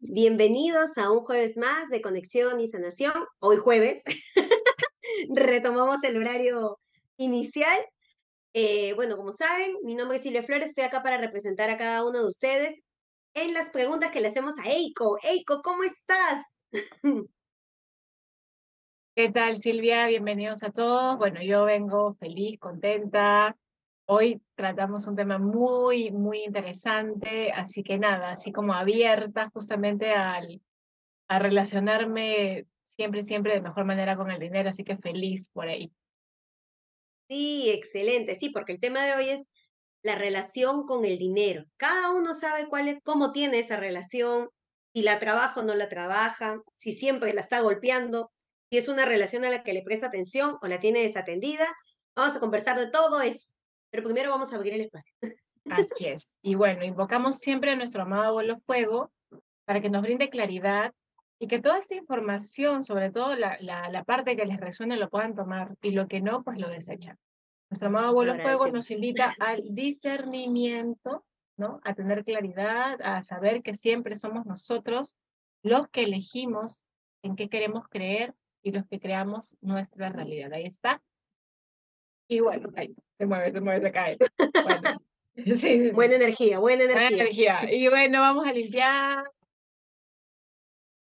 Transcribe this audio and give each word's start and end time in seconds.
Bienvenidos 0.00 0.96
a 0.96 1.10
un 1.10 1.24
jueves 1.24 1.56
más 1.56 1.88
de 1.88 2.00
Conexión 2.00 2.60
y 2.60 2.68
Sanación. 2.68 3.12
Hoy 3.40 3.56
jueves 3.56 4.04
retomamos 5.34 6.04
el 6.04 6.16
horario 6.16 6.78
inicial. 7.16 7.76
Eh, 8.54 8.92
bueno, 8.94 9.16
como 9.16 9.32
saben, 9.32 9.76
mi 9.82 9.96
nombre 9.96 10.18
es 10.18 10.22
Silvia 10.22 10.44
Flores, 10.44 10.68
estoy 10.68 10.84
acá 10.84 11.02
para 11.02 11.18
representar 11.18 11.68
a 11.68 11.76
cada 11.76 12.04
uno 12.04 12.20
de 12.20 12.28
ustedes 12.28 12.80
en 13.34 13.52
las 13.54 13.70
preguntas 13.70 14.12
que 14.12 14.20
le 14.20 14.28
hacemos 14.28 14.54
a 14.58 14.70
Eiko. 14.70 15.18
Eiko, 15.20 15.62
¿cómo 15.62 15.82
estás? 15.82 16.44
¿Qué 19.16 19.30
tal, 19.32 19.56
Silvia? 19.56 20.06
Bienvenidos 20.06 20.62
a 20.62 20.70
todos. 20.70 21.18
Bueno, 21.18 21.42
yo 21.42 21.64
vengo 21.64 22.14
feliz, 22.14 22.60
contenta, 22.60 23.56
Hoy 24.10 24.40
tratamos 24.54 25.06
un 25.06 25.16
tema 25.16 25.36
muy, 25.38 26.10
muy 26.10 26.42
interesante, 26.42 27.52
así 27.52 27.82
que 27.82 27.98
nada, 27.98 28.30
así 28.30 28.52
como 28.52 28.72
abierta 28.72 29.50
justamente 29.52 30.12
al, 30.12 30.62
a 31.28 31.38
relacionarme 31.38 32.66
siempre, 32.80 33.22
siempre 33.22 33.52
de 33.52 33.60
mejor 33.60 33.84
manera 33.84 34.16
con 34.16 34.30
el 34.30 34.40
dinero, 34.40 34.70
así 34.70 34.82
que 34.82 34.96
feliz 34.96 35.50
por 35.50 35.68
ahí. 35.68 35.92
Sí, 37.28 37.68
excelente, 37.68 38.36
sí, 38.36 38.48
porque 38.48 38.72
el 38.72 38.80
tema 38.80 39.04
de 39.04 39.12
hoy 39.12 39.28
es 39.28 39.50
la 40.02 40.14
relación 40.14 40.86
con 40.86 41.04
el 41.04 41.18
dinero. 41.18 41.66
Cada 41.76 42.12
uno 42.12 42.32
sabe 42.32 42.66
cuál 42.66 42.88
es, 42.88 43.00
cómo 43.02 43.30
tiene 43.32 43.58
esa 43.58 43.76
relación, 43.76 44.48
si 44.94 45.02
la 45.02 45.18
trabaja 45.18 45.60
o 45.60 45.64
no 45.64 45.74
la 45.74 45.90
trabaja, 45.90 46.62
si 46.78 46.94
siempre 46.94 47.34
la 47.34 47.42
está 47.42 47.60
golpeando, 47.60 48.32
si 48.70 48.78
es 48.78 48.88
una 48.88 49.04
relación 49.04 49.44
a 49.44 49.50
la 49.50 49.62
que 49.62 49.74
le 49.74 49.82
presta 49.82 50.06
atención 50.06 50.56
o 50.62 50.66
la 50.66 50.80
tiene 50.80 51.02
desatendida. 51.02 51.66
Vamos 52.16 52.34
a 52.34 52.40
conversar 52.40 52.78
de 52.78 52.90
todo 52.90 53.20
eso. 53.20 53.52
Pero 53.90 54.04
primero 54.04 54.30
vamos 54.30 54.52
a 54.52 54.56
abrir 54.56 54.74
el 54.74 54.82
espacio. 54.82 55.14
Así 55.70 56.06
es. 56.06 56.38
Y 56.42 56.54
bueno, 56.54 56.84
invocamos 56.84 57.38
siempre 57.38 57.72
a 57.72 57.76
nuestro 57.76 58.02
amado 58.02 58.24
abuelo 58.24 58.58
fuego 58.60 59.12
para 59.64 59.80
que 59.80 59.90
nos 59.90 60.02
brinde 60.02 60.30
claridad 60.30 60.94
y 61.38 61.46
que 61.46 61.60
toda 61.60 61.78
esta 61.78 61.94
información, 61.94 62.84
sobre 62.84 63.10
todo 63.10 63.36
la, 63.36 63.58
la, 63.60 64.04
parte 64.04 64.36
que 64.36 64.46
les 64.46 64.58
resuene, 64.58 64.96
lo 64.96 65.08
puedan 65.08 65.34
tomar 65.34 65.76
y 65.82 65.92
lo 65.92 66.08
que 66.08 66.20
no, 66.20 66.42
pues 66.42 66.58
lo 66.58 66.68
desechan. 66.68 67.16
Nuestro 67.70 67.88
amado 67.88 68.08
abuelo 68.08 68.34
fuego 68.40 68.68
nos 68.68 68.90
invita 68.90 69.34
al 69.38 69.62
discernimiento, 69.70 71.24
¿no? 71.56 71.80
A 71.84 71.94
tener 71.94 72.24
claridad, 72.24 73.00
a 73.02 73.20
saber 73.22 73.62
que 73.62 73.74
siempre 73.74 74.16
somos 74.16 74.46
nosotros 74.46 75.16
los 75.62 75.88
que 75.88 76.04
elegimos 76.04 76.86
en 77.22 77.36
qué 77.36 77.48
queremos 77.48 77.86
creer 77.88 78.34
y 78.62 78.72
los 78.72 78.86
que 78.86 78.98
creamos 78.98 79.56
nuestra 79.60 80.08
realidad. 80.08 80.52
Ahí 80.52 80.64
está. 80.64 81.02
Y 82.28 82.40
bueno, 82.40 82.70
ahí, 82.76 82.94
se 83.16 83.26
mueve, 83.26 83.50
se 83.50 83.60
mueve, 83.60 83.86
se 83.86 83.92
cae. 83.92 84.18
Bueno, 84.62 84.98
sí, 85.56 85.90
buena 85.92 86.16
energía, 86.16 86.58
buena 86.58 86.84
energía. 86.84 87.08
Buena 87.08 87.22
energía. 87.22 87.72
Y 87.72 87.88
bueno, 87.88 88.20
vamos 88.20 88.46
a 88.46 88.52
limpiar. 88.52 89.24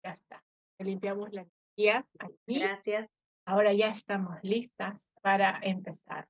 Ya 0.03 0.11
está. 0.11 0.43
Limpiamos 0.79 1.31
la 1.31 1.41
energía 1.41 2.05
aquí. 2.19 2.59
Gracias. 2.59 3.09
Ahora 3.45 3.73
ya 3.73 3.89
estamos 3.89 4.37
listas 4.41 5.07
para 5.21 5.59
empezar. 5.61 6.27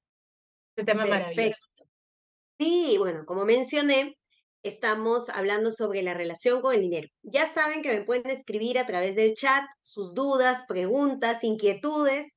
Este 0.76 0.92
tema 0.92 1.04
Perfecto. 1.04 1.30
maravilloso. 1.30 1.68
Sí, 2.60 2.96
bueno, 2.98 3.26
como 3.26 3.46
mencioné, 3.46 4.18
estamos 4.64 5.30
hablando 5.30 5.72
sobre 5.72 6.02
la 6.02 6.14
relación 6.14 6.62
con 6.62 6.76
el 6.76 6.82
dinero. 6.82 7.08
Ya 7.22 7.48
saben 7.48 7.82
que 7.82 7.94
me 7.94 8.04
pueden 8.04 8.30
escribir 8.30 8.80
a 8.80 8.88
través 8.88 9.16
del 9.16 9.34
chat 9.34 9.66
sus 9.82 10.14
dudas, 10.14 10.66
preguntas, 10.68 11.44
inquietudes 11.44 12.33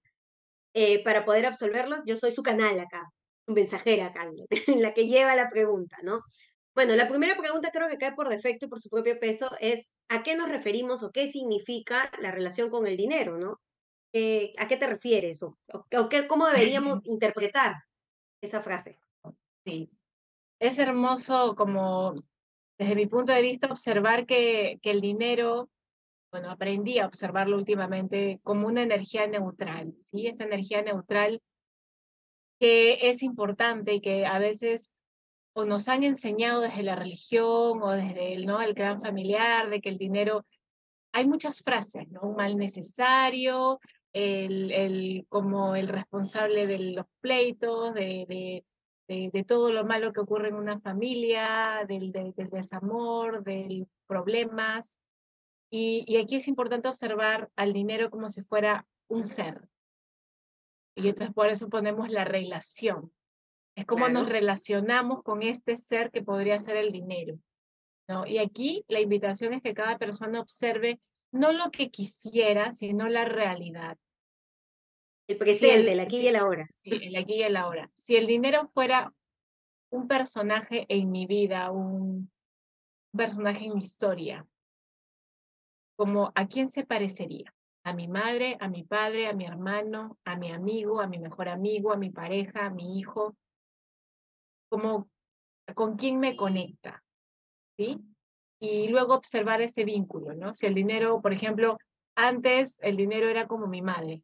eh, 0.78 1.02
para 1.02 1.24
poder 1.24 1.46
absolverlos, 1.46 2.00
yo 2.04 2.18
soy 2.18 2.32
su 2.32 2.42
canal 2.42 2.78
acá, 2.78 3.10
su 3.46 3.54
mensajera 3.54 4.08
acá, 4.08 4.30
la 4.76 4.92
que 4.92 5.06
lleva 5.06 5.34
la 5.34 5.48
pregunta, 5.48 5.96
¿no? 6.02 6.20
Bueno, 6.74 6.94
la 6.96 7.08
primera 7.08 7.34
pregunta 7.34 7.70
creo 7.72 7.88
que 7.88 7.96
cae 7.96 8.14
por 8.14 8.28
defecto 8.28 8.66
y 8.66 8.68
por 8.68 8.78
su 8.78 8.90
propio 8.90 9.18
peso 9.18 9.50
es 9.58 9.94
¿a 10.10 10.22
qué 10.22 10.36
nos 10.36 10.50
referimos 10.50 11.02
o 11.02 11.12
qué 11.12 11.32
significa 11.32 12.10
la 12.20 12.30
relación 12.30 12.68
con 12.68 12.86
el 12.86 12.98
dinero, 12.98 13.38
¿no? 13.38 13.58
Eh, 14.12 14.52
¿A 14.58 14.68
qué 14.68 14.76
te 14.76 14.86
refieres 14.86 15.42
o, 15.42 15.56
o 15.72 16.08
qué, 16.10 16.28
cómo 16.28 16.46
deberíamos 16.46 16.98
interpretar 17.04 17.76
esa 18.42 18.60
frase? 18.60 18.98
Sí, 19.64 19.90
es 20.60 20.78
hermoso 20.78 21.56
como 21.56 22.22
desde 22.78 22.94
mi 22.94 23.06
punto 23.06 23.32
de 23.32 23.40
vista 23.40 23.68
observar 23.68 24.26
que, 24.26 24.78
que 24.82 24.90
el 24.90 25.00
dinero 25.00 25.70
bueno, 26.36 26.50
aprendí 26.50 26.98
a 26.98 27.06
observarlo 27.06 27.56
últimamente 27.56 28.40
como 28.42 28.66
una 28.66 28.82
energía 28.82 29.26
neutral, 29.26 29.94
¿sí? 29.96 30.26
Esa 30.26 30.44
energía 30.44 30.82
neutral 30.82 31.40
que 32.60 33.08
es 33.08 33.22
importante 33.22 33.94
y 33.94 34.00
que 34.02 34.26
a 34.26 34.38
veces 34.38 35.00
o 35.54 35.64
nos 35.64 35.88
han 35.88 36.04
enseñado 36.04 36.60
desde 36.60 36.82
la 36.82 36.94
religión 36.94 37.82
o 37.82 37.90
desde 37.92 38.34
el, 38.34 38.44
¿no? 38.44 38.60
el 38.60 38.74
clan 38.74 39.00
familiar 39.00 39.70
de 39.70 39.80
que 39.80 39.88
el 39.88 39.96
dinero, 39.96 40.44
hay 41.10 41.26
muchas 41.26 41.62
frases, 41.62 42.06
¿no? 42.10 42.20
Un 42.20 42.36
mal 42.36 42.58
necesario, 42.58 43.80
el, 44.12 44.70
el, 44.72 45.24
como 45.30 45.74
el 45.74 45.88
responsable 45.88 46.66
de 46.66 46.78
los 46.92 47.06
pleitos, 47.22 47.94
de, 47.94 48.62
de, 49.08 49.44
todo 49.44 49.72
lo 49.72 49.86
malo 49.86 50.12
que 50.12 50.20
ocurre 50.20 50.48
en 50.48 50.56
una 50.56 50.80
familia, 50.80 51.86
del, 51.88 52.12
del 52.12 52.34
desamor, 52.50 53.42
de 53.42 53.86
problemas. 54.06 54.98
Y, 55.70 56.16
aquí 56.16 56.36
es 56.36 56.48
importante 56.48 56.88
observar 56.88 57.50
al 57.56 57.72
dinero 57.72 58.10
como 58.10 58.28
si 58.28 58.42
fuera 58.42 58.86
un 59.08 59.26
ser. 59.26 59.68
Y 60.94 61.08
entonces 61.08 61.34
por 61.34 61.48
eso 61.48 61.68
ponemos 61.68 62.08
la 62.08 62.24
relación. 62.24 63.12
Es 63.74 63.84
como 63.84 64.08
nos 64.08 64.28
relacionamos 64.28 65.22
con 65.22 65.42
este 65.42 65.76
ser 65.76 66.10
que 66.10 66.22
podría 66.22 66.58
ser 66.58 66.76
el 66.76 66.92
dinero. 66.92 67.38
¿no? 68.08 68.26
Y 68.26 68.38
aquí 68.38 68.84
la 68.88 69.00
invitación 69.00 69.52
es 69.52 69.62
que 69.62 69.74
cada 69.74 69.98
persona 69.98 70.40
observe 70.40 71.00
no 71.32 71.52
lo 71.52 71.70
que 71.70 71.90
quisiera, 71.90 72.72
sino 72.72 73.08
la 73.08 73.24
realidad. 73.24 73.98
El 75.28 75.36
presente, 75.36 75.92
el, 75.92 76.00
aquí 76.00 76.20
y 76.20 76.28
el 76.28 76.36
ahora. 76.36 76.66
Sí, 76.70 76.90
el 76.90 77.16
aquí 77.16 77.34
y 77.34 77.42
el 77.42 77.56
ahora. 77.56 77.90
Si 77.94 78.16
el 78.16 78.26
dinero 78.26 78.70
fuera 78.72 79.12
un 79.90 80.06
personaje 80.08 80.86
en 80.88 81.10
mi 81.10 81.26
vida, 81.26 81.70
un 81.70 82.30
personaje 83.14 83.64
en 83.66 83.74
mi 83.74 83.80
historia, 83.80 84.46
como 85.96 86.32
a 86.34 86.46
quién 86.46 86.68
se 86.68 86.84
parecería. 86.84 87.52
A 87.84 87.92
mi 87.92 88.08
madre, 88.08 88.56
a 88.60 88.68
mi 88.68 88.82
padre, 88.82 89.28
a 89.28 89.32
mi 89.32 89.44
hermano, 89.44 90.18
a 90.24 90.36
mi 90.36 90.50
amigo, 90.50 91.00
a 91.00 91.06
mi 91.06 91.18
mejor 91.18 91.48
amigo, 91.48 91.92
a 91.92 91.96
mi 91.96 92.10
pareja, 92.10 92.66
a 92.66 92.70
mi 92.70 92.98
hijo. 92.98 93.36
Como 94.68 95.08
con 95.74 95.96
quién 95.96 96.18
me 96.18 96.36
conecta. 96.36 97.02
¿Sí? 97.76 97.98
Y 98.60 98.88
luego 98.88 99.14
observar 99.14 99.60
ese 99.62 99.84
vínculo, 99.84 100.34
¿no? 100.34 100.54
Si 100.54 100.66
el 100.66 100.74
dinero, 100.74 101.20
por 101.20 101.32
ejemplo, 101.32 101.78
antes 102.16 102.78
el 102.82 102.96
dinero 102.96 103.28
era 103.28 103.46
como 103.46 103.66
mi 103.66 103.82
madre, 103.82 104.22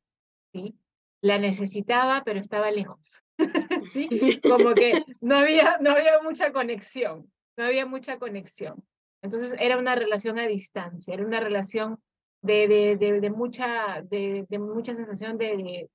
¿sí? 0.53 0.75
La 1.21 1.39
necesitaba, 1.39 2.23
pero 2.25 2.41
estaba 2.41 2.71
lejos. 2.71 3.23
¿Sí? 3.93 4.41
Como 4.43 4.75
que 4.75 5.05
no 5.21 5.37
había, 5.37 5.79
no 5.81 5.91
había 5.91 6.21
mucha 6.23 6.53
conexión, 6.53 7.31
no 7.57 7.65
había 7.65 7.87
mucha 7.87 8.19
conexión. 8.19 8.83
Entonces 9.23 9.55
era 9.59 9.79
una 9.79 9.95
relación 9.95 10.39
a 10.39 10.49
distancia, 10.49 11.15
era 11.15 11.25
una 11.25 11.41
relación 11.41 11.99
de, 12.43 12.97
de, 12.99 13.21
de, 13.21 13.31
mucha, 13.31 14.03
de, 14.03 14.47
mucha 14.59 14.95
sensación 14.95 15.39
de, 15.39 15.89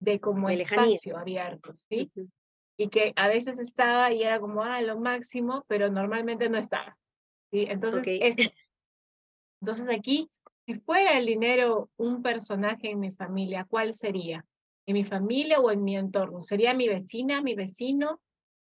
de, 0.00 0.20
como 0.20 0.50
espacio 0.50 1.16
abierto, 1.16 1.72
¿sí? 1.74 2.10
Y 2.76 2.88
que 2.88 3.12
a 3.14 3.28
veces 3.28 3.60
estaba 3.60 4.12
y 4.12 4.22
era 4.24 4.40
como, 4.40 4.62
ah, 4.62 4.82
lo 4.82 4.98
máximo, 4.98 5.64
pero 5.68 5.88
normalmente 5.88 6.48
no 6.48 6.58
estaba, 6.58 6.98
¿sí? 7.52 7.66
Entonces, 7.68 8.20
entonces 9.62 9.88
aquí, 9.88 10.28
si 10.66 10.74
fuera 10.74 11.16
el 11.16 11.26
dinero 11.26 11.88
un 11.96 12.20
personaje 12.20 12.90
en 12.90 12.98
mi 12.98 13.12
familia, 13.12 13.64
¿cuál 13.70 13.94
sería? 13.94 14.44
¿En 14.86 14.94
mi 14.94 15.04
familia 15.04 15.60
o 15.60 15.70
en 15.70 15.84
mi 15.84 15.96
entorno? 15.96 16.42
¿Sería 16.42 16.74
mi 16.74 16.88
vecina, 16.88 17.40
mi 17.42 17.54
vecino? 17.54 18.20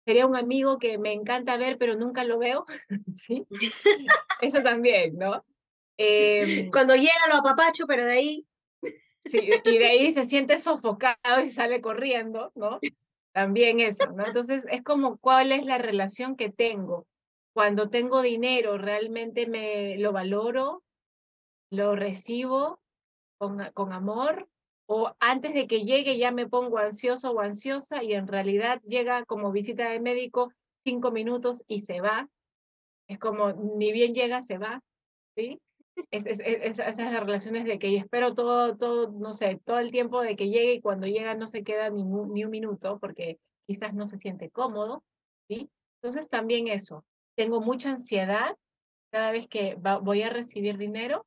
Sería 0.04 0.26
un 0.26 0.36
amigo 0.36 0.78
que 0.78 0.98
me 0.98 1.12
encanta 1.12 1.56
ver, 1.56 1.78
pero 1.78 1.96
nunca 1.96 2.24
lo 2.24 2.38
veo, 2.38 2.66
¿sí? 3.16 3.46
Eso 4.40 4.62
también, 4.62 5.16
¿no? 5.18 5.44
Em, 5.96 6.70
Cuando 6.70 6.94
llega 6.96 7.28
lo 7.30 7.36
apapacho, 7.36 7.86
pero 7.86 8.04
de 8.04 8.12
ahí... 8.12 8.46
Sí, 9.26 9.50
y 9.64 9.78
de 9.78 9.86
ahí 9.86 10.12
se 10.12 10.24
siente 10.24 10.58
sofocado 10.58 11.44
y 11.44 11.50
sale 11.50 11.82
corriendo, 11.82 12.52
¿no? 12.54 12.80
También 13.32 13.78
eso, 13.78 14.06
¿no? 14.06 14.26
Entonces, 14.26 14.66
es 14.70 14.82
como 14.82 15.18
cuál 15.18 15.52
es 15.52 15.66
la 15.66 15.78
relación 15.78 16.36
que 16.36 16.50
tengo. 16.50 17.06
Cuando 17.52 17.90
tengo 17.90 18.22
dinero, 18.22 18.78
realmente 18.78 19.46
me 19.46 19.98
lo 19.98 20.12
valoro, 20.12 20.82
lo 21.70 21.94
recibo 21.94 22.80
con, 23.38 23.70
con 23.74 23.92
amor, 23.92 24.48
o 24.92 25.14
antes 25.20 25.54
de 25.54 25.68
que 25.68 25.84
llegue 25.84 26.18
ya 26.18 26.32
me 26.32 26.48
pongo 26.48 26.78
ansioso 26.78 27.30
o 27.30 27.38
ansiosa 27.38 28.02
y 28.02 28.14
en 28.14 28.26
realidad 28.26 28.82
llega 28.82 29.24
como 29.24 29.52
visita 29.52 29.88
de 29.88 30.00
médico 30.00 30.52
cinco 30.82 31.12
minutos 31.12 31.62
y 31.68 31.82
se 31.82 32.00
va. 32.00 32.28
Es 33.06 33.20
como 33.20 33.52
ni 33.52 33.92
bien 33.92 34.16
llega, 34.16 34.42
se 34.42 34.58
va, 34.58 34.82
¿sí? 35.36 35.60
Es, 36.10 36.26
es, 36.26 36.40
esas 36.40 37.12
relaciones 37.20 37.66
de 37.66 37.78
que 37.78 37.96
espero 37.96 38.34
todo, 38.34 38.76
todo, 38.76 39.12
no 39.12 39.32
sé, 39.32 39.60
todo 39.64 39.78
el 39.78 39.92
tiempo 39.92 40.22
de 40.22 40.34
que 40.34 40.48
llegue 40.48 40.74
y 40.74 40.80
cuando 40.80 41.06
llega 41.06 41.36
no 41.36 41.46
se 41.46 41.62
queda 41.62 41.88
ni, 41.90 42.02
ni 42.02 42.44
un 42.44 42.50
minuto 42.50 42.98
porque 42.98 43.38
quizás 43.68 43.94
no 43.94 44.06
se 44.06 44.16
siente 44.16 44.50
cómodo, 44.50 45.04
¿sí? 45.46 45.70
Entonces 46.02 46.28
también 46.28 46.66
eso, 46.66 47.04
tengo 47.36 47.60
mucha 47.60 47.92
ansiedad 47.92 48.56
cada 49.12 49.30
vez 49.30 49.46
que 49.46 49.76
voy 50.02 50.22
a 50.22 50.30
recibir 50.30 50.78
dinero, 50.78 51.26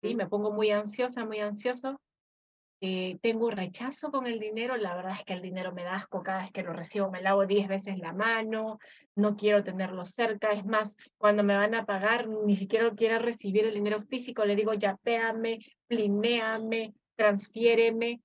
¿sí? 0.00 0.14
me 0.14 0.26
pongo 0.26 0.50
muy 0.50 0.70
ansiosa, 0.70 1.26
muy 1.26 1.40
ansioso, 1.40 2.00
eh, 2.80 3.18
tengo 3.22 3.50
rechazo 3.50 4.10
con 4.10 4.26
el 4.26 4.38
dinero, 4.38 4.76
la 4.76 4.94
verdad 4.94 5.16
es 5.18 5.24
que 5.24 5.32
el 5.32 5.42
dinero 5.42 5.72
me 5.72 5.84
da 5.84 5.96
asco 5.96 6.22
cada 6.22 6.42
vez 6.42 6.52
que 6.52 6.62
lo 6.62 6.72
recibo, 6.72 7.10
me 7.10 7.22
lavo 7.22 7.46
diez 7.46 7.68
veces 7.68 7.98
la 7.98 8.12
mano, 8.12 8.78
no 9.14 9.36
quiero 9.36 9.64
tenerlo 9.64 10.04
cerca, 10.04 10.52
es 10.52 10.64
más, 10.66 10.96
cuando 11.16 11.42
me 11.42 11.56
van 11.56 11.74
a 11.74 11.86
pagar, 11.86 12.28
ni 12.28 12.54
siquiera 12.54 12.90
quiero 12.94 13.18
recibir 13.18 13.64
el 13.64 13.74
dinero 13.74 14.02
físico, 14.02 14.44
le 14.44 14.56
digo, 14.56 14.74
yapéame, 14.74 15.60
plinéame, 15.86 16.94
transfiéreme, 17.16 18.20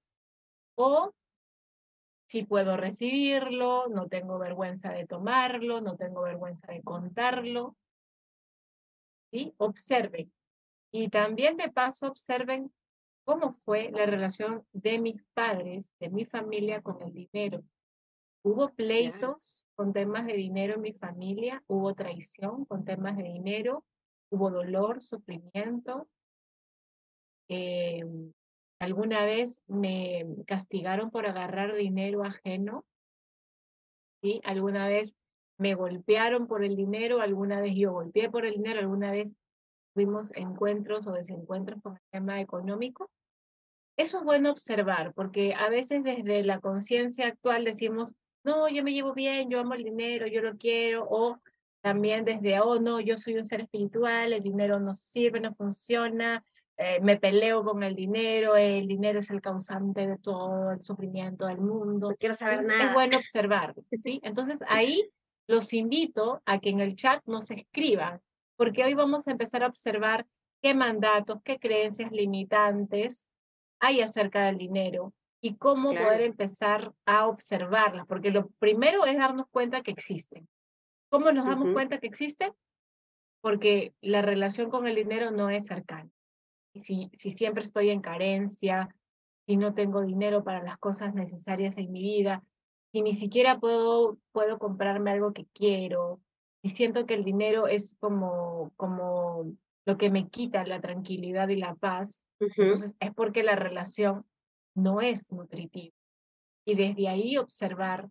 o 0.75 1.13
si 2.31 2.43
puedo 2.43 2.77
recibirlo, 2.77 3.87
no 3.89 4.07
tengo 4.07 4.39
vergüenza 4.39 4.91
de 4.91 5.05
tomarlo, 5.05 5.81
no 5.81 5.97
tengo 5.97 6.21
vergüenza 6.21 6.71
de 6.71 6.81
contarlo. 6.81 7.75
¿Sí? 9.31 9.53
Observen. 9.57 10.31
Y 10.91 11.09
también 11.09 11.57
de 11.57 11.69
paso 11.69 12.07
observen 12.07 12.71
cómo 13.23 13.53
fue 13.65 13.91
la 13.91 14.05
relación 14.05 14.65
de 14.73 14.99
mis 14.99 15.23
padres, 15.33 15.95
de 15.99 16.09
mi 16.09 16.25
familia 16.25 16.81
con 16.81 17.01
el 17.01 17.13
dinero. 17.13 17.63
Hubo 18.43 18.69
pleitos 18.69 19.67
con 19.75 19.93
temas 19.93 20.25
de 20.25 20.33
dinero 20.33 20.75
en 20.75 20.81
mi 20.81 20.93
familia, 20.93 21.63
hubo 21.67 21.93
traición 21.93 22.65
con 22.65 22.83
temas 22.83 23.15
de 23.17 23.23
dinero, 23.23 23.85
hubo 24.31 24.49
dolor, 24.49 25.03
sufrimiento. 25.03 26.09
Em, 27.47 28.33
alguna 28.79 29.25
vez 29.25 29.63
me 29.67 30.25
castigaron 30.47 31.11
por 31.11 31.27
agarrar 31.27 31.75
dinero 31.75 32.23
ajeno. 32.23 32.83
¿sí? 34.23 34.41
Alguna 34.43 34.87
vez 34.87 35.13
me 35.59 35.75
golpearon 35.75 36.47
por 36.47 36.63
el 36.63 36.75
dinero, 36.75 37.21
alguna 37.21 37.61
vez 37.61 37.75
yo 37.75 37.91
golpeé 37.91 38.31
por 38.31 38.47
el 38.47 38.55
dinero, 38.55 38.79
alguna 38.79 39.11
vez 39.11 39.35
tuvimos 39.93 40.31
encuentros 40.35 41.07
o 41.07 41.11
desencuentros 41.11 41.81
con 41.81 41.93
el 41.93 42.01
tema 42.11 42.41
económico. 42.41 43.09
Eso 43.97 44.19
es 44.19 44.23
bueno 44.23 44.51
observar, 44.51 45.13
porque 45.13 45.53
a 45.53 45.69
veces 45.69 46.03
desde 46.03 46.43
la 46.43 46.59
conciencia 46.59 47.27
actual 47.27 47.65
decimos, 47.65 48.15
no, 48.43 48.69
yo 48.69 48.83
me 48.83 48.93
llevo 48.93 49.13
bien, 49.13 49.49
yo 49.49 49.59
amo 49.59 49.73
el 49.73 49.83
dinero, 49.83 50.27
yo 50.27 50.41
lo 50.41 50.57
quiero, 50.57 51.07
o 51.09 51.39
también 51.81 52.25
desde, 52.25 52.59
oh, 52.59 52.79
no, 52.79 52.99
yo 52.99 53.17
soy 53.17 53.37
un 53.37 53.45
ser 53.45 53.61
espiritual, 53.61 54.33
el 54.33 54.43
dinero 54.43 54.79
no 54.79 54.95
sirve, 54.95 55.39
no 55.39 55.51
funciona, 55.53 56.43
eh, 56.77 56.99
me 57.01 57.17
peleo 57.17 57.63
con 57.63 57.83
el 57.83 57.95
dinero, 57.95 58.55
el 58.55 58.87
dinero 58.87 59.19
es 59.19 59.29
el 59.29 59.41
causante 59.41 60.07
de 60.07 60.17
todo 60.17 60.71
el 60.71 60.83
sufrimiento 60.83 61.45
del 61.45 61.59
mundo. 61.59 62.09
No 62.09 62.15
quiero 62.15 62.33
saber 62.33 62.65
nada. 62.65 62.85
Es 62.85 62.93
bueno 62.93 63.17
observarlo, 63.17 63.83
¿sí? 63.91 64.19
Entonces 64.23 64.61
ahí 64.67 65.07
los 65.47 65.73
invito 65.73 66.41
a 66.45 66.59
que 66.59 66.69
en 66.69 66.79
el 66.79 66.95
chat 66.95 67.21
nos 67.25 67.51
escriban, 67.51 68.19
porque 68.61 68.83
hoy 68.83 68.93
vamos 68.93 69.27
a 69.27 69.31
empezar 69.31 69.63
a 69.63 69.67
observar 69.67 70.27
qué 70.61 70.75
mandatos, 70.75 71.39
qué 71.43 71.57
creencias 71.57 72.11
limitantes 72.11 73.27
hay 73.79 74.01
acerca 74.01 74.45
del 74.45 74.59
dinero 74.59 75.15
y 75.41 75.55
cómo 75.55 75.89
poder 75.89 76.21
empezar 76.21 76.93
a 77.07 77.25
observarlas, 77.25 78.05
porque 78.05 78.29
lo 78.29 78.49
primero 78.59 79.07
es 79.07 79.17
darnos 79.17 79.47
cuenta 79.49 79.81
que 79.81 79.89
existen. 79.89 80.47
¿Cómo 81.09 81.31
nos 81.31 81.47
damos 81.47 81.73
cuenta 81.73 81.97
que 81.97 82.05
existen? 82.05 82.53
Porque 83.41 83.95
la 83.99 84.21
relación 84.21 84.69
con 84.69 84.85
el 84.85 84.93
dinero 84.93 85.31
no 85.31 85.49
es 85.49 85.65
cercana. 85.65 86.11
Y 86.75 86.83
si, 86.83 87.09
si 87.13 87.31
siempre 87.31 87.63
estoy 87.63 87.89
en 87.89 88.01
carencia, 88.01 88.95
si 89.47 89.57
no 89.57 89.73
tengo 89.73 90.03
dinero 90.03 90.43
para 90.43 90.61
las 90.61 90.77
cosas 90.77 91.15
necesarias 91.15 91.75
en 91.79 91.91
mi 91.91 92.03
vida, 92.03 92.43
si 92.91 93.01
ni 93.01 93.15
siquiera 93.15 93.59
puedo, 93.59 94.19
puedo 94.31 94.59
comprarme 94.59 95.09
algo 95.09 95.33
que 95.33 95.47
quiero, 95.51 96.21
y 96.61 96.69
siento 96.69 97.05
que 97.05 97.15
el 97.15 97.23
dinero 97.23 97.67
es 97.67 97.95
como, 97.99 98.71
como 98.77 99.55
lo 99.85 99.97
que 99.97 100.09
me 100.09 100.29
quita 100.29 100.65
la 100.65 100.79
tranquilidad 100.79 101.49
y 101.49 101.57
la 101.57 101.75
paz, 101.75 102.21
entonces 102.39 102.95
es 102.99 103.13
porque 103.13 103.43
la 103.43 103.55
relación 103.55 104.25
no 104.75 105.01
es 105.01 105.31
nutritiva. 105.31 105.95
Y 106.65 106.75
desde 106.75 107.07
ahí 107.07 107.37
observar 107.37 108.09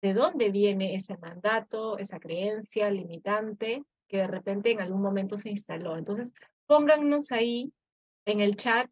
de 0.00 0.14
dónde 0.14 0.50
viene 0.50 0.94
ese 0.94 1.16
mandato, 1.18 1.98
esa 1.98 2.18
creencia 2.18 2.90
limitante 2.90 3.84
que 4.08 4.18
de 4.18 4.26
repente 4.26 4.70
en 4.70 4.80
algún 4.80 5.00
momento 5.00 5.38
se 5.38 5.50
instaló. 5.50 5.96
Entonces, 5.96 6.34
póngannos 6.66 7.32
ahí 7.32 7.72
en 8.24 8.40
el 8.40 8.56
chat 8.56 8.90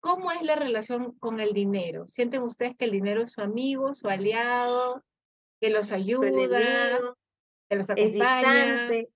cómo 0.00 0.30
es 0.30 0.42
la 0.42 0.54
relación 0.54 1.12
con 1.18 1.40
el 1.40 1.52
dinero. 1.52 2.06
¿Sienten 2.06 2.42
ustedes 2.42 2.76
que 2.76 2.84
el 2.84 2.92
dinero 2.92 3.22
es 3.22 3.32
su 3.32 3.40
amigo, 3.40 3.94
su 3.94 4.08
aliado, 4.08 5.02
que 5.60 5.70
los 5.70 5.90
ayuda, 5.90 7.00
que 7.68 7.76
los 7.76 7.90
acompaña? 7.90 8.06
Es 8.06 8.12
distante. 8.12 9.12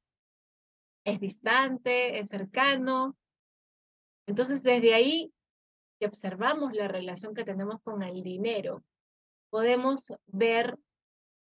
Es 1.05 1.20
distante, 1.20 2.19
es 2.19 2.29
cercano. 2.29 3.17
Entonces, 4.26 4.62
desde 4.62 4.94
ahí 4.94 5.32
si 6.00 6.06
observamos 6.06 6.73
la 6.73 6.88
relación 6.88 7.35
que 7.35 7.44
tenemos 7.44 7.82
con 7.82 8.02
el 8.02 8.23
dinero, 8.23 8.82
podemos 9.50 10.14
ver 10.26 10.79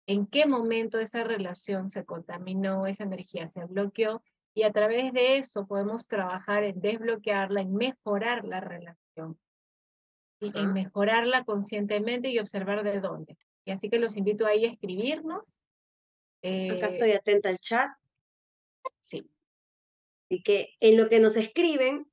en 0.06 0.28
qué 0.28 0.46
momento 0.46 1.00
esa 1.00 1.24
relación 1.24 1.90
se 1.90 2.06
contaminó, 2.06 2.86
esa 2.86 3.04
energía 3.04 3.48
se 3.48 3.66
bloqueó, 3.66 4.22
y 4.54 4.64
a 4.64 4.72
través 4.72 5.12
de 5.12 5.38
eso 5.38 5.66
podemos 5.66 6.08
trabajar 6.08 6.64
en 6.64 6.80
desbloquearla, 6.80 7.62
en 7.62 7.74
mejorar 7.74 8.46
la 8.46 8.60
relación, 8.60 9.40
y 10.40 10.56
en 10.56 10.74
mejorarla 10.74 11.44
conscientemente 11.46 12.30
y 12.30 12.38
observar 12.38 12.84
de 12.84 13.00
dónde. 13.00 13.38
Y 13.66 13.72
así 13.72 13.90
que 13.90 13.98
los 13.98 14.18
invito 14.18 14.46
ahí 14.46 14.66
a 14.66 14.72
escribirnos. 14.72 15.52
Acá 16.44 16.88
estoy 16.88 17.12
eh, 17.12 17.16
atenta 17.16 17.50
al 17.50 17.60
chat. 17.60 17.90
Sí. 19.00 19.30
Y 20.30 20.44
que 20.44 20.70
en 20.82 20.98
lo 20.98 21.10
que 21.10 21.20
nos 21.20 21.38
escriben, 21.38 22.06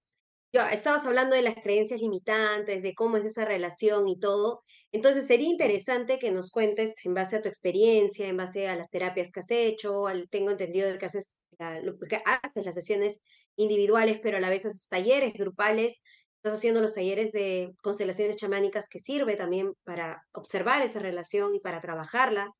yo, 0.52 0.62
estabas 0.62 1.04
hablando 1.06 1.34
de 1.34 1.42
las 1.42 1.56
creencias 1.56 2.00
limitantes, 2.00 2.82
de 2.82 2.94
cómo 2.94 3.16
es 3.16 3.24
esa 3.24 3.44
relación 3.44 4.08
y 4.08 4.18
todo. 4.18 4.62
Entonces, 4.92 5.26
sería 5.26 5.48
interesante 5.48 6.18
que 6.18 6.32
nos 6.32 6.50
cuentes 6.50 6.94
en 7.04 7.14
base 7.14 7.36
a 7.36 7.42
tu 7.42 7.48
experiencia, 7.48 8.26
en 8.26 8.36
base 8.36 8.68
a 8.68 8.76
las 8.76 8.90
terapias 8.90 9.30
que 9.32 9.40
has 9.40 9.50
hecho, 9.50 10.06
al, 10.06 10.28
tengo 10.28 10.50
entendido 10.50 10.96
que 10.98 11.06
haces, 11.06 11.36
que 11.58 12.22
haces 12.24 12.64
las 12.64 12.74
sesiones 12.74 13.20
individuales, 13.56 14.18
pero 14.22 14.38
a 14.38 14.40
la 14.40 14.50
vez 14.50 14.64
haces 14.66 14.88
talleres 14.88 15.34
grupales, 15.34 16.00
estás 16.36 16.58
haciendo 16.58 16.80
los 16.80 16.94
talleres 16.94 17.32
de 17.32 17.72
constelaciones 17.82 18.36
chamánicas 18.36 18.88
que 18.88 18.98
sirve 18.98 19.36
también 19.36 19.74
para 19.84 20.26
observar 20.32 20.82
esa 20.82 20.98
relación 20.98 21.54
y 21.54 21.60
para 21.60 21.80
trabajarla 21.80 22.52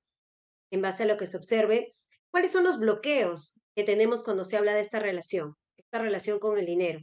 en 0.71 0.83
base 0.83 1.05
a 1.05 1.07
lo 1.07 1.17
que 1.17 1.27
se 1.27 1.37
observe. 1.37 1.93
¿Cuáles 2.31 2.53
son 2.53 2.65
los 2.65 2.79
bloqueos 2.79 3.61
que 3.75 3.85
tenemos 3.85 4.23
cuando 4.23 4.45
se 4.45 4.57
habla 4.57 4.75
de 4.75 4.81
esta 4.81 4.99
relación, 4.99 5.55
esta 5.77 5.99
relación 5.99 6.39
con 6.39 6.59
el 6.59 6.67
dinero? 6.67 7.01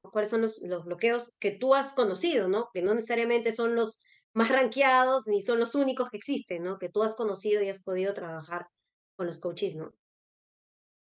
¿Cuáles 0.00 0.30
son 0.30 0.42
los, 0.42 0.60
bloqueos 0.60 1.36
que 1.38 1.50
tú 1.50 1.74
has 1.74 1.92
conocido, 1.92 2.48
¿no? 2.48 2.70
Que 2.72 2.82
no 2.82 2.94
necesariamente 2.94 3.52
son 3.52 3.74
los 3.74 4.00
más 4.32 4.48
ranqueados 4.48 5.26
ni 5.26 5.42
son 5.42 5.58
los 5.60 5.74
únicos 5.74 6.10
que 6.10 6.16
existen, 6.16 6.62
¿no? 6.62 6.78
Que 6.78 6.88
tú 6.88 7.02
has 7.02 7.14
conocido 7.14 7.62
y 7.62 7.68
has 7.68 7.82
podido 7.82 8.14
trabajar 8.14 8.66
con 9.16 9.26
los 9.26 9.38
coaches, 9.38 9.76
¿no? 9.76 9.92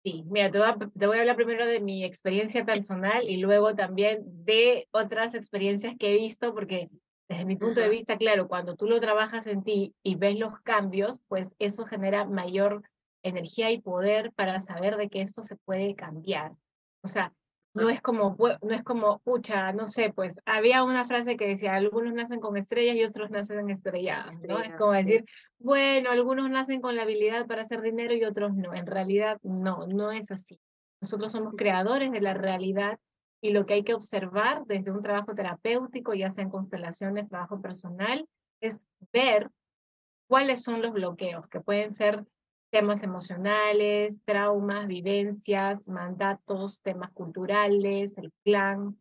Sí, 0.03 0.24
mira, 0.29 0.50
te 0.50 0.58
voy, 0.58 0.68
a, 0.68 0.77
te 0.77 1.08
voy 1.08 1.18
a 1.18 1.20
hablar 1.22 1.36
primero 1.36 1.65
de 1.65 1.82
mi 1.82 2.06
experiencia 2.06 2.65
personal 2.65 3.27
y 3.27 3.38
luego 3.38 3.75
también 3.75 4.24
de 4.46 4.88
otras 4.91 5.36
experiencias 5.36 5.96
que 6.00 6.13
he 6.13 6.18
visto, 6.18 6.53
porque 6.53 6.89
desde 7.29 7.45
mi 7.45 7.55
punto 7.55 7.79
de 7.79 7.89
vista, 7.89 8.17
claro, 8.17 8.48
cuando 8.48 8.75
tú 8.75 8.88
lo 8.88 9.00
trabajas 9.00 9.45
en 9.45 9.63
ti 9.63 9.93
y 10.01 10.15
ves 10.15 10.39
los 10.39 10.59
cambios, 10.62 11.21
pues 11.27 11.55
eso 11.59 11.86
genera 11.86 12.25
mayor 12.25 12.81
energía 13.21 13.71
y 13.71 13.79
poder 13.79 14.31
para 14.33 14.59
saber 14.59 14.98
de 14.98 15.09
que 15.09 15.21
esto 15.21 15.43
se 15.43 15.55
puede 15.55 15.95
cambiar. 15.95 16.53
O 17.01 17.07
sea, 17.07 17.31
no 17.75 17.88
es 17.89 18.01
como, 18.01 18.36
no 18.62 18.74
es 18.74 18.83
como, 18.83 19.19
pucha, 19.19 19.71
no 19.74 19.86
sé, 19.86 20.12
pues 20.12 20.39
había 20.45 20.83
una 20.83 21.05
frase 21.05 21.38
que 21.38 21.48
decía, 21.48 21.75
algunos 21.75 22.13
nacen 22.13 22.39
con 22.39 22.57
estrellas 22.57 22.95
y 22.95 23.03
otros 23.03 23.29
nacen 23.29 23.69
estrellados, 23.69 24.39
¿no? 24.39 24.59
Es 24.59 24.74
como 24.75 24.93
decir, 24.93 25.24
bueno, 25.59 26.09
algunos 26.09 26.50
nacen 26.50 26.81
con 26.81 26.95
la 26.95 27.03
habilidad 27.03 27.45
para 27.45 27.62
hacer 27.62 27.81
dinero 27.81 28.15
y 28.15 28.25
otros 28.25 28.55
no. 28.55 28.74
En 28.74 28.88
realidad, 28.88 29.38
no, 29.43 29.86
no 29.86 30.12
es 30.12 30.31
así. 30.31 30.59
Nosotros 31.00 31.31
somos 31.31 31.53
creadores 31.55 32.12
de 32.12 32.21
la 32.21 32.33
realidad 32.33 32.98
y 33.41 33.51
lo 33.51 33.65
que 33.65 33.75
hay 33.75 33.84
que 33.84 33.93
observar 33.93 34.65
desde 34.65 34.91
un 34.91 35.01
trabajo 35.01 35.34
terapéutico, 35.34 36.13
ya 36.13 36.29
sea 36.29 36.43
en 36.43 36.50
constelaciones, 36.50 37.29
trabajo 37.29 37.62
personal, 37.62 38.27
es 38.62 38.88
ver 39.13 39.50
cuáles 40.27 40.62
son 40.63 40.81
los 40.81 40.91
bloqueos 40.91 41.48
que 41.48 41.62
pueden 41.62 41.91
ser 41.91 42.25
temas 42.69 43.01
emocionales, 43.01 44.19
traumas, 44.25 44.88
vivencias, 44.88 45.88
mandatos, 45.88 46.81
temas 46.81 47.12
culturales, 47.12 48.17
el 48.17 48.31
plan. 48.43 49.00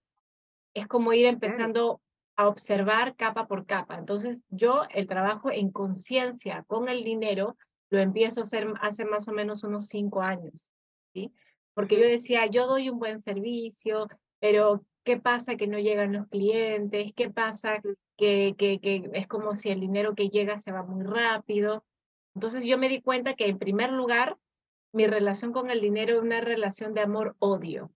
Es 0.75 0.87
como 0.87 1.13
ir 1.13 1.27
empezando 1.27 2.01
a 2.37 2.49
observar 2.49 3.17
capa 3.17 3.47
por 3.47 3.67
capa. 3.67 3.97
Entonces, 3.97 4.47
yo 4.49 4.83
el 4.95 5.07
trabajo 5.07 5.51
en 5.51 5.71
conciencia 5.71 6.65
con 6.67 6.89
el 6.89 7.05
dinero 7.05 7.57
lo 7.91 7.99
empiezo 7.99 8.41
a 8.41 8.43
hacer 8.45 8.73
hace 8.81 9.05
más 9.05 9.29
o 9.29 9.33
menos 9.33 9.65
unos 9.65 9.89
cinco 9.89 10.23
años, 10.23 10.73
¿sí? 11.13 11.33
Porque 11.75 12.01
yo 12.01 12.07
decía, 12.07 12.47
yo 12.47 12.67
doy 12.67 12.91
un 12.91 12.99
buen 12.99 13.21
servicio, 13.21 14.09
pero 14.41 14.85
¿qué 15.05 15.19
pasa 15.19 15.57
que 15.57 15.67
no 15.67 15.79
llegan 15.79 16.13
los 16.13 16.27
clientes? 16.29 17.13
¿Qué 17.15 17.31
pasa 17.31 17.81
que, 18.17 18.55
que, 18.59 18.81
que 18.81 19.11
es 19.15 19.27
como 19.27 19.55
si 19.55 19.71
el 19.71 19.81
dinero 19.81 20.15
que 20.15 20.29
llega 20.29 20.57
se 20.57 20.73
va 20.73 20.83
muy 20.83 21.05
rápido? 21.05 21.85
Entonces 22.35 22.65
yo 22.67 22.79
me 22.79 22.89
di 22.89 23.01
cuenta 23.01 23.35
que 23.35 23.47
en 23.47 23.59
primer 23.59 23.91
lugar 23.91 24.37
mi 24.93 25.07
relación 25.07 25.53
con 25.53 25.71
el 25.71 25.81
dinero 25.81 26.15
era 26.15 26.23
una 26.23 26.41
relación 26.41 26.95
de 26.95 27.03
amor-odio. 27.03 27.93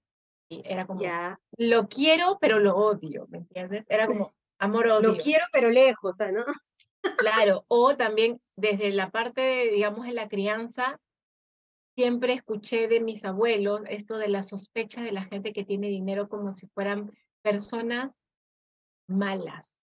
Era 0.48 0.86
como, 0.86 1.00
Ya. 1.00 1.40
lo 1.56 1.88
quiero, 1.88 2.38
pero 2.40 2.58
lo 2.58 2.76
odio, 2.76 3.26
¿me 3.30 3.38
entiendes? 3.38 3.84
Era 3.88 4.06
como 4.06 4.30
amor-odio. 4.58 5.12
Lo 5.12 5.16
quiero, 5.16 5.44
pero 5.52 5.70
lejos, 5.70 6.20
¿ah, 6.20 6.32
¿no? 6.32 6.44
Claro, 7.16 7.64
o 7.68 7.96
también 7.96 8.40
desde 8.56 8.90
la 8.90 9.10
parte, 9.10 9.70
digamos, 9.72 10.06
de 10.06 10.12
la 10.12 10.28
crianza, 10.28 11.00
siempre 11.94 12.34
escuché 12.34 12.88
de 12.88 13.00
mis 13.00 13.24
abuelos 13.24 13.82
esto 13.88 14.16
de 14.18 14.28
la 14.28 14.42
sospecha 14.42 15.02
de 15.02 15.12
la 15.12 15.24
gente 15.24 15.52
que 15.52 15.64
tiene 15.64 15.88
dinero 15.88 16.28
como 16.28 16.52
si 16.52 16.66
fueran 16.68 17.10
personas 17.42 18.16
malas, 19.08 19.82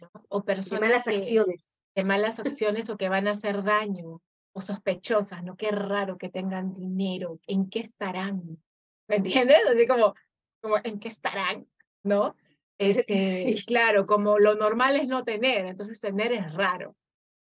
¿no? 0.00 0.10
O 0.28 0.40
De 0.40 0.44
personas 0.44 0.90
malas 0.90 1.04
que, 1.04 1.16
acciones. 1.16 1.80
de 1.94 2.04
malas 2.04 2.38
acciones 2.38 2.88
o 2.90 2.96
que 2.96 3.08
van 3.08 3.28
a 3.28 3.32
hacer 3.32 3.62
daño, 3.62 4.22
o 4.52 4.60
sospechosas, 4.60 5.42
¿no? 5.44 5.56
Qué 5.56 5.70
raro 5.70 6.16
que 6.16 6.28
tengan 6.30 6.72
dinero, 6.72 7.38
¿en 7.46 7.68
qué 7.68 7.80
estarán? 7.80 8.62
¿Me 9.08 9.16
entiendes? 9.16 9.58
Así 9.68 9.86
como, 9.86 10.14
como 10.62 10.76
¿en 10.82 10.98
qué 10.98 11.08
estarán? 11.08 11.66
¿No? 12.02 12.34
Este, 12.78 13.56
Sí. 13.56 13.64
claro, 13.64 14.06
como 14.06 14.38
lo 14.38 14.54
normal 14.54 14.96
es 14.96 15.08
no 15.08 15.24
tener, 15.24 15.64
entonces 15.64 15.98
tener 15.98 16.32
es 16.32 16.52
raro. 16.52 16.94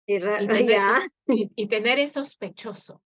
Y 0.06 0.15
Y 0.15 0.20
tener, 0.48 1.12
y 1.27 1.67
tener 1.67 2.00
es 2.00 2.13
sospechoso. 2.13 3.01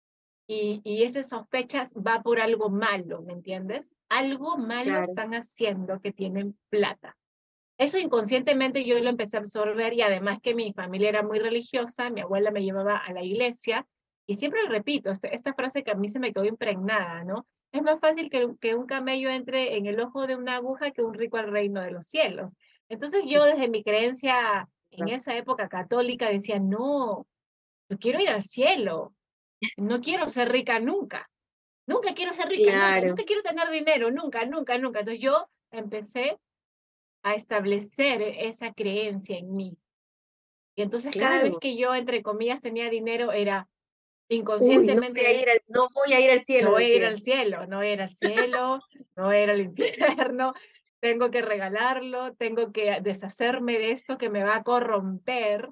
Y, 0.49 0.81
y 0.85 1.03
esas 1.03 1.29
sospechas 1.29 1.93
va 1.95 2.23
por 2.23 2.41
algo 2.41 2.71
malo, 2.71 3.23
¿me 3.23 3.33
entiendes? 3.33 3.95
Algo 4.09 4.57
malo 4.57 4.85
Claro. 4.85 5.05
están 5.09 5.35
haciendo 5.35 6.01
que 6.01 6.13
tienen 6.13 6.57
plata. 6.69 7.17
Eso 7.79 7.99
inconscientemente 7.99 8.85
yo 8.85 8.99
lo 9.01 9.11
empecé 9.11 9.37
a 9.37 9.41
absorber 9.41 9.93
y 9.93 10.03
además 10.03 10.39
que 10.41 10.55
mi 10.55 10.73
familia 10.73 11.09
era 11.11 11.23
muy 11.23 11.39
religiosa, 11.41 12.11
mi 12.11 12.21
abuela 12.21 12.51
me 12.51 12.63
llevaba 12.63 12.97
a 12.97 13.13
la 13.13 13.23
iglesia 13.23 13.87
y 14.27 14.37
siempre 14.37 14.61
repito 14.69 15.11
este- 15.11 15.35
esta 15.35 15.53
frase 15.53 15.83
que 15.83 15.91
a 15.91 15.95
mí 15.97 16.09
se 16.09 16.21
me 16.21 16.33
quedó 16.33 16.45
impregnada, 16.45 17.25
¿no? 17.25 17.47
Es 17.73 17.83
más 17.83 17.99
fácil 18.01 18.31
que, 18.31 18.47
un- 18.47 18.57
que 18.57 18.75
un 18.77 18.87
camello 18.87 19.29
entre 19.31 19.77
en 19.77 19.87
el 19.87 20.01
ojo 20.01 20.27
de 20.27 20.37
una 20.37 20.55
aguja 20.57 20.93
que 20.93 21.03
un 21.03 21.13
rico 21.13 21.37
al 21.37 21.51
reino 21.51 21.83
de 21.83 21.91
los 21.91 22.07
cielos. 22.07 22.53
Entonces 22.89 23.25
yo 23.27 23.45
desde 23.45 23.69
mi 23.69 23.83
creencia 23.83 24.69
en 24.91 25.09
esa 25.09 25.37
época 25.37 25.69
católica 25.69 26.31
decía, 26.31 26.61
no, 26.61 27.27
yo 27.91 27.99
quiero 27.99 28.21
ir 28.21 28.29
al 28.31 28.43
cielo, 28.43 29.13
no 29.77 30.01
quiero 30.01 30.29
ser 30.29 30.51
rica 30.51 30.79
nunca, 30.81 31.31
nunca 31.87 32.15
quiero 32.15 32.33
ser 32.35 32.49
rica, 32.49 32.71
nunca, 32.71 32.79
Claro. 32.79 33.09
nunca 33.09 33.25
quiero 33.25 33.43
tener 33.43 33.71
dinero, 33.71 34.11
nunca, 34.11 34.45
nunca, 34.45 34.79
nunca. 34.79 35.01
Entonces 35.01 35.23
yo 35.23 35.49
empecé 35.71 36.39
a 37.23 37.35
establecer 37.35 38.23
esa 38.23 38.73
creencia 38.73 39.37
en 39.39 39.55
mí. 39.55 39.77
Y 40.77 40.83
entonces 40.83 41.15
cada 41.15 41.43
vez 41.43 41.45
Claro. 41.45 41.59
que 41.61 41.77
yo, 41.77 41.95
entre 41.95 42.23
comillas, 42.23 42.61
tenía 42.61 42.91
dinero, 42.91 43.33
era 43.33 43.69
Uy, 44.29 44.39
no 44.39 44.39
voy 44.39 44.39
inconscientemente 44.41 45.41
ir 45.41 45.51
al, 45.51 45.63
no 45.69 45.89
voy 45.95 46.13
a 46.13 46.21
ir 46.21 46.31
al 46.31 46.41
cielo, 46.41 46.67
no 46.69 46.73
voy 46.73 46.85
a 46.85 46.95
ir 46.95 47.05
al 47.05 47.21
cielo, 47.21 47.67
no 47.67 47.77
voy 47.77 47.87
a 47.87 47.93
ir 47.93 48.03
al 48.03 48.09
cielo, 48.11 48.81
no 49.17 49.25
voy 49.25 49.37
a 49.37 49.43
ir 49.43 49.51
al 49.51 49.61
infierno, 49.61 50.55
tengo 51.01 51.31
que 51.31 51.43
regalarlo, 51.43 52.35
tengo 52.35 52.73
que 52.73 52.99
deshacerme 53.01 53.79
de 53.79 53.93
esto 53.93 54.19
que 54.19 54.29
me 54.29 54.43
va 54.43 54.57
a 54.57 54.63
corromper, 54.65 55.71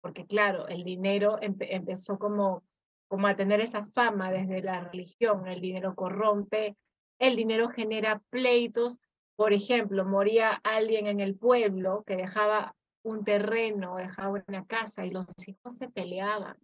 porque 0.00 0.24
claro, 0.26 0.68
el 0.68 0.84
dinero 0.84 1.38
empe- 1.40 1.68
empezó 1.70 2.18
como, 2.18 2.62
como 3.08 3.26
a 3.26 3.36
tener 3.36 3.60
esa 3.60 3.84
fama 3.84 4.30
desde 4.30 4.62
la 4.62 4.80
religión, 4.80 5.46
el 5.46 5.60
dinero 5.60 5.94
corrompe, 5.94 6.76
el 7.18 7.36
dinero 7.36 7.68
genera 7.68 8.20
pleitos, 8.30 9.00
por 9.36 9.52
ejemplo, 9.52 10.04
moría 10.04 10.52
alguien 10.64 11.06
en 11.06 11.20
el 11.20 11.36
pueblo 11.36 12.04
que 12.06 12.16
dejaba 12.16 12.74
un 13.02 13.24
terreno, 13.24 13.96
dejaba 13.96 14.42
una 14.46 14.66
casa 14.66 15.06
y 15.06 15.10
los 15.10 15.26
hijos 15.46 15.76
se 15.76 15.88
peleaban 15.88 16.56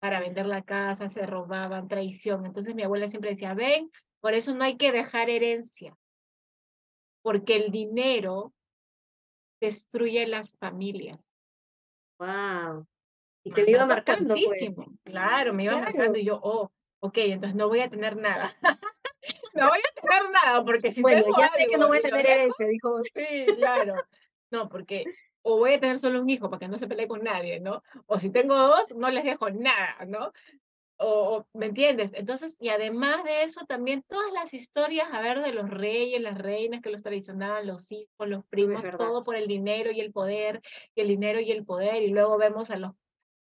para 0.00 0.20
vender 0.20 0.46
la 0.46 0.62
casa, 0.62 1.08
se 1.08 1.26
robaban, 1.26 1.88
traición. 1.88 2.46
Entonces 2.46 2.74
mi 2.74 2.82
abuela 2.82 3.08
siempre 3.08 3.30
decía, 3.30 3.54
ven, 3.54 3.90
por 4.20 4.34
eso 4.34 4.54
no 4.54 4.64
hay 4.64 4.76
que 4.76 4.92
dejar 4.92 5.30
herencia, 5.30 5.96
porque 7.22 7.56
el 7.56 7.72
dinero 7.72 8.52
destruye 9.60 10.26
las 10.26 10.52
familias. 10.52 11.34
Wow. 12.18 12.86
Y 13.44 13.52
te 13.52 13.70
iba 13.70 13.86
marcando, 13.86 14.34
pues. 14.44 14.60
Claro, 15.04 15.52
me 15.52 15.64
iba 15.64 15.74
Claro. 15.74 15.86
marcando 15.86 16.18
y 16.18 16.24
yo, 16.24 16.40
oh, 16.42 16.72
ok, 17.00 17.18
entonces 17.18 17.54
no 17.54 17.68
voy 17.68 17.80
a 17.80 17.90
tener 17.90 18.16
nada. 18.16 18.56
no 19.54 19.68
voy 19.68 19.78
a 19.78 20.00
tener 20.00 20.30
nada, 20.30 20.64
porque 20.64 20.90
si 20.90 21.02
Bueno, 21.02 21.22
tengo 21.22 21.38
ya 21.38 21.48
sé 21.50 21.66
que 21.68 21.78
no 21.78 21.88
voy 21.88 21.98
a 21.98 22.02
tener 22.02 22.26
herencia, 22.26 22.66
dijo. 22.66 23.00
Sí, 23.02 23.46
claro. 23.56 23.94
No, 24.50 24.68
porque 24.68 25.04
o 25.42 25.58
voy 25.58 25.74
a 25.74 25.80
tener 25.80 25.98
solo 25.98 26.22
un 26.22 26.30
hijo 26.30 26.48
para 26.48 26.60
que 26.60 26.68
no 26.68 26.78
se 26.78 26.88
pelee 26.88 27.06
con 27.06 27.22
nadie, 27.22 27.60
¿no? 27.60 27.82
O 28.06 28.18
si 28.18 28.30
tengo 28.30 28.54
dos, 28.54 28.94
no 28.96 29.10
les 29.10 29.24
dejo 29.24 29.50
nada, 29.50 30.06
¿no? 30.06 30.32
O, 30.96 31.44
¿me 31.52 31.66
entiendes? 31.66 32.12
Entonces, 32.14 32.56
y 32.60 32.70
además 32.70 33.24
de 33.24 33.42
eso, 33.42 33.66
también 33.66 34.02
todas 34.08 34.32
las 34.32 34.54
historias, 34.54 35.08
a 35.12 35.20
ver, 35.20 35.42
de 35.42 35.52
los 35.52 35.68
reyes, 35.68 36.22
las 36.22 36.38
reinas 36.38 36.80
que 36.80 36.90
los 36.90 37.02
traicionaban, 37.02 37.66
los 37.66 37.92
hijos, 37.92 38.28
los 38.28 38.44
primos, 38.46 38.84
todo 38.96 39.22
por 39.22 39.36
el 39.36 39.46
dinero 39.46 39.90
y 39.90 40.00
el 40.00 40.12
poder, 40.12 40.62
y 40.94 41.02
el 41.02 41.08
dinero 41.08 41.40
y 41.40 41.50
el 41.50 41.64
poder, 41.64 42.02
y 42.02 42.08
luego 42.08 42.38
vemos 42.38 42.70
a 42.70 42.76
los 42.76 42.92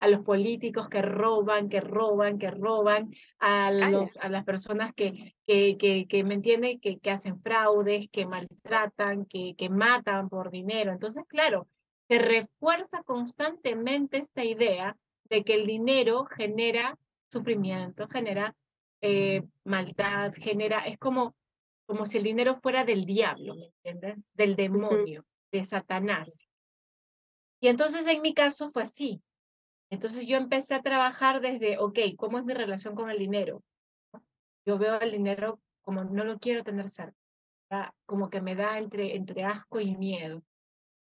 a 0.00 0.08
los 0.08 0.20
políticos 0.22 0.88
que 0.88 1.02
roban, 1.02 1.68
que 1.68 1.80
roban, 1.80 2.38
que 2.38 2.50
roban, 2.50 3.14
a, 3.38 3.70
los, 3.70 4.16
a 4.16 4.28
las 4.30 4.44
personas 4.44 4.94
que, 4.94 5.36
que, 5.46 5.76
que, 5.78 6.06
que 6.08 6.24
me 6.24 6.34
entienden, 6.34 6.80
que, 6.80 6.98
que 6.98 7.10
hacen 7.10 7.36
fraudes, 7.36 8.08
que 8.10 8.26
maltratan, 8.26 9.26
que, 9.26 9.54
que 9.56 9.68
matan 9.68 10.30
por 10.30 10.50
dinero. 10.50 10.90
Entonces, 10.90 11.24
claro, 11.28 11.68
se 12.08 12.18
refuerza 12.18 13.02
constantemente 13.02 14.16
esta 14.16 14.42
idea 14.42 14.96
de 15.24 15.44
que 15.44 15.54
el 15.54 15.66
dinero 15.66 16.24
genera 16.24 16.98
sufrimiento, 17.30 18.08
genera 18.08 18.56
eh, 19.02 19.42
maldad, 19.64 20.32
genera, 20.34 20.80
es 20.80 20.98
como, 20.98 21.36
como 21.86 22.06
si 22.06 22.18
el 22.18 22.24
dinero 22.24 22.58
fuera 22.60 22.84
del 22.84 23.04
diablo, 23.04 23.54
¿me 23.54 23.66
entiendes? 23.66 24.16
Del 24.34 24.56
demonio, 24.56 25.24
de 25.52 25.64
Satanás. 25.64 26.48
Y 27.60 27.68
entonces 27.68 28.06
en 28.06 28.22
mi 28.22 28.32
caso 28.32 28.70
fue 28.70 28.82
así. 28.82 29.22
Entonces 29.90 30.26
yo 30.26 30.36
empecé 30.36 30.74
a 30.74 30.82
trabajar 30.82 31.40
desde, 31.40 31.78
ok, 31.78 31.98
¿cómo 32.16 32.38
es 32.38 32.44
mi 32.44 32.54
relación 32.54 32.94
con 32.94 33.10
el 33.10 33.18
dinero? 33.18 33.62
Yo 34.64 34.78
veo 34.78 35.00
el 35.00 35.10
dinero 35.10 35.60
como 35.82 36.04
no 36.04 36.24
lo 36.24 36.38
quiero 36.38 36.62
tener 36.62 36.88
cerca, 36.88 37.16
¿ya? 37.70 37.94
como 38.06 38.30
que 38.30 38.40
me 38.40 38.54
da 38.54 38.78
entre, 38.78 39.16
entre 39.16 39.44
asco 39.44 39.80
y 39.80 39.96
miedo. 39.96 40.42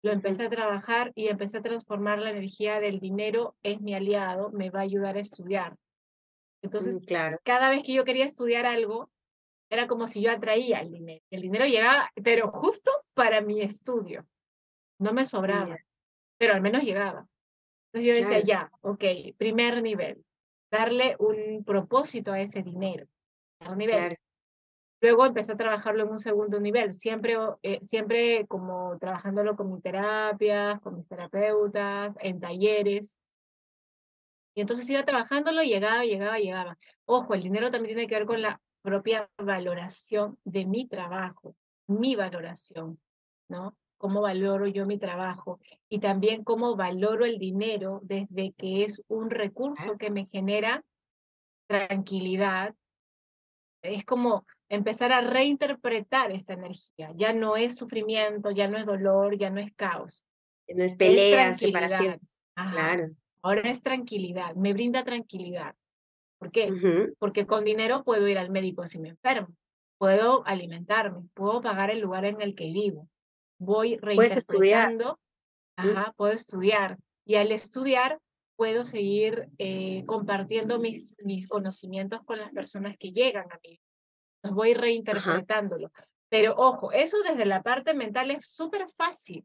Lo 0.04 0.12
empecé 0.12 0.46
a 0.46 0.50
trabajar 0.50 1.12
y 1.16 1.30
empecé 1.30 1.58
a 1.58 1.62
transformar 1.62 2.20
la 2.20 2.32
energía 2.32 2.80
del 2.80 3.00
dinero, 3.00 3.56
es 3.64 3.82
mi 3.82 3.96
aliado, 3.96 4.52
me 4.52 4.70
va 4.70 4.80
a 4.80 4.84
ayudar 4.84 5.16
a 5.16 5.22
estudiar. 5.22 5.76
Entonces, 6.62 7.02
Mm, 7.02 7.06
Claro. 7.06 7.40
cada 7.44 7.70
vez 7.70 7.82
que 7.84 7.94
yo 7.94 8.04
quería 8.04 8.26
estudiar 8.26 8.66
algo, 8.66 9.10
era 9.70 9.88
como 9.88 10.08
si 10.08 10.22
yo 10.22 10.32
atraía 10.32 10.80
el 10.80 10.92
dinero. 10.92 11.24
El 11.32 11.42
dinero 11.42 11.66
llegaba, 11.66 12.12
pero 12.24 12.52
justo 12.52 12.92
para 13.14 13.42
mi 13.42 13.62
estudio. 13.62 14.28
No 15.00 15.14
me 15.14 15.26
sobraba, 15.26 15.78
pero 16.38 16.54
al 16.54 16.62
menos 16.62 16.84
llegaba. 16.84 17.28
Entonces 17.96 18.14
yo 18.14 18.30
decía, 18.30 18.44
ya, 18.44 18.72
ok, 18.82 19.04
primer 19.38 19.82
nivel, 19.82 20.22
darle 20.70 21.16
un 21.18 21.64
propósito 21.64 22.34
a 22.34 22.42
ese 22.42 22.62
dinero. 22.62 23.08
Primer 23.58 23.78
nivel. 23.78 23.96
Claro. 23.96 24.16
Luego 25.00 25.26
empecé 25.26 25.54
a 25.54 25.58
trabajarlo 25.58 26.04
en 26.04 26.10
un 26.10 26.20
segundo 26.20 26.60
nivel, 26.60 26.92
siempre, 26.92 27.38
eh, 27.64 27.80
siempre 27.82 28.46
como 28.48 28.98
trabajándolo 29.00 29.56
con 29.56 29.72
mis 29.72 29.82
terapias, 29.82 30.82
con 30.82 30.98
mis 30.98 31.08
terapeutas, 31.08 32.14
en 32.20 32.42
talleres. 32.42 33.16
Y 34.56 34.62
entonces 34.62 34.90
iba 34.90 35.04
trabajándolo, 35.04 35.64
llegaba, 35.64 36.04
llegaba, 36.04 36.38
llegaba. 36.38 36.78
Ojo, 37.06 37.34
el 37.34 37.44
dinero 37.44 37.72
también 37.72 37.96
tiene 37.96 38.10
que 38.10 38.16
ver 38.16 38.26
con 38.26 38.42
la 38.42 38.62
propia 38.82 39.30
valoración 39.38 40.38
de 40.44 40.66
mi 40.66 40.86
trabajo, 40.86 41.56
mi 41.88 42.18
valoración, 42.18 43.00
¿no? 43.48 43.78
Cómo 43.98 44.22
valoro 44.22 44.68
yo 44.68 44.86
mi 44.86 44.98
trabajo 44.98 45.60
y 45.90 46.00
también 46.00 46.44
cómo 46.44 46.76
valoro 46.76 47.26
el 47.26 47.40
dinero 47.40 48.02
desde 48.04 48.54
que 48.58 48.84
es 48.84 49.02
un 49.08 49.30
recurso 49.30 49.98
que 49.98 50.12
me 50.12 50.28
genera 50.32 50.84
tranquilidad. 51.68 52.76
Es 53.82 54.04
como 54.04 54.46
empezar 54.70 55.12
a 55.12 55.22
reinterpretar 55.22 56.32
esta 56.32 56.54
energía. 56.54 57.12
Ya 57.16 57.34
no 57.34 57.56
es 57.56 57.76
sufrimiento, 57.76 58.52
ya 58.52 58.68
no 58.68 58.78
es 58.78 58.86
dolor, 58.86 59.38
ya 59.38 59.50
no 59.50 59.60
es 59.60 59.72
caos. 59.76 60.26
No 60.68 60.84
es 60.84 60.94
Es 60.94 60.98
peleas, 60.98 61.58
tranquilidad. 61.60 61.82
separaciones. 61.82 62.44
Ajá. 62.56 62.72
Claro. 62.72 63.10
Ahora 63.42 63.70
es 63.70 63.82
tranquilidad, 63.82 64.56
me 64.56 64.74
brinda 64.74 65.04
tranquilidad. 65.04 65.76
¿Por 66.40 66.52
qué? 66.52 67.14
Porque 67.20 67.46
con 67.46 67.64
dinero 67.64 68.04
puedo 68.04 68.28
ir 68.28 68.40
al 68.40 68.50
médico 68.50 68.88
si 68.88 68.98
me 69.00 69.10
enfermo, 69.10 69.56
puedo 70.00 70.46
alimentarme, 70.48 71.28
puedo 71.34 71.62
pagar 71.62 71.92
el 71.92 72.00
lugar 72.02 72.26
en 72.26 72.42
el 72.42 72.56
que 72.56 72.72
vivo, 72.72 73.08
voy 73.58 73.98
reinterpretando, 73.98 75.20
ajá, 75.76 76.14
puedo 76.18 76.34
estudiar 76.34 76.98
y 77.26 77.36
al 77.36 77.52
estudiar 77.52 78.20
puedo 78.56 78.86
seguir 78.86 79.50
eh, 79.58 80.04
compartiendo 80.06 80.80
mis, 80.80 81.16
mis 81.24 81.48
conocimientos 81.48 82.22
con 82.24 82.40
las 82.40 82.52
personas 82.52 82.96
que 82.98 83.12
llegan 83.12 83.52
a 83.52 83.60
mí. 83.64 83.80
Los 84.44 84.54
voy 84.54 84.74
reinterpretándolo. 84.74 85.92
Pero 86.30 86.56
ojo, 86.58 86.92
eso 86.92 87.18
desde 87.24 87.46
la 87.46 87.62
parte 87.62 87.94
mental 87.94 88.32
es 88.32 88.50
súper 88.50 88.88
fácil. 88.96 89.44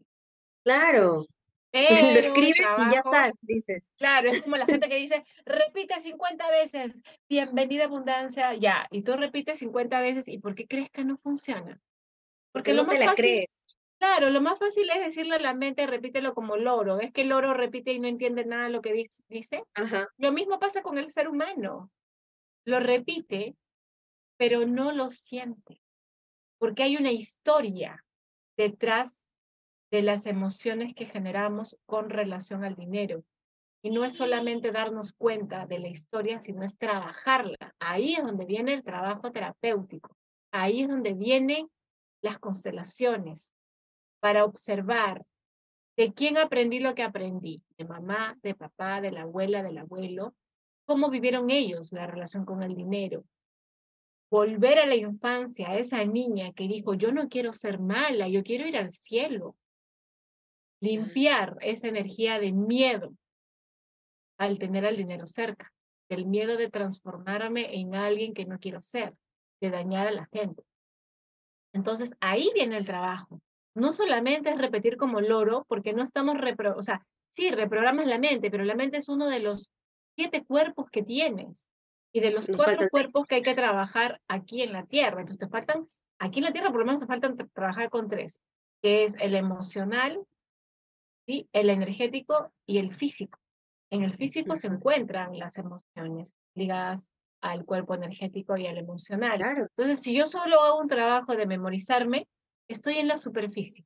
Claro. 0.64 1.26
Lo 1.72 1.78
escribes 1.80 2.66
y 2.78 2.92
ya 2.92 2.98
está, 2.98 3.32
dices. 3.42 3.92
Claro, 3.96 4.30
es 4.30 4.42
como 4.42 4.56
la 4.56 4.66
gente 4.66 4.88
que 4.88 4.96
dice, 4.96 5.24
repite 5.44 6.00
50 6.00 6.50
veces, 6.50 7.00
bienvenida 7.28 7.84
abundancia, 7.84 8.54
ya, 8.54 8.88
y 8.90 9.02
tú 9.02 9.16
repites 9.16 9.60
50 9.60 10.00
veces, 10.00 10.26
¿y 10.26 10.38
por 10.38 10.56
qué 10.56 10.66
crees 10.66 10.90
que 10.90 11.04
no 11.04 11.16
funciona? 11.18 11.80
Porque, 12.52 12.74
lo 12.74 12.82
no 12.82 12.88
más 12.88 12.98
te 12.98 13.04
la 13.04 13.14
crees. 13.14 13.59
Claro, 14.00 14.30
lo 14.30 14.40
más 14.40 14.58
fácil 14.58 14.88
es 14.88 14.98
decirle 14.98 15.34
a 15.34 15.40
la 15.40 15.52
mente, 15.52 15.86
repítelo 15.86 16.32
como 16.32 16.56
loro. 16.56 17.00
Es 17.00 17.12
que 17.12 17.20
el 17.20 17.28
loro 17.28 17.52
repite 17.52 17.92
y 17.92 18.00
no 18.00 18.08
entiende 18.08 18.46
nada 18.46 18.64
de 18.64 18.70
lo 18.70 18.80
que 18.80 19.10
dice. 19.28 19.62
Lo 20.16 20.32
mismo 20.32 20.58
pasa 20.58 20.80
con 20.80 20.96
el 20.96 21.10
ser 21.10 21.28
humano. 21.28 21.90
Lo 22.64 22.80
repite, 22.80 23.54
pero 24.38 24.66
no 24.66 24.92
lo 24.92 25.10
siente. 25.10 25.82
Porque 26.56 26.82
hay 26.82 26.96
una 26.96 27.12
historia 27.12 28.02
detrás 28.56 29.28
de 29.90 30.00
las 30.00 30.24
emociones 30.24 30.94
que 30.94 31.04
generamos 31.04 31.76
con 31.84 32.08
relación 32.08 32.64
al 32.64 32.76
dinero. 32.76 33.22
Y 33.82 33.90
no 33.90 34.02
es 34.02 34.14
solamente 34.14 34.72
darnos 34.72 35.12
cuenta 35.12 35.66
de 35.66 35.78
la 35.78 35.88
historia, 35.88 36.40
sino 36.40 36.64
es 36.64 36.78
trabajarla. 36.78 37.74
Ahí 37.78 38.14
es 38.14 38.22
donde 38.22 38.46
viene 38.46 38.72
el 38.72 38.82
trabajo 38.82 39.30
terapéutico. 39.30 40.16
Ahí 40.52 40.80
es 40.80 40.88
donde 40.88 41.12
vienen 41.12 41.70
las 42.22 42.38
constelaciones, 42.38 43.52
para 44.20 44.44
observar 44.44 45.24
de 45.96 46.12
quién 46.12 46.38
aprendí 46.38 46.78
lo 46.78 46.94
que 46.94 47.02
aprendí, 47.02 47.62
de 47.76 47.84
mamá, 47.84 48.38
de 48.42 48.54
papá, 48.54 49.00
de 49.00 49.10
la 49.10 49.22
abuela, 49.22 49.62
del 49.62 49.78
abuelo, 49.78 50.34
cómo 50.86 51.10
vivieron 51.10 51.50
ellos 51.50 51.92
la 51.92 52.06
relación 52.06 52.44
con 52.44 52.62
el 52.62 52.74
dinero. 52.74 53.24
Volver 54.30 54.78
a 54.78 54.86
la 54.86 54.94
infancia, 54.94 55.70
a 55.70 55.76
esa 55.76 56.04
niña 56.04 56.52
que 56.52 56.68
dijo, 56.68 56.94
yo 56.94 57.12
no 57.12 57.28
quiero 57.28 57.52
ser 57.52 57.80
mala, 57.80 58.28
yo 58.28 58.42
quiero 58.42 58.66
ir 58.66 58.76
al 58.76 58.92
cielo. 58.92 59.56
Limpiar 60.80 61.58
esa 61.60 61.88
energía 61.88 62.38
de 62.38 62.52
miedo 62.52 63.12
al 64.38 64.58
tener 64.58 64.86
al 64.86 64.96
dinero 64.96 65.26
cerca, 65.26 65.70
del 66.08 66.24
miedo 66.24 66.56
de 66.56 66.70
transformarme 66.70 67.74
en 67.78 67.94
alguien 67.94 68.32
que 68.32 68.46
no 68.46 68.58
quiero 68.58 68.80
ser, 68.80 69.14
de 69.60 69.70
dañar 69.70 70.08
a 70.08 70.12
la 70.12 70.26
gente. 70.32 70.62
Entonces 71.74 72.14
ahí 72.20 72.50
viene 72.54 72.78
el 72.78 72.86
trabajo 72.86 73.42
no 73.74 73.92
solamente 73.92 74.50
es 74.50 74.58
repetir 74.58 74.96
como 74.96 75.20
loro, 75.20 75.64
porque 75.68 75.92
no 75.92 76.02
estamos, 76.02 76.38
repro 76.38 76.76
o 76.76 76.82
sea, 76.82 77.06
sí, 77.28 77.50
reprogramas 77.50 78.06
la 78.06 78.18
mente, 78.18 78.50
pero 78.50 78.64
la 78.64 78.74
mente 78.74 78.98
es 78.98 79.08
uno 79.08 79.28
de 79.28 79.40
los 79.40 79.70
siete 80.16 80.44
cuerpos 80.44 80.90
que 80.90 81.02
tienes 81.02 81.68
y 82.12 82.20
de 82.20 82.30
los 82.30 82.48
cuatro 82.48 82.88
cuerpos 82.90 83.26
que 83.26 83.36
hay 83.36 83.42
que 83.42 83.54
trabajar 83.54 84.20
aquí 84.28 84.62
en 84.62 84.72
la 84.72 84.84
Tierra. 84.84 85.20
Entonces 85.20 85.38
te 85.38 85.48
faltan, 85.48 85.88
aquí 86.18 86.40
en 86.40 86.46
la 86.46 86.52
Tierra 86.52 86.70
por 86.70 86.80
lo 86.80 86.86
menos 86.86 87.00
te 87.00 87.06
faltan 87.06 87.36
trabajar 87.36 87.88
con 87.88 88.08
tres, 88.08 88.40
que 88.82 89.04
es 89.04 89.14
el 89.20 89.34
emocional, 89.34 90.20
¿sí? 91.26 91.48
el 91.52 91.70
energético 91.70 92.52
y 92.66 92.78
el 92.78 92.94
físico. 92.94 93.38
En 93.90 94.02
el 94.02 94.14
físico 94.14 94.56
se 94.56 94.68
encuentran 94.68 95.38
las 95.38 95.56
emociones 95.58 96.36
ligadas 96.54 97.10
al 97.40 97.64
cuerpo 97.64 97.94
energético 97.94 98.56
y 98.56 98.66
al 98.66 98.78
emocional. 98.78 99.40
Entonces, 99.42 100.00
si 100.00 100.14
yo 100.14 100.26
solo 100.26 100.60
hago 100.60 100.80
un 100.80 100.88
trabajo 100.88 101.34
de 101.34 101.46
memorizarme, 101.46 102.28
estoy 102.72 102.98
en 102.98 103.08
la 103.08 103.18
superficie. 103.18 103.84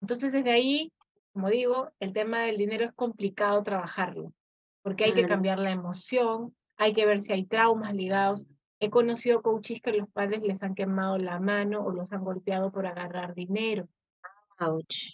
Entonces, 0.00 0.32
desde 0.32 0.50
ahí, 0.50 0.92
como 1.32 1.50
digo, 1.50 1.90
el 2.00 2.12
tema 2.12 2.42
del 2.42 2.56
dinero 2.56 2.84
es 2.84 2.92
complicado 2.92 3.62
trabajarlo, 3.62 4.32
porque 4.82 5.04
hay 5.04 5.14
que 5.14 5.26
cambiar 5.26 5.58
la 5.58 5.70
emoción, 5.70 6.54
hay 6.76 6.92
que 6.92 7.06
ver 7.06 7.20
si 7.20 7.32
hay 7.32 7.44
traumas 7.44 7.94
ligados. 7.94 8.46
He 8.78 8.90
conocido 8.90 9.42
coaches 9.42 9.80
que 9.80 9.92
los 9.92 10.08
padres 10.10 10.42
les 10.42 10.62
han 10.62 10.74
quemado 10.74 11.18
la 11.18 11.40
mano 11.40 11.84
o 11.84 11.90
los 11.90 12.12
han 12.12 12.24
golpeado 12.24 12.70
por 12.70 12.86
agarrar 12.86 13.34
dinero. 13.34 13.88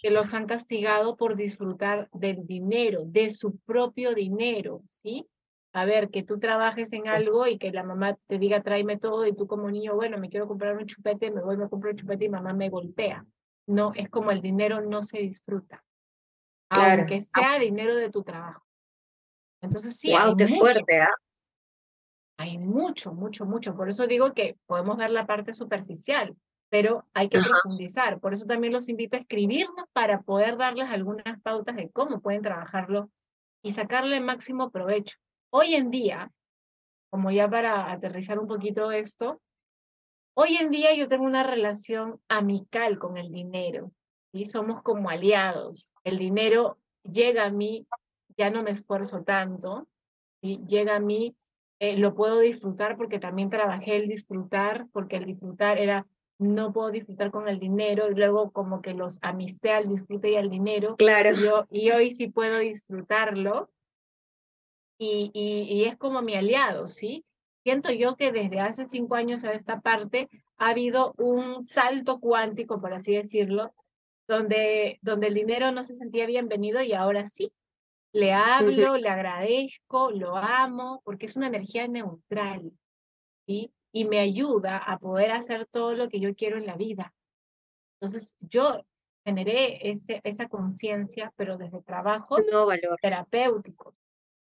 Que 0.01 0.11
los 0.11 0.33
han 0.33 0.45
castigado 0.45 1.17
por 1.17 1.35
disfrutar 1.35 2.09
del 2.13 2.45
dinero, 2.45 3.03
de 3.05 3.29
su 3.29 3.57
propio 3.59 4.13
dinero, 4.13 4.81
¿sí? 4.85 5.27
A 5.73 5.85
ver, 5.85 6.11
que 6.11 6.21
tú 6.21 6.39
trabajes 6.39 6.93
en 6.93 7.07
algo 7.07 7.47
y 7.47 7.57
que 7.57 7.71
la 7.71 7.83
mamá 7.83 8.15
te 8.27 8.37
diga 8.37 8.61
tráeme 8.61 8.97
todo 8.97 9.25
y 9.25 9.35
tú 9.35 9.47
como 9.47 9.69
niño, 9.71 9.95
bueno, 9.95 10.19
me 10.19 10.29
quiero 10.29 10.47
comprar 10.47 10.77
un 10.77 10.85
chupete, 10.85 11.31
me 11.31 11.41
voy, 11.41 11.57
me 11.57 11.67
compro 11.67 11.89
un 11.89 11.97
chupete 11.97 12.25
y 12.25 12.29
mamá 12.29 12.53
me 12.53 12.69
golpea. 12.69 13.25
No, 13.65 13.91
es 13.95 14.07
como 14.09 14.29
el 14.31 14.41
dinero 14.41 14.81
no 14.81 15.01
se 15.01 15.19
disfruta, 15.19 15.83
aunque 16.69 17.21
sea 17.21 17.57
dinero 17.57 17.95
de 17.95 18.09
tu 18.09 18.23
trabajo. 18.23 18.63
Entonces 19.61 19.97
sí, 19.97 20.13
hay 20.13 20.35
qué 20.35 20.47
fuerte, 20.47 21.01
¿ah? 21.01 21.15
Hay 22.37 22.57
mucho, 22.59 23.13
mucho, 23.13 23.45
mucho. 23.45 23.75
Por 23.75 23.89
eso 23.89 24.05
digo 24.05 24.33
que 24.33 24.57
podemos 24.67 24.97
ver 24.97 25.09
la 25.09 25.25
parte 25.25 25.53
superficial, 25.53 26.35
pero 26.69 27.07
hay 27.13 27.29
que 27.29 27.39
profundizar. 27.39 28.19
Por 28.19 28.33
eso 28.33 28.45
también 28.45 28.73
los 28.73 28.89
invito 28.89 29.15
a 29.15 29.21
escribirnos 29.21 29.85
para 29.93 30.21
poder 30.21 30.57
darles 30.57 30.89
algunas 30.89 31.41
pautas 31.41 31.75
de 31.77 31.89
cómo 31.89 32.19
pueden 32.19 32.41
trabajarlo 32.41 33.09
y 33.63 33.71
sacarle 33.71 34.19
máximo 34.19 34.69
provecho. 34.69 35.17
Hoy 35.55 35.75
en 35.75 35.91
día, 35.91 36.31
como 37.11 37.29
ya 37.29 37.47
para 37.47 37.91
aterrizar 37.91 38.39
un 38.39 38.47
poquito 38.47 38.89
esto, 38.89 39.39
hoy 40.35 40.57
en 40.59 40.71
día 40.71 40.95
yo 40.95 41.07
tengo 41.07 41.25
una 41.25 41.43
relación 41.43 42.19
amical 42.27 42.97
con 42.97 43.17
el 43.17 43.31
dinero 43.31 43.91
y 44.31 44.47
somos 44.47 44.81
como 44.81 45.11
aliados. 45.11 45.93
El 46.03 46.17
dinero 46.17 46.79
llega 47.03 47.45
a 47.45 47.51
mí, 47.51 47.85
ya 48.35 48.49
no 48.49 48.63
me 48.63 48.71
esfuerzo 48.71 49.21
tanto, 49.21 49.87
y 50.41 50.65
llega 50.65 50.95
a 50.95 50.99
mí, 50.99 51.35
eh, 51.77 51.97
lo 51.97 52.15
puedo 52.15 52.39
disfrutar 52.39 52.97
porque 52.97 53.19
también 53.19 53.51
trabajé 53.51 53.97
el 53.97 54.07
disfrutar, 54.07 54.87
porque 54.91 55.17
el 55.17 55.25
disfrutar 55.25 55.77
era 55.77 56.07
no 56.39 56.73
puedo 56.73 56.89
disfrutar 56.89 57.29
con 57.29 57.47
el 57.47 57.59
dinero 57.59 58.09
y 58.09 58.15
luego 58.15 58.49
como 58.49 58.81
que 58.81 58.95
los 58.95 59.19
amisté 59.21 59.71
al 59.71 59.87
disfrute 59.87 60.31
y 60.31 60.35
al 60.35 60.49
dinero. 60.49 60.95
Claro. 60.95 61.29
yo, 61.33 61.67
y 61.69 61.91
hoy 61.91 62.09
sí 62.09 62.27
puedo 62.27 62.57
disfrutarlo 62.57 63.69
y, 64.97 65.83
es 65.85 65.97
como 65.97 66.21
mi 66.21 66.35
aliado, 66.35 66.87
¿sí? 66.87 67.25
Siento 67.63 67.91
yo 67.91 68.15
que 68.15 68.31
desde 68.31 68.59
hace 68.59 68.85
cinco 68.85 69.15
años 69.15 69.43
a 69.43 69.53
esta 69.53 69.79
parte 69.79 70.29
ha 70.57 70.69
habido 70.69 71.13
un 71.17 71.63
salto 71.63 72.19
cuántico, 72.19 72.79
por 72.79 72.93
así 72.93 73.15
decirlo, 73.15 73.73
donde, 74.27 74.99
donde 75.01 75.27
el 75.27 75.33
dinero 75.33 75.71
no 75.71 75.83
se 75.83 75.95
sentía 75.95 76.25
bienvenido 76.25 76.81
y 76.81 76.93
ahora 76.93 77.25
sí. 77.25 77.51
Le 78.11 78.31
hablo, 78.31 78.97
le 78.97 79.09
agradezco, 79.09 80.11
lo 80.11 80.37
amo, 80.37 81.01
porque 81.03 81.25
es 81.25 81.35
una 81.35 81.47
energía 81.47 81.87
neutral, 81.87 82.71
¿sí? 83.47 83.73
Y 83.91 84.05
me 84.05 84.19
ayuda 84.19 84.77
a 84.77 84.99
poder 84.99 85.31
hacer 85.31 85.65
todo 85.65 85.95
lo 85.95 86.09
que 86.09 86.19
yo 86.19 86.35
quiero 86.35 86.57
en 86.57 86.67
la 86.67 86.75
vida. 86.75 87.13
Entonces, 87.99 88.35
yo 88.39 88.85
generé 89.25 89.89
ese, 89.89 90.21
esa 90.23 90.47
conciencia, 90.47 91.33
pero 91.37 91.57
desde 91.57 91.81
trabajos 91.81 92.41
terapéuticos 93.01 93.95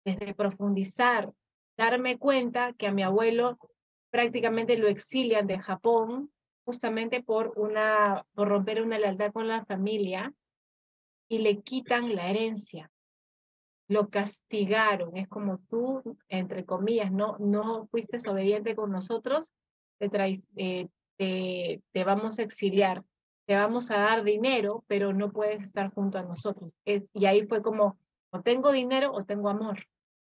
desde 0.07 0.35
profundizar, 0.35 1.33
darme 1.77 2.16
cuenta 2.16 2.73
que 2.73 2.87
a 2.87 2.92
mi 2.92 3.03
abuelo 3.03 3.59
prácticamente 4.11 4.79
lo 4.79 4.87
exilian 4.87 5.49
de 5.49 5.59
Japón 5.59 6.31
justamente 6.64 7.23
por, 7.23 7.53
una, 7.57 8.25
por 8.35 8.49
romper 8.49 8.83
una 8.83 8.99
lealtad 8.99 9.33
con 9.33 9.49
la 9.49 9.64
familia 9.64 10.33
y 11.29 11.38
le 11.38 11.61
quitan 11.61 12.14
la 12.14 12.31
herencia. 12.31 12.90
Lo 13.88 14.09
castigaron, 14.09 15.16
es 15.16 15.29
como 15.29 15.59
tú, 15.69 16.16
entre 16.29 16.64
comillas, 16.64 17.11
no, 17.11 17.37
no 17.40 17.88
fuiste 17.88 18.19
obediente 18.31 18.77
con 18.77 18.92
nosotros, 18.92 19.53
te, 19.99 20.09
eh, 20.57 20.88
te, 21.16 21.83
te 21.92 22.05
vamos 22.05 22.38
a 22.38 22.42
exiliar, 22.42 23.03
te 23.47 23.57
vamos 23.57 23.90
a 23.90 23.97
dar 23.99 24.23
dinero, 24.23 24.85
pero 24.87 25.12
no 25.12 25.33
puedes 25.33 25.64
estar 25.64 25.92
junto 25.92 26.19
a 26.19 26.23
nosotros. 26.23 26.73
Es, 26.85 27.11
y 27.12 27.27
ahí 27.27 27.42
fue 27.42 27.61
como, 27.61 27.99
o 28.31 28.40
tengo 28.42 28.71
dinero 28.71 29.12
o 29.12 29.25
tengo 29.25 29.49
amor. 29.49 29.87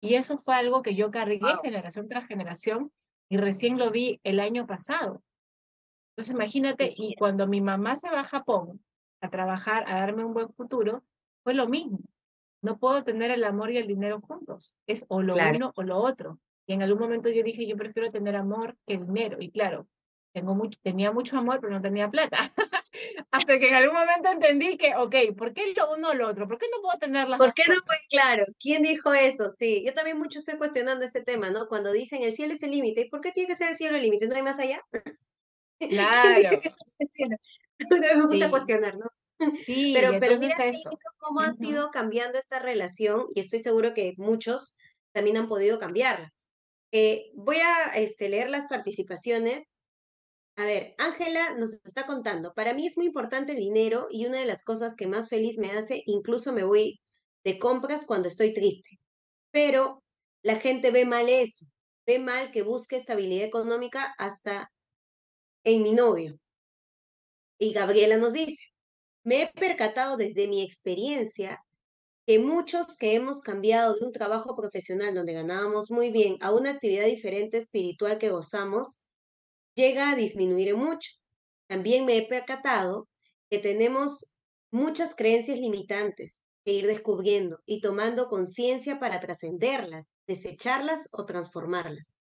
Y 0.02 0.16
eso 0.16 0.38
fue 0.38 0.56
algo 0.56 0.82
que 0.82 0.96
yo 0.96 1.12
cargué 1.12 1.40
generación 1.62 2.08
tras 2.08 2.28
generación 2.28 2.92
y 3.30 3.38
recién 3.38 3.78
lo 3.78 3.92
vi 3.92 4.20
el 4.24 4.40
año 4.40 4.66
pasado. 4.66 5.22
Entonces 6.12 6.34
imagínate, 6.34 6.94
y 6.96 7.16
cuando 7.16 7.48
mi 7.48 7.62
mamá 7.62 7.96
se 7.96 8.10
va 8.10 8.22
a 8.22 8.26
Japón 8.26 8.84
a 9.22 9.30
trabajar, 9.30 9.86
a 9.88 9.96
darme 9.96 10.24
un 10.24 10.34
buen 10.34 10.50
futuro, 10.54 11.04
fue 11.44 11.54
lo 11.54 11.68
mismo. 11.68 12.00
No 12.62 12.78
puedo 12.78 13.04
tener 13.04 13.32
el 13.32 13.44
amor 13.44 13.72
y 13.72 13.78
el 13.78 13.88
dinero 13.88 14.20
juntos. 14.22 14.76
Es 14.88 15.06
o 15.08 15.22
lo 15.22 15.36
uno 15.36 15.72
o 15.76 15.84
lo 15.84 15.98
otro. 15.98 16.40
Y 16.68 16.74
en 16.74 16.84
algún 16.84 17.00
momento 17.00 17.30
yo 17.30 17.44
dije, 17.44 17.68
yo 17.68 17.76
prefiero 17.78 18.12
tener 18.12 18.36
amor 18.36 18.78
que 18.86 18.98
dinero. 18.98 19.38
Y 19.40 19.52
claro, 19.52 19.88
tengo 20.32 20.56
mucho, 20.56 20.80
tenía 20.82 21.12
mucho 21.12 21.38
amor, 21.38 21.60
pero 21.60 21.74
no 21.74 21.82
tenía 21.82 22.10
plata. 22.10 22.54
Hasta 23.32 23.60
que 23.60 23.70
en 23.70 23.76
algún 23.76 23.96
momento 23.96 24.30
entendí 24.30 24.78
que, 24.78 24.96
ok, 24.96 25.16
¿por 25.38 25.54
qué 25.54 25.74
lo 25.76 25.94
uno 25.94 26.10
o 26.10 26.14
lo 26.14 26.28
otro? 26.28 26.48
¿Por 26.48 26.58
qué 26.58 26.68
no 26.72 26.82
puedo 26.82 26.98
tener 26.98 27.28
las 27.28 27.40
¿Por 27.40 27.54
qué 27.54 27.64
no 27.68 27.76
fue 27.86 27.96
claro? 28.10 28.46
¿Quién 28.60 28.84
dijo 28.84 29.14
eso? 29.14 29.54
Sí, 29.58 29.84
yo 29.86 29.94
también 29.94 30.18
mucho 30.18 30.40
estoy 30.40 30.58
cuestionando 30.58 31.06
ese 31.06 31.22
tema, 31.22 31.50
¿no? 31.50 31.68
Cuando 31.68 31.92
dicen 31.92 32.24
el 32.24 32.36
cielo 32.36 32.54
es 32.54 32.64
el 32.64 32.72
límite, 32.72 33.02
¿y 33.02 33.10
por 33.10 33.22
qué 33.22 33.32
tiene 33.32 33.48
que 33.50 33.56
ser 33.56 33.70
el 33.70 33.78
cielo 33.78 33.98
el 33.98 34.04
límite? 34.04 34.28
¿No 34.28 34.36
hay 34.36 34.44
más 34.44 34.60
allá? 34.60 34.82
Claro. 35.80 36.38
dice 36.38 36.60
que 36.60 36.68
es 36.68 36.78
el 36.98 37.10
cielo? 37.10 37.38
Me 37.90 38.28
puse 38.28 38.44
a 38.44 38.50
cuestionar, 38.50 38.98
¿no? 38.98 39.06
Sí, 39.64 39.94
pero, 39.96 40.20
pero 40.20 40.38
mira 40.38 40.58
cómo 41.20 41.40
ha 41.40 41.54
sido 41.54 41.90
cambiando 41.92 42.38
esta 42.38 42.60
relación 42.60 43.28
y 43.34 43.40
estoy 43.40 43.60
seguro 43.60 43.94
que 43.94 44.14
muchos 44.18 44.78
también 45.14 45.38
han 45.38 45.48
podido 45.48 45.80
cambiarla. 45.80 46.34
Eh, 46.92 47.32
voy 47.34 47.58
a 47.58 47.96
este, 47.96 48.28
leer 48.28 48.50
las 48.50 48.66
participaciones 48.66 49.69
A 50.60 50.66
ver, 50.66 50.94
Ángela 50.98 51.56
nos 51.58 51.72
está 51.86 52.06
contando, 52.06 52.54
para 52.54 52.74
mí 52.74 52.86
es 52.86 52.98
muy 52.98 53.06
importante 53.06 53.54
el 53.54 53.60
dinero 53.60 54.08
y 54.12 54.26
una 54.26 54.40
de 54.40 54.46
las 54.46 54.66
cosas 54.66 54.98
que 54.98 55.08
más 55.08 55.30
feliz 55.30 55.58
me 55.58 55.72
hace, 55.72 56.04
incluso 56.06 56.52
me 56.52 56.66
voy 56.66 57.00
de 57.46 57.58
compras 57.58 58.06
cuando 58.06 58.28
estoy 58.28 58.54
triste. 58.54 59.00
Pero 59.52 60.04
la 60.44 60.58
gente 60.58 60.92
ve 60.92 61.06
mal 61.06 61.30
eso, 61.30 61.66
ve 62.06 62.20
mal 62.20 62.52
que 62.52 62.64
busque 62.64 62.98
estabilidad 62.98 63.46
económica 63.46 64.14
hasta 64.18 64.70
en 65.64 65.82
mi 65.82 65.94
novio. 65.94 66.38
Y 67.58 67.72
Gabriela 67.72 68.18
nos 68.18 68.34
dice, 68.34 68.62
me 69.24 69.44
he 69.44 69.54
percatado 69.54 70.18
desde 70.18 70.50
mi 70.50 70.62
experiencia 70.62 71.64
que 72.28 72.38
muchos 72.38 72.98
que 72.98 73.16
hemos 73.16 73.40
cambiado 73.44 73.96
de 73.96 74.06
un 74.06 74.12
trabajo 74.12 74.58
profesional 74.58 75.16
donde 75.16 75.32
ganábamos 75.32 75.90
muy 75.90 76.12
bien 76.12 76.36
a 76.42 76.54
una 76.54 76.72
actividad 76.72 77.06
diferente 77.06 77.60
espiritual 77.60 78.18
que 78.18 78.30
gozamos, 78.30 79.06
llega 79.80 80.12
a 80.12 80.16
disminuir 80.16 80.76
mucho. 80.76 81.12
También 81.70 82.06
me 82.06 82.18
he 82.18 82.28
percatado 82.28 83.08
que 83.50 83.60
tenemos 83.60 84.34
muchas 84.72 85.16
creencias 85.16 85.58
limitantes 85.58 86.44
que 86.66 86.74
ir 86.74 86.86
descubriendo 86.86 87.62
y 87.66 87.80
tomando 87.80 88.28
conciencia 88.28 89.00
para 89.00 89.22
trascenderlas, 89.22 90.12
desecharlas 90.28 91.08
o 91.14 91.26
transformarlas. 91.26 92.18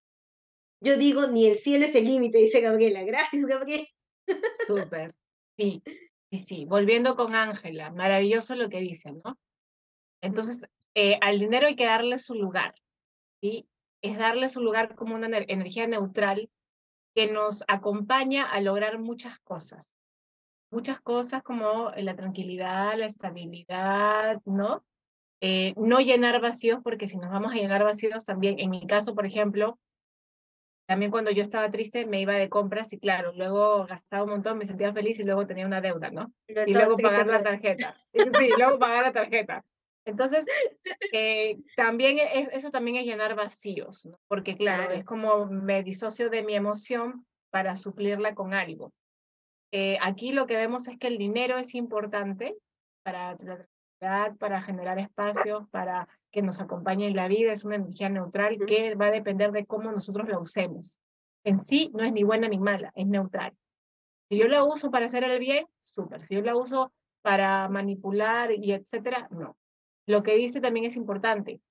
Yo 0.81 0.95
digo, 0.95 1.27
ni 1.27 1.47
el 1.47 1.57
cielo 1.57 1.85
es 1.85 1.95
el 1.95 2.05
límite, 2.05 2.37
dice 2.47 2.61
Gabriela. 2.61 3.03
Gracias, 3.03 3.45
Gabriela. 3.45 3.87
Súper. 4.65 5.13
Sí, 5.57 5.83
y 6.31 6.39
sí. 6.39 6.65
Volviendo 6.65 7.17
con 7.17 7.35
Ángela, 7.35 7.91
maravilloso 7.91 8.55
lo 8.55 8.69
que 8.69 8.79
dicen, 8.79 9.21
¿no? 9.25 9.37
Entonces, 10.21 10.65
eh, 10.95 11.17
al 11.21 11.39
dinero 11.39 11.67
hay 11.67 11.75
que 11.75 11.85
darle 11.85 12.17
su 12.17 12.35
lugar, 12.35 12.73
¿sí? 13.41 13.67
Es 14.01 14.17
darle 14.17 14.47
su 14.47 14.61
lugar 14.61 14.95
como 14.95 15.15
una 15.15 15.27
energía 15.27 15.87
neutral 15.87 16.49
que 17.19 17.33
nos 17.33 17.65
acompaña 17.67 18.45
a 18.45 18.61
lograr 18.61 18.97
muchas 18.97 19.39
cosas. 19.39 19.93
Muchas 20.71 21.01
cosas 21.01 21.43
como 21.43 21.91
la 21.97 22.15
tranquilidad, 22.15 22.97
la 22.97 23.07
estabilidad, 23.07 24.41
¿no? 24.45 24.85
Eh, 25.41 25.73
no 25.75 25.99
llenar 25.99 26.39
vacíos, 26.39 26.79
porque 26.81 27.07
si 27.07 27.17
nos 27.17 27.29
vamos 27.29 27.51
a 27.51 27.57
llenar 27.57 27.83
vacíos 27.83 28.23
también, 28.23 28.57
en 28.59 28.69
mi 28.69 28.87
caso, 28.87 29.15
por 29.15 29.25
ejemplo, 29.25 29.77
también 30.87 31.11
cuando 31.11 31.29
yo 31.31 31.41
estaba 31.41 31.69
triste 31.69 32.05
me 32.05 32.21
iba 32.21 32.35
de 32.35 32.47
compras 32.47 32.93
y 32.93 32.99
claro, 32.99 33.33
luego 33.35 33.85
gastaba 33.85 34.23
un 34.23 34.29
montón, 34.29 34.57
me 34.57 34.65
sentía 34.65 34.93
feliz 34.93 35.19
y 35.19 35.23
luego 35.23 35.45
tenía 35.45 35.65
una 35.65 35.81
deuda, 35.81 36.11
¿no? 36.11 36.31
y 36.47 36.73
luego 36.73 36.95
pagar 36.95 37.27
la 37.27 37.43
tarjeta. 37.43 37.93
Sí, 38.13 38.49
luego 38.57 38.79
pagar 38.79 39.03
la 39.03 39.11
tarjeta. 39.11 39.65
Entonces, 40.05 40.45
eh, 41.13 41.57
también 41.75 42.17
eso 42.51 42.71
también 42.71 42.97
es 42.97 43.05
llenar 43.05 43.35
vacíos, 43.35 44.05
¿no? 44.05 44.19
porque 44.27 44.55
claro, 44.55 44.93
es 44.93 45.03
como 45.03 45.45
me 45.45 45.83
disocio 45.83 46.29
de 46.29 46.43
mi 46.43 46.55
emoción 46.55 47.25
para 47.51 47.75
suplirla 47.75 48.33
con 48.35 48.53
algo. 48.53 48.91
Eh, 49.71 49.97
aquí 50.01 50.31
lo 50.31 50.47
que 50.47 50.55
vemos 50.55 50.87
es 50.87 50.97
que 50.97 51.07
el 51.07 51.17
dinero 51.17 51.57
es 51.57 51.75
importante 51.75 52.55
para 53.03 53.37
para 54.39 54.61
generar 54.61 54.97
espacios, 54.97 55.67
para 55.69 56.07
que 56.31 56.41
nos 56.41 56.59
acompañe 56.59 57.07
en 57.07 57.15
la 57.15 57.27
vida, 57.27 57.51
es 57.51 57.65
una 57.65 57.75
energía 57.75 58.09
neutral 58.09 58.57
que 58.65 58.95
va 58.95 59.07
a 59.07 59.11
depender 59.11 59.51
de 59.51 59.65
cómo 59.65 59.91
nosotros 59.91 60.27
la 60.29 60.39
usemos. 60.39 60.99
En 61.43 61.57
sí 61.57 61.91
no 61.93 62.03
es 62.03 62.13
ni 62.13 62.23
buena 62.23 62.47
ni 62.47 62.57
mala, 62.57 62.91
es 62.95 63.07
neutral. 63.07 63.53
Si 64.29 64.37
yo 64.37 64.47
la 64.47 64.63
uso 64.63 64.91
para 64.91 65.07
hacer 65.07 65.23
el 65.23 65.39
bien, 65.39 65.65
súper. 65.83 66.25
Si 66.27 66.35
yo 66.35 66.41
la 66.41 66.55
uso 66.55 66.93
para 67.21 67.67
manipular 67.67 68.51
y 68.51 68.71
etcétera, 68.71 69.27
no. 69.31 69.57
Lo 70.09 70.23
que 70.23 70.35
dice 70.35 70.59
también 70.59 70.87
es 70.87 70.95
importante. 70.95 71.61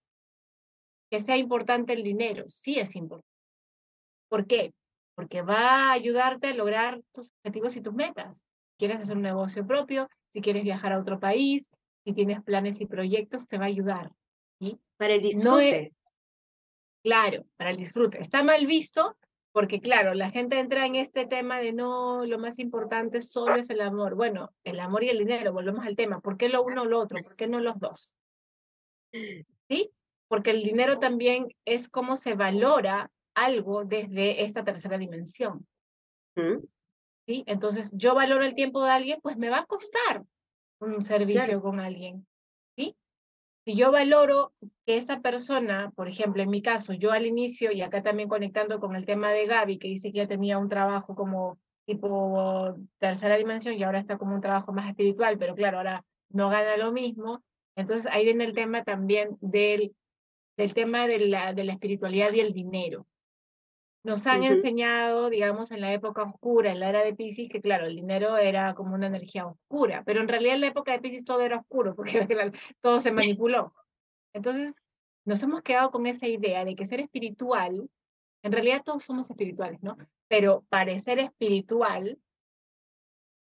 Que 1.11 1.19
sea 1.19 1.37
importante 1.37 1.93
el 1.93 2.05
dinero, 2.05 2.45
sí 2.47 2.79
es 2.79 2.95
importante. 2.95 3.27
¿Por 4.29 4.47
qué? 4.47 4.73
Porque 5.17 5.43
va 5.43 5.89
a 5.89 5.93
ayudarte 5.93 6.47
a 6.47 6.55
lograr 6.55 7.01
tus 7.11 7.33
objetivos 7.39 7.75
y 7.75 7.81
tus 7.81 7.95
metas. 7.95 8.45
Quieres 8.79 9.01
hacer 9.01 9.17
un 9.17 9.25
negocio 9.25 9.67
propio, 9.67 10.09
si 10.29 10.41
quieres 10.41 10.63
viajar 10.63 10.93
a 10.93 11.01
otro 11.01 11.19
país, 11.19 11.69
si 12.05 12.13
tienes 12.13 12.41
planes 12.45 12.81
y 12.81 12.87
proyectos, 12.87 13.49
te 13.49 13.59
va 13.59 13.65
a 13.65 13.69
ayudar. 13.69 14.13
¿sí? 14.61 14.79
Para 14.97 15.15
el 15.15 15.23
disfrute. 15.23 15.93
claro, 17.03 17.45
para 17.57 17.71
el 17.71 17.77
disfrute. 17.77 18.21
Está 18.21 18.45
mal 18.45 18.69
visto 18.69 19.17
porque, 19.51 19.81
claro, 19.81 20.15
la 20.15 20.31
gente 20.31 20.61
entra 20.61 20.87
en 20.87 20.95
este 20.95 21.27
tema 21.27 21.59
de 21.59 21.73
no, 21.73 22.25
lo 22.25 22.39
más 22.39 22.61
importante 22.61 23.21
solo 23.21 23.57
es 23.57 23.69
el 23.71 23.81
amor. 23.81 24.15
Bueno, 24.15 24.53
el 24.63 24.79
amor 24.79 25.03
y 25.03 25.09
el 25.09 25.19
dinero, 25.19 25.53
volvemos 25.53 25.85
al 25.85 25.97
tema. 25.97 26.21
¿Por 26.21 26.37
qué 26.37 26.49
lo 26.49 26.63
uno 26.63 26.83
o 26.83 26.85
lo 26.87 27.01
otro? 27.01 27.19
¿Por 27.21 27.35
qué 27.35 27.49
no 27.49 27.59
los 27.59 27.81
dos? 27.81 28.15
¿Sí? 29.13 29.91
Porque 30.29 30.51
el 30.51 30.63
dinero 30.63 30.99
también 30.99 31.49
es 31.65 31.89
cómo 31.89 32.17
se 32.17 32.35
valora 32.35 33.11
algo 33.35 33.85
desde 33.85 34.45
esta 34.45 34.65
tercera 34.65 34.99
dimensión. 34.99 35.67
¿Sí? 37.27 37.45
Entonces, 37.47 37.91
yo 37.95 38.15
valoro 38.15 38.45
el 38.45 38.55
tiempo 38.55 38.85
de 38.85 38.91
alguien, 38.91 39.21
pues 39.23 39.37
me 39.37 39.51
va 39.51 39.61
a 39.61 39.67
costar 39.67 40.25
un 40.81 41.03
servicio 41.03 41.61
con 41.61 41.81
alguien. 41.81 42.27
¿Sí? 42.77 42.97
Si 43.65 43.77
yo 43.77 43.91
valoro 43.93 44.53
que 44.87 44.97
esa 44.97 45.21
persona, 45.21 45.93
por 45.95 46.09
ejemplo, 46.09 46.43
en 46.43 46.51
mi 46.51 46.63
caso, 46.63 46.93
yo 46.93 47.13
al 47.13 47.27
inicio, 47.27 47.73
y 47.73 47.83
acá 47.83 48.03
también 48.03 48.29
conectando 48.29 48.81
con 48.81 48.95
el 48.97 49.05
tema 49.05 49.31
de 49.31 49.47
Gaby, 49.47 49.79
que 49.79 49.89
dice 49.89 50.11
que 50.11 50.19
ya 50.19 50.27
tenía 50.27 50.59
un 50.59 50.69
trabajo 50.69 51.15
como 51.15 51.59
tipo 51.87 52.77
tercera 52.99 53.37
dimensión 53.37 53.75
y 53.75 53.83
ahora 53.83 53.99
está 53.99 54.19
como 54.19 54.35
un 54.35 54.43
trabajo 54.43 54.73
más 54.73 54.89
espiritual, 54.89 55.39
pero 55.39 55.55
claro, 55.55 55.79
ahora 55.79 56.05
no 56.29 56.51
gana 56.51 56.77
lo 56.77 56.93
mismo. 56.93 57.43
Entonces 57.79 58.11
ahí 58.11 58.25
viene 58.25 58.43
el 58.43 58.55
tema 58.55 58.83
también 58.83 59.39
del, 59.41 59.95
del 60.57 60.75
tema 60.75 61.07
de 61.07 61.21
la, 61.21 61.53
de 61.53 61.63
la 61.63 61.75
espiritualidad 61.75 62.33
y 62.33 62.41
el 62.41 62.53
dinero. 62.53 63.07
Nos 64.03 64.27
han 64.27 64.43
enseñado, 64.43 65.31
digamos, 65.31 65.71
en 65.71 65.83
la 65.83 65.93
época 65.93 66.25
oscura, 66.25 66.73
en 66.73 66.81
la 66.81 66.89
era 66.89 67.05
de 67.05 67.15
Pisces, 67.15 67.49
que 67.49 67.61
claro, 67.61 67.87
el 67.87 67.95
dinero 67.95 68.37
era 68.37 68.75
como 68.75 68.97
una 68.97 69.07
energía 69.07 69.47
oscura, 69.47 70.03
pero 70.05 70.21
en 70.21 70.27
realidad 70.27 70.57
en 70.57 70.63
la 70.63 70.67
época 70.67 70.91
de 70.91 70.99
Pisces 70.99 71.25
todo 71.25 71.41
era 71.43 71.59
oscuro, 71.59 71.95
porque 71.97 72.27
todo 72.81 73.01
se 73.01 73.13
manipuló. 73.13 73.73
Entonces, 74.33 74.83
nos 75.25 75.41
hemos 75.45 75.63
quedado 75.63 75.93
con 75.93 76.09
esa 76.09 76.27
idea 76.27 76.65
de 76.65 76.75
que 76.75 76.85
ser 76.85 76.99
espiritual, 76.99 77.89
en 78.43 78.53
realidad 78.53 78.83
todos 78.85 79.05
somos 79.05 79.31
espirituales, 79.31 79.81
¿no? 79.85 79.97
Pero 80.27 80.65
parecer 80.69 81.21
espiritual 81.21 82.19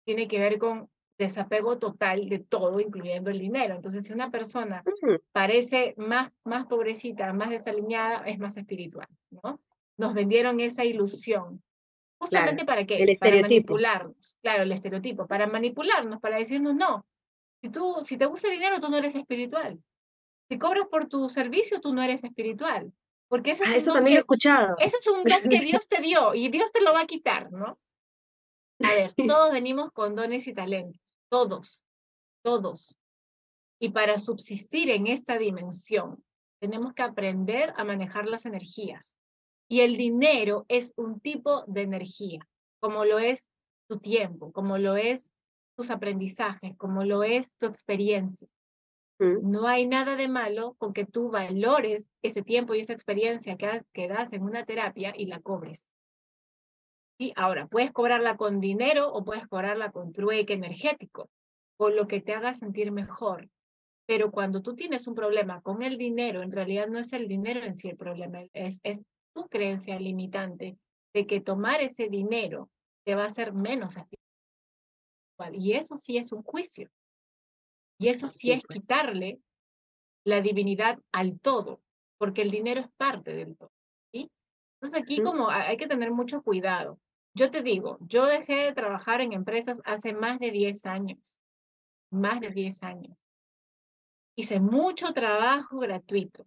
tiene 0.05 0.29
que 0.29 0.39
ver 0.39 0.57
con 0.57 0.89
desapego 1.21 1.77
total 1.77 2.27
de 2.27 2.39
todo, 2.39 2.79
incluyendo 2.79 3.29
el 3.29 3.39
dinero. 3.39 3.75
Entonces, 3.75 4.03
si 4.03 4.13
una 4.13 4.31
persona 4.31 4.83
parece 5.31 5.93
más, 5.97 6.31
más 6.43 6.65
pobrecita, 6.65 7.31
más 7.33 7.49
desaliñada, 7.49 8.23
es 8.25 8.39
más 8.39 8.57
espiritual, 8.57 9.07
¿no? 9.29 9.61
Nos 9.97 10.13
vendieron 10.13 10.59
esa 10.59 10.83
ilusión. 10.83 11.61
Justamente 12.19 12.65
para 12.65 12.85
qué? 12.85 12.97
El 12.97 13.17
Para 13.19 13.41
manipularnos. 13.41 14.37
Claro, 14.41 14.63
el 14.63 14.71
estereotipo. 14.71 15.27
Para 15.27 15.47
manipularnos, 15.47 16.19
para 16.19 16.37
decirnos, 16.37 16.75
no, 16.75 17.05
si, 17.61 17.69
tú, 17.69 18.01
si 18.03 18.17
te 18.17 18.25
gusta 18.25 18.47
el 18.47 18.55
dinero, 18.55 18.79
tú 18.79 18.89
no 18.89 18.97
eres 18.97 19.15
espiritual. 19.15 19.79
Si 20.49 20.57
cobras 20.57 20.87
por 20.87 21.07
tu 21.07 21.29
servicio, 21.29 21.79
tú 21.81 21.93
no 21.93 22.01
eres 22.01 22.23
espiritual. 22.23 22.91
Porque 23.27 23.51
ese 23.51 23.63
ah, 23.65 23.75
eso 23.75 23.93
también 23.93 24.15
lo 24.15 24.19
he 24.19 24.21
escuchado. 24.21 24.75
Ese 24.79 24.97
es 24.97 25.07
un 25.07 25.23
don 25.23 25.49
que 25.49 25.59
Dios 25.59 25.87
te 25.87 26.01
dio 26.01 26.33
y 26.35 26.49
Dios 26.49 26.71
te 26.71 26.81
lo 26.81 26.93
va 26.93 27.01
a 27.01 27.07
quitar, 27.07 27.51
¿no? 27.51 27.79
A 28.83 28.93
ver, 28.95 29.13
todos 29.27 29.51
venimos 29.51 29.91
con 29.91 30.15
dones 30.15 30.47
y 30.47 30.53
talentos 30.53 31.00
todos, 31.31 31.83
todos. 32.43 32.99
Y 33.79 33.89
para 33.89 34.19
subsistir 34.19 34.91
en 34.91 35.07
esta 35.07 35.37
dimensión, 35.37 36.23
tenemos 36.59 36.93
que 36.93 37.01
aprender 37.01 37.73
a 37.77 37.83
manejar 37.83 38.27
las 38.27 38.45
energías. 38.45 39.17
Y 39.67 39.79
el 39.79 39.95
dinero 39.95 40.65
es 40.67 40.93
un 40.97 41.21
tipo 41.21 41.63
de 41.65 41.81
energía, 41.81 42.47
como 42.79 43.05
lo 43.05 43.17
es 43.17 43.49
tu 43.89 43.99
tiempo, 43.99 44.51
como 44.51 44.77
lo 44.77 44.97
es 44.97 45.31
tus 45.77 45.89
aprendizajes, 45.89 46.75
como 46.77 47.05
lo 47.05 47.23
es 47.23 47.55
tu 47.55 47.65
experiencia. 47.65 48.49
Mm. 49.19 49.49
No 49.49 49.67
hay 49.67 49.87
nada 49.87 50.17
de 50.17 50.27
malo 50.27 50.75
con 50.77 50.91
que 50.91 51.05
tú 51.05 51.31
valores 51.31 52.11
ese 52.21 52.41
tiempo 52.41 52.75
y 52.75 52.81
esa 52.81 52.93
experiencia 52.93 53.55
que, 53.55 53.81
que 53.93 54.09
das 54.09 54.33
en 54.33 54.43
una 54.43 54.65
terapia 54.65 55.13
y 55.15 55.27
la 55.27 55.39
cobres. 55.39 55.95
Y 57.21 57.33
ahora, 57.35 57.67
puedes 57.67 57.91
cobrarla 57.91 58.35
con 58.35 58.59
dinero 58.59 59.13
o 59.13 59.23
puedes 59.23 59.47
cobrarla 59.47 59.91
con 59.91 60.11
trueque 60.11 60.53
energético, 60.53 61.29
o 61.77 61.91
lo 61.91 62.07
que 62.07 62.19
te 62.19 62.33
haga 62.33 62.55
sentir 62.55 62.91
mejor. 62.91 63.47
Pero 64.07 64.31
cuando 64.31 64.63
tú 64.63 64.75
tienes 64.75 65.05
un 65.05 65.13
problema 65.13 65.61
con 65.61 65.83
el 65.83 65.99
dinero, 65.99 66.41
en 66.41 66.51
realidad 66.51 66.87
no 66.87 66.97
es 66.97 67.13
el 67.13 67.27
dinero 67.27 67.61
en 67.61 67.75
sí 67.75 67.89
el 67.89 67.95
problema, 67.95 68.41
es, 68.53 68.79
es 68.81 69.03
tu 69.35 69.47
creencia 69.49 69.99
limitante 69.99 70.79
de 71.13 71.27
que 71.27 71.41
tomar 71.41 71.81
ese 71.81 72.07
dinero 72.07 72.71
te 73.05 73.13
va 73.13 73.25
a 73.25 73.27
hacer 73.27 73.53
menos 73.53 73.97
espiritual. 73.97 75.63
Y 75.63 75.73
eso 75.73 75.97
sí 75.97 76.17
es 76.17 76.31
un 76.31 76.41
juicio. 76.41 76.89
Y 77.99 78.07
eso 78.07 78.27
sí, 78.27 78.51
es 78.51 78.63
pues. 78.67 78.81
quitarle 78.81 79.39
la 80.25 80.41
divinidad 80.41 80.97
al 81.11 81.39
todo, 81.39 81.81
porque 82.17 82.41
el 82.41 82.49
dinero 82.49 82.81
es 82.81 82.87
parte 82.97 83.35
del 83.35 83.55
todo. 83.55 83.71
¿sí? 84.11 84.27
Entonces 84.81 84.99
aquí 84.99 85.21
como 85.21 85.51
hay 85.51 85.77
que 85.77 85.85
tener 85.85 86.09
mucho 86.09 86.41
cuidado. 86.41 86.97
Yo 87.33 87.49
te 87.49 87.61
digo, 87.61 87.97
yo 88.01 88.25
dejé 88.25 88.55
de 88.55 88.73
trabajar 88.73 89.21
en 89.21 89.33
empresas 89.33 89.81
hace 89.85 90.13
más 90.13 90.39
de 90.39 90.51
10 90.51 90.85
años, 90.85 91.39
más 92.09 92.41
de 92.41 92.49
10 92.49 92.83
años. 92.83 93.17
Hice 94.35 94.59
mucho 94.59 95.13
trabajo 95.13 95.79
gratuito. 95.79 96.45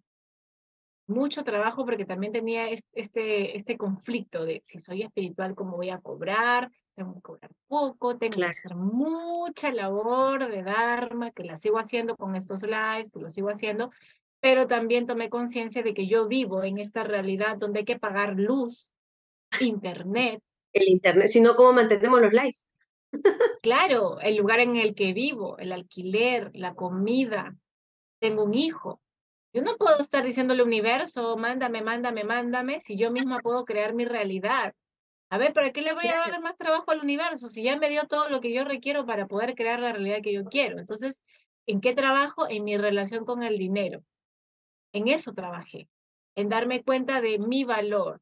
mucho 1.07 1.43
trabajo 1.43 1.85
porque 1.85 2.05
también 2.05 2.33
tenía 2.33 2.67
este, 2.69 3.55
este 3.55 3.77
conflicto 3.77 4.43
de 4.43 4.61
si 4.65 4.79
soy 4.79 5.03
espiritual, 5.03 5.53
¿cómo 5.53 5.77
voy 5.77 5.91
a 5.91 5.99
cobrar? 5.99 6.71
Tengo 6.95 7.13
que 7.15 7.21
cobrar 7.21 7.51
poco, 7.67 8.17
tengo 8.17 8.37
que 8.37 8.45
hacer 8.45 8.75
mucha 8.75 9.71
labor 9.71 10.49
de 10.49 10.63
Dharma, 10.63 11.31
que 11.31 11.43
la 11.43 11.57
sigo 11.57 11.77
haciendo 11.77 12.15
con 12.15 12.35
estos 12.35 12.63
lives, 12.63 13.11
que 13.11 13.19
lo 13.19 13.29
sigo 13.29 13.49
haciendo, 13.49 13.91
pero 14.39 14.65
también 14.65 15.05
tomé 15.05 15.29
conciencia 15.29 15.83
de 15.83 15.93
que 15.93 16.07
yo 16.07 16.27
vivo 16.27 16.63
en 16.63 16.79
esta 16.79 17.03
realidad 17.03 17.57
donde 17.57 17.79
hay 17.79 17.85
que 17.85 17.99
pagar 17.99 18.35
luz, 18.39 18.91
internet. 19.61 20.41
El 20.75 20.89
internet, 20.89 21.29
si 21.29 21.39
no, 21.39 21.55
¿cómo 21.55 21.71
mantenemos 21.71 22.19
los 22.19 22.33
lives? 22.33 22.67
Claro, 23.61 24.19
el 24.19 24.35
lugar 24.35 24.59
en 24.59 24.75
el 24.75 24.93
que 24.93 25.13
vivo, 25.13 25.57
el 25.57 25.71
alquiler, 25.71 26.51
la 26.53 26.75
comida, 26.75 27.55
tengo 28.19 28.43
un 28.43 28.53
hijo. 28.53 29.01
Yo 29.53 29.61
no 29.61 29.77
puedo 29.77 29.97
estar 29.99 30.25
diciéndole 30.25 30.63
universo, 30.63 31.37
mándame, 31.37 31.81
mándame, 31.81 32.25
mándame, 32.25 32.81
si 32.81 32.97
yo 32.97 33.09
misma 33.09 33.39
puedo 33.39 33.63
crear 33.63 33.93
mi 33.93 34.03
realidad. 34.03 34.75
A 35.29 35.37
ver, 35.37 35.53
¿para 35.53 35.71
qué 35.71 35.81
le 35.81 35.93
voy 35.93 36.07
a 36.07 36.29
dar 36.29 36.41
más 36.41 36.57
trabajo 36.57 36.91
al 36.91 36.99
universo 36.99 37.47
si 37.47 37.63
ya 37.63 37.77
me 37.77 37.89
dio 37.89 38.05
todo 38.05 38.27
lo 38.27 38.41
que 38.41 38.53
yo 38.53 38.65
requiero 38.65 39.05
para 39.05 39.27
poder 39.27 39.55
crear 39.55 39.79
la 39.79 39.93
realidad 39.93 40.19
que 40.21 40.33
yo 40.33 40.43
quiero? 40.43 40.77
Entonces, 40.79 41.23
¿en 41.67 41.79
qué 41.79 41.93
trabajo? 41.93 42.47
En 42.49 42.65
mi 42.65 42.75
relación 42.75 43.23
con 43.23 43.43
el 43.43 43.57
dinero. 43.57 44.03
En 44.91 45.07
eso 45.07 45.33
trabajé, 45.33 45.87
en 46.35 46.49
darme 46.49 46.83
cuenta 46.83 47.21
de 47.21 47.39
mi 47.39 47.63
valor. 47.63 48.19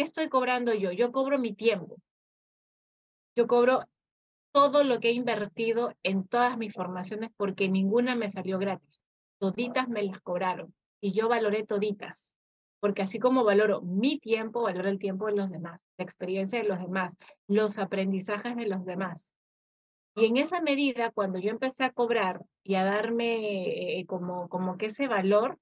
¿Qué 0.00 0.04
estoy 0.04 0.30
cobrando 0.30 0.72
yo? 0.72 0.92
Yo 0.92 1.12
cobro 1.12 1.38
mi 1.38 1.52
tiempo. 1.52 2.00
Yo 3.36 3.46
cobro 3.46 3.84
todo 4.50 4.82
lo 4.82 4.98
que 4.98 5.10
he 5.10 5.12
invertido 5.12 5.92
en 6.02 6.26
todas 6.26 6.56
mis 6.56 6.72
formaciones 6.72 7.28
porque 7.36 7.68
ninguna 7.68 8.16
me 8.16 8.30
salió 8.30 8.58
gratis. 8.58 9.10
Toditas 9.38 9.90
me 9.90 10.02
las 10.02 10.18
cobraron 10.22 10.74
y 11.02 11.12
yo 11.12 11.28
valoré 11.28 11.66
toditas. 11.66 12.38
Porque 12.80 13.02
así 13.02 13.18
como 13.18 13.44
valoro 13.44 13.82
mi 13.82 14.18
tiempo, 14.18 14.62
valoro 14.62 14.88
el 14.88 14.98
tiempo 14.98 15.26
de 15.26 15.34
los 15.34 15.50
demás, 15.50 15.84
la 15.98 16.04
experiencia 16.04 16.62
de 16.62 16.66
los 16.66 16.78
demás, 16.78 17.18
los 17.46 17.78
aprendizajes 17.78 18.56
de 18.56 18.68
los 18.68 18.86
demás. 18.86 19.34
Y 20.16 20.24
en 20.24 20.38
esa 20.38 20.62
medida, 20.62 21.10
cuando 21.10 21.38
yo 21.38 21.50
empecé 21.50 21.84
a 21.84 21.92
cobrar 21.92 22.40
y 22.64 22.76
a 22.76 22.84
darme 22.84 23.98
eh, 23.98 24.06
como, 24.06 24.48
como 24.48 24.78
que 24.78 24.86
ese 24.86 25.08
valor, 25.08 25.58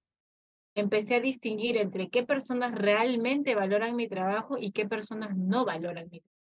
empecé 0.81 1.17
a 1.17 1.21
distinguir 1.21 1.77
entre 1.77 2.09
qué 2.09 2.25
personas 2.25 2.75
realmente 2.75 3.55
valoran 3.55 3.97
mi 3.97 4.09
trabajo 4.09 4.59
y 4.59 4.73
qué 4.73 4.87
personas 4.87 5.37
no 5.37 5.65
valoran 5.65 6.09
mi 6.11 6.21
trabajo. 6.21 6.39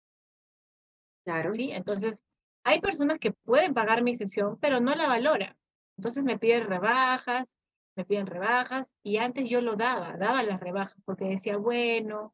Claro. 1.23 1.53
¿Sí? 1.53 1.71
Entonces, 1.71 2.23
hay 2.63 2.81
personas 2.81 3.19
que 3.19 3.31
pueden 3.31 3.73
pagar 3.73 4.03
mi 4.03 4.15
sesión, 4.15 4.57
pero 4.59 4.79
no 4.79 4.95
la 4.95 5.07
valoran. 5.07 5.55
Entonces 5.97 6.23
me 6.23 6.37
piden 6.37 6.67
rebajas, 6.67 7.55
me 7.95 8.05
piden 8.05 8.27
rebajas, 8.27 8.95
y 9.03 9.17
antes 9.17 9.49
yo 9.49 9.61
lo 9.61 9.75
daba, 9.75 10.17
daba 10.17 10.43
las 10.43 10.59
rebajas, 10.59 11.01
porque 11.05 11.25
decía, 11.25 11.57
bueno, 11.57 12.33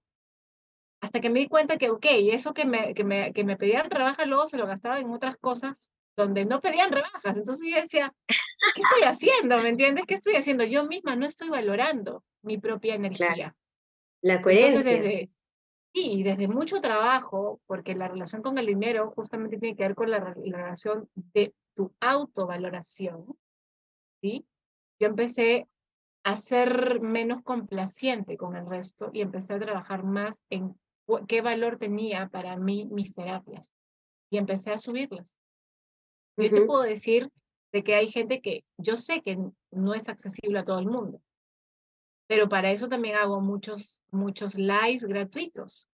hasta 1.02 1.20
que 1.20 1.30
me 1.30 1.40
di 1.40 1.48
cuenta 1.48 1.78
que, 1.78 1.90
ok, 1.90 2.06
eso 2.32 2.54
que 2.54 2.66
me, 2.66 2.94
que 2.94 3.04
me, 3.04 3.34
que 3.34 3.44
me 3.44 3.58
pedían 3.58 3.90
rebajas 3.90 4.28
luego 4.28 4.48
se 4.48 4.58
lo 4.58 4.68
gastaba 4.68 5.00
en 5.00 5.10
otras 5.12 5.38
cosas 5.38 5.92
donde 6.22 6.46
no 6.46 6.62
pedían 6.62 6.92
rebajas. 6.92 7.36
Entonces 7.36 7.70
yo 7.70 7.82
decía, 7.82 8.14
¿qué 8.28 8.82
estoy 8.82 9.04
haciendo? 9.04 9.58
¿Me 9.58 9.70
entiendes? 9.70 10.06
¿Qué 10.08 10.16
estoy 10.16 10.36
haciendo? 10.36 10.64
Yo 10.64 10.86
misma 10.86 11.16
no 11.16 11.26
estoy 11.26 11.50
valorando 11.50 12.24
mi 12.42 12.58
propia 12.58 12.96
energía. 12.96 13.56
La 14.22 14.42
coherencia. 14.42 15.30
sí, 15.94 16.24
desde 16.24 16.48
mucho 16.48 16.80
trabajo, 16.80 17.60
porque 17.66 17.96
la 17.96 18.08
relación 18.08 18.42
con 18.42 18.58
el 18.58 18.68
dinero 18.68 19.12
justamente 19.16 19.58
tiene 19.58 19.76
que 19.76 19.84
ver 19.84 19.96
con 19.96 20.12
la, 20.12 20.20
relación 20.20 21.10
de 21.14 21.54
tu 21.76 21.94
autovaloración, 22.00 23.26
¿sí? 24.22 24.46
Yo 25.00 25.08
empecé 25.08 25.68
a 26.24 26.38
ser 26.38 27.02
menos 27.02 27.42
complaciente 27.42 28.38
con 28.38 28.56
el 28.56 28.68
resto 28.68 29.10
y 29.12 29.22
empecé 29.22 29.56
a 29.56 29.60
trabajar 29.60 30.04
más 30.04 30.44
en 30.52 30.76
qué 31.28 31.42
valor 31.42 31.78
tenía 31.78 32.30
para 32.30 32.56
mí 32.58 32.88
mis 32.92 33.16
terapias 33.16 33.76
y 34.30 34.38
empecé 34.38 34.72
a 34.72 34.78
subirlas. 34.78 35.42
Yo 36.38 36.50
te 36.50 36.66
puedo 36.66 36.82
decir 36.82 37.30
de 37.72 37.84
que 37.84 37.96
hay 37.96 38.12
gente 38.12 38.42
que 38.42 38.64
yo 38.78 38.98
sé 38.98 39.22
que 39.22 39.38
no 39.72 39.94
es 39.94 40.10
accesible 40.10 40.60
a 40.60 40.66
todo 40.66 40.80
el 40.80 40.88
mundo, 40.88 41.22
pero 42.28 42.48
para 42.48 42.72
eso 42.72 42.88
también 42.88 43.18
hago 43.18 43.42
muchos, 43.42 44.02
muchos 44.10 44.56
lives 44.56 45.04
gratuitos. 45.04 45.90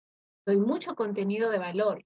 Doy 0.46 0.56
mucho 0.56 0.94
contenido 0.94 1.50
de 1.50 1.58
valor. 1.58 2.04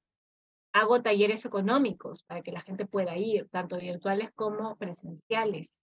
Hago 0.72 1.02
talleres 1.02 1.44
económicos 1.44 2.22
para 2.22 2.40
que 2.42 2.50
la 2.50 2.62
gente 2.62 2.86
pueda 2.86 3.16
ir, 3.18 3.46
tanto 3.50 3.76
virtuales 3.76 4.30
como 4.34 4.76
presenciales. 4.76 5.82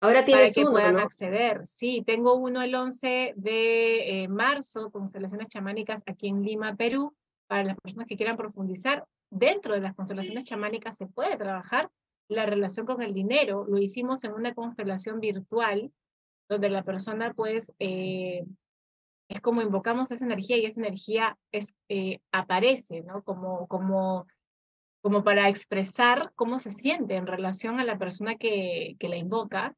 Ahora 0.00 0.24
tienes 0.24 0.54
para 0.54 0.66
que 0.66 0.70
puedan 0.70 0.94
¿no? 0.94 1.00
acceder. 1.00 1.66
Sí, 1.66 2.02
tengo 2.06 2.36
uno 2.36 2.62
el 2.62 2.74
11 2.74 3.34
de 3.36 4.22
eh, 4.22 4.28
marzo, 4.28 4.90
constelaciones 4.90 5.48
chamánicas 5.48 6.02
aquí 6.06 6.28
en 6.28 6.42
Lima, 6.42 6.76
Perú, 6.76 7.14
para 7.48 7.64
las 7.64 7.76
personas 7.76 8.06
que 8.06 8.16
quieran 8.16 8.36
profundizar. 8.36 9.04
Dentro 9.30 9.74
de 9.74 9.80
las 9.80 9.94
constelaciones 9.94 10.44
chamánicas 10.44 10.96
se 10.96 11.06
puede 11.06 11.36
trabajar 11.36 11.90
la 12.28 12.46
relación 12.46 12.86
con 12.86 13.02
el 13.02 13.14
dinero. 13.14 13.64
Lo 13.68 13.78
hicimos 13.78 14.24
en 14.24 14.32
una 14.32 14.54
constelación 14.54 15.20
virtual, 15.20 15.92
donde 16.48 16.70
la 16.70 16.82
persona 16.82 17.32
pues 17.34 17.72
eh, 17.78 18.44
es 19.28 19.40
como 19.40 19.62
invocamos 19.62 20.10
esa 20.10 20.24
energía 20.24 20.56
y 20.56 20.66
esa 20.66 20.80
energía 20.80 21.38
es, 21.52 21.74
eh, 21.88 22.18
aparece, 22.32 23.02
¿no? 23.02 23.22
Como, 23.22 23.68
como, 23.68 24.26
como 25.02 25.22
para 25.22 25.48
expresar 25.48 26.32
cómo 26.34 26.58
se 26.58 26.72
siente 26.72 27.14
en 27.14 27.28
relación 27.28 27.78
a 27.78 27.84
la 27.84 27.98
persona 27.98 28.34
que, 28.34 28.96
que 28.98 29.08
la 29.08 29.16
invoca. 29.16 29.76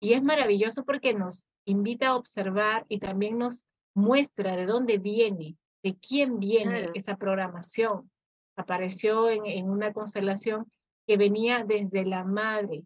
Y 0.00 0.12
es 0.12 0.22
maravilloso 0.22 0.84
porque 0.84 1.14
nos 1.14 1.46
invita 1.64 2.08
a 2.08 2.16
observar 2.16 2.86
y 2.88 3.00
también 3.00 3.38
nos 3.38 3.64
muestra 3.94 4.56
de 4.56 4.66
dónde 4.66 4.98
viene, 4.98 5.56
de 5.82 5.96
quién 5.96 6.38
viene 6.38 6.90
esa 6.94 7.16
programación. 7.16 8.10
Apareció 8.56 9.30
en, 9.30 9.46
en 9.46 9.68
una 9.68 9.92
constelación 9.92 10.66
que 11.06 11.16
venía 11.16 11.64
desde 11.64 12.04
la 12.04 12.24
madre, 12.24 12.82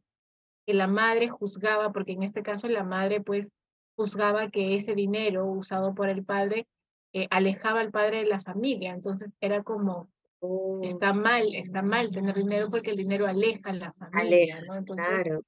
que 0.66 0.74
la 0.74 0.86
madre 0.86 1.28
juzgaba, 1.28 1.92
porque 1.92 2.12
en 2.12 2.22
este 2.22 2.42
caso 2.42 2.68
la 2.68 2.84
madre 2.84 3.20
pues 3.20 3.52
juzgaba 3.96 4.50
que 4.50 4.74
ese 4.74 4.94
dinero 4.94 5.46
usado 5.46 5.94
por 5.94 6.08
el 6.08 6.24
padre 6.24 6.66
eh, 7.12 7.26
alejaba 7.30 7.80
al 7.80 7.90
padre 7.90 8.18
de 8.18 8.26
la 8.26 8.40
familia, 8.40 8.92
entonces 8.92 9.36
era 9.40 9.62
como, 9.62 10.10
oh. 10.40 10.80
está 10.84 11.12
mal, 11.12 11.54
está 11.54 11.82
mal 11.82 12.10
tener 12.10 12.36
dinero 12.36 12.70
porque 12.70 12.90
el 12.90 12.96
dinero 12.96 13.26
aleja 13.26 13.70
a 13.70 13.72
la 13.72 13.92
familia, 13.94 14.62
¿no? 14.66 14.76
Entonces, 14.76 15.40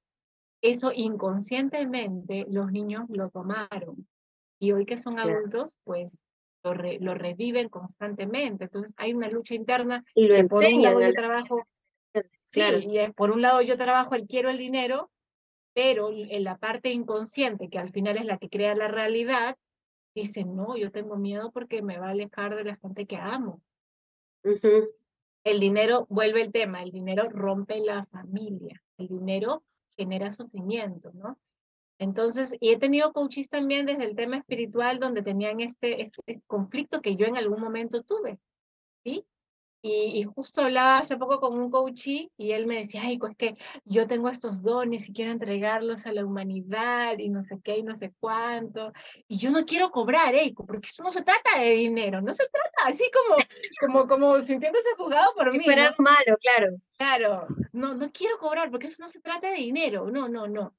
eso 0.61 0.91
inconscientemente 0.93 2.45
los 2.49 2.71
niños 2.71 3.05
lo 3.09 3.29
tomaron 3.29 4.07
y 4.59 4.71
hoy 4.71 4.85
que 4.85 4.97
son 4.97 5.19
adultos, 5.19 5.77
pues 5.83 6.23
lo, 6.63 6.73
lo, 6.73 7.13
reviven 7.13 7.69
constantemente. 7.69 8.65
Entonces 8.65 8.93
hay 8.97 9.13
una 9.13 9.29
lucha 9.29 9.55
interna. 9.55 10.03
Y 10.15 10.27
lo 10.27 10.35
enseñan. 10.35 10.93
Por 10.93 11.03
un 11.03 11.13
trabajo, 11.13 11.65
Sí, 12.45 12.61
y 12.61 13.11
por 13.13 13.31
un 13.31 13.41
lado 13.41 13.61
yo 13.61 13.77
trabajo 13.77 14.15
el 14.15 14.27
quiero 14.27 14.49
el 14.49 14.57
dinero, 14.57 15.09
pero 15.73 16.11
en 16.11 16.43
la 16.43 16.57
parte 16.57 16.91
inconsciente, 16.91 17.69
que 17.69 17.79
al 17.79 17.91
final 17.91 18.17
es 18.17 18.25
la 18.25 18.37
que 18.37 18.49
crea 18.49 18.75
la 18.75 18.89
realidad, 18.89 19.57
dice, 20.13 20.43
no, 20.43 20.75
yo 20.75 20.91
tengo 20.91 21.15
miedo 21.15 21.51
porque 21.51 21.81
me 21.81 21.97
va 21.97 22.07
a 22.07 22.11
alejar 22.11 22.55
de 22.55 22.65
la 22.65 22.75
gente 22.75 23.05
que 23.05 23.15
amo. 23.15 23.61
El 25.43 25.59
dinero, 25.59 26.05
vuelve 26.09 26.41
el 26.41 26.51
tema, 26.51 26.83
el 26.83 26.91
dinero 26.91 27.29
rompe 27.29 27.79
la 27.79 28.05
familia, 28.07 28.83
el 28.97 29.07
dinero 29.07 29.63
genera 29.97 30.31
sufrimiento, 30.31 31.11
¿no? 31.13 31.37
Entonces, 32.01 32.55
y 32.59 32.71
he 32.71 32.79
tenido 32.79 33.13
coaches 33.13 33.47
también 33.47 33.85
desde 33.85 34.05
el 34.05 34.15
tema 34.15 34.37
espiritual 34.37 34.97
donde 34.97 35.21
tenían 35.21 35.61
este, 35.61 36.01
este, 36.01 36.19
este 36.25 36.47
conflicto 36.47 36.99
que 36.99 37.15
yo 37.15 37.27
en 37.27 37.37
algún 37.37 37.61
momento 37.61 38.01
tuve, 38.01 38.39
¿sí? 39.03 39.23
Y, 39.83 40.23
justo 40.23 40.61
hablaba 40.61 40.97
hace 40.97 41.17
poco 41.17 41.39
con 41.39 41.59
un 41.59 41.69
coachee 41.69 42.31
y 42.37 42.53
él 42.53 42.65
me 42.65 42.77
decía, 42.77 43.03
ay, 43.03 43.19
pues 43.19 43.35
que 43.37 43.55
yo 43.85 44.07
tengo 44.07 44.29
estos 44.29 44.63
dones 44.63 45.09
y 45.09 45.13
quiero 45.13 45.31
entregarlos 45.31 46.07
a 46.07 46.11
la 46.11 46.25
humanidad 46.25 47.19
y 47.19 47.29
no 47.29 47.43
sé 47.43 47.59
qué 47.63 47.77
y 47.77 47.83
no 47.83 47.95
sé 47.95 48.11
cuánto. 48.19 48.93
Y 49.27 49.37
yo 49.37 49.51
no 49.51 49.63
quiero 49.65 49.91
cobrar, 49.91 50.33
¿eh? 50.33 50.53
porque 50.55 50.87
eso 50.87 51.03
no 51.03 51.11
se 51.11 51.21
trata 51.21 51.59
de 51.59 51.69
dinero, 51.69 52.19
no 52.21 52.33
se 52.33 52.47
trata 52.47 52.89
así 52.91 53.03
como, 53.11 53.37
como, 53.79 54.07
como 54.07 54.41
sintiéndose 54.41 54.89
juzgado 54.97 55.35
por 55.35 55.51
mí. 55.51 55.63
Pero 55.67 55.83
¿no? 55.83 55.95
malo, 55.99 56.37
claro. 56.39 56.77
Claro, 56.97 57.47
no, 57.73 57.93
no 57.93 58.11
quiero 58.11 58.39
cobrar 58.39 58.71
porque 58.71 58.87
eso 58.87 59.03
no 59.03 59.09
se 59.09 59.19
trata 59.19 59.51
de 59.51 59.57
dinero, 59.57 60.09
no, 60.09 60.27
no, 60.27 60.47
no. 60.47 60.73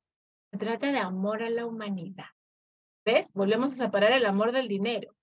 Se 0.52 0.58
trata 0.58 0.92
de 0.92 0.98
amor 0.98 1.42
a 1.42 1.50
la 1.50 1.66
humanidad. 1.66 2.26
¿Ves? 3.04 3.32
Volvemos 3.32 3.72
a 3.72 3.86
separar 3.86 4.12
el 4.12 4.26
amor 4.26 4.52
del 4.52 4.68
dinero. 4.68 5.16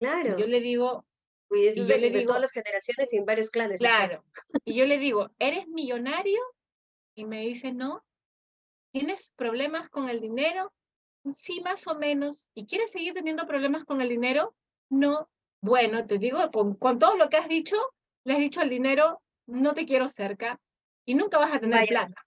Claro. 0.00 0.36
yo 0.36 0.46
le 0.46 0.60
digo, 0.60 1.06
y 1.50 1.68
es 1.68 1.76
de, 1.86 2.24
todas 2.26 2.40
las 2.40 2.50
generaciones 2.50 3.12
y 3.12 3.16
en 3.16 3.24
varios 3.24 3.50
clanes. 3.50 3.78
Claro. 3.78 4.24
Y 4.64 4.74
yo 4.74 4.84
le 4.86 4.98
digo, 4.98 5.30
¿eres 5.38 5.68
millonario? 5.68 6.40
Y 7.14 7.24
me 7.24 7.42
dice, 7.42 7.72
no. 7.72 8.04
¿Tienes 8.92 9.32
problemas 9.36 9.88
con 9.90 10.08
el 10.08 10.20
dinero? 10.20 10.72
Sí, 11.32 11.60
más 11.60 11.86
o 11.86 11.94
menos. 11.94 12.50
¿Y 12.54 12.66
quieres 12.66 12.90
seguir 12.90 13.14
teniendo 13.14 13.46
problemas 13.46 13.84
con 13.84 14.00
el 14.00 14.08
dinero? 14.08 14.54
No. 14.90 15.30
Bueno, 15.60 16.06
te 16.06 16.18
digo, 16.18 16.50
con, 16.50 16.98
todo 16.98 17.16
lo 17.16 17.28
que 17.30 17.36
has 17.36 17.48
dicho, 17.48 17.76
le 18.24 18.34
has 18.34 18.40
dicho 18.40 18.60
al 18.60 18.70
dinero, 18.70 19.22
no 19.46 19.72
te 19.72 19.86
quiero 19.86 20.08
cerca 20.08 20.60
y 21.06 21.14
nunca 21.14 21.38
vas 21.38 21.54
a 21.54 21.60
tener 21.60 21.86
plata. 21.86 22.20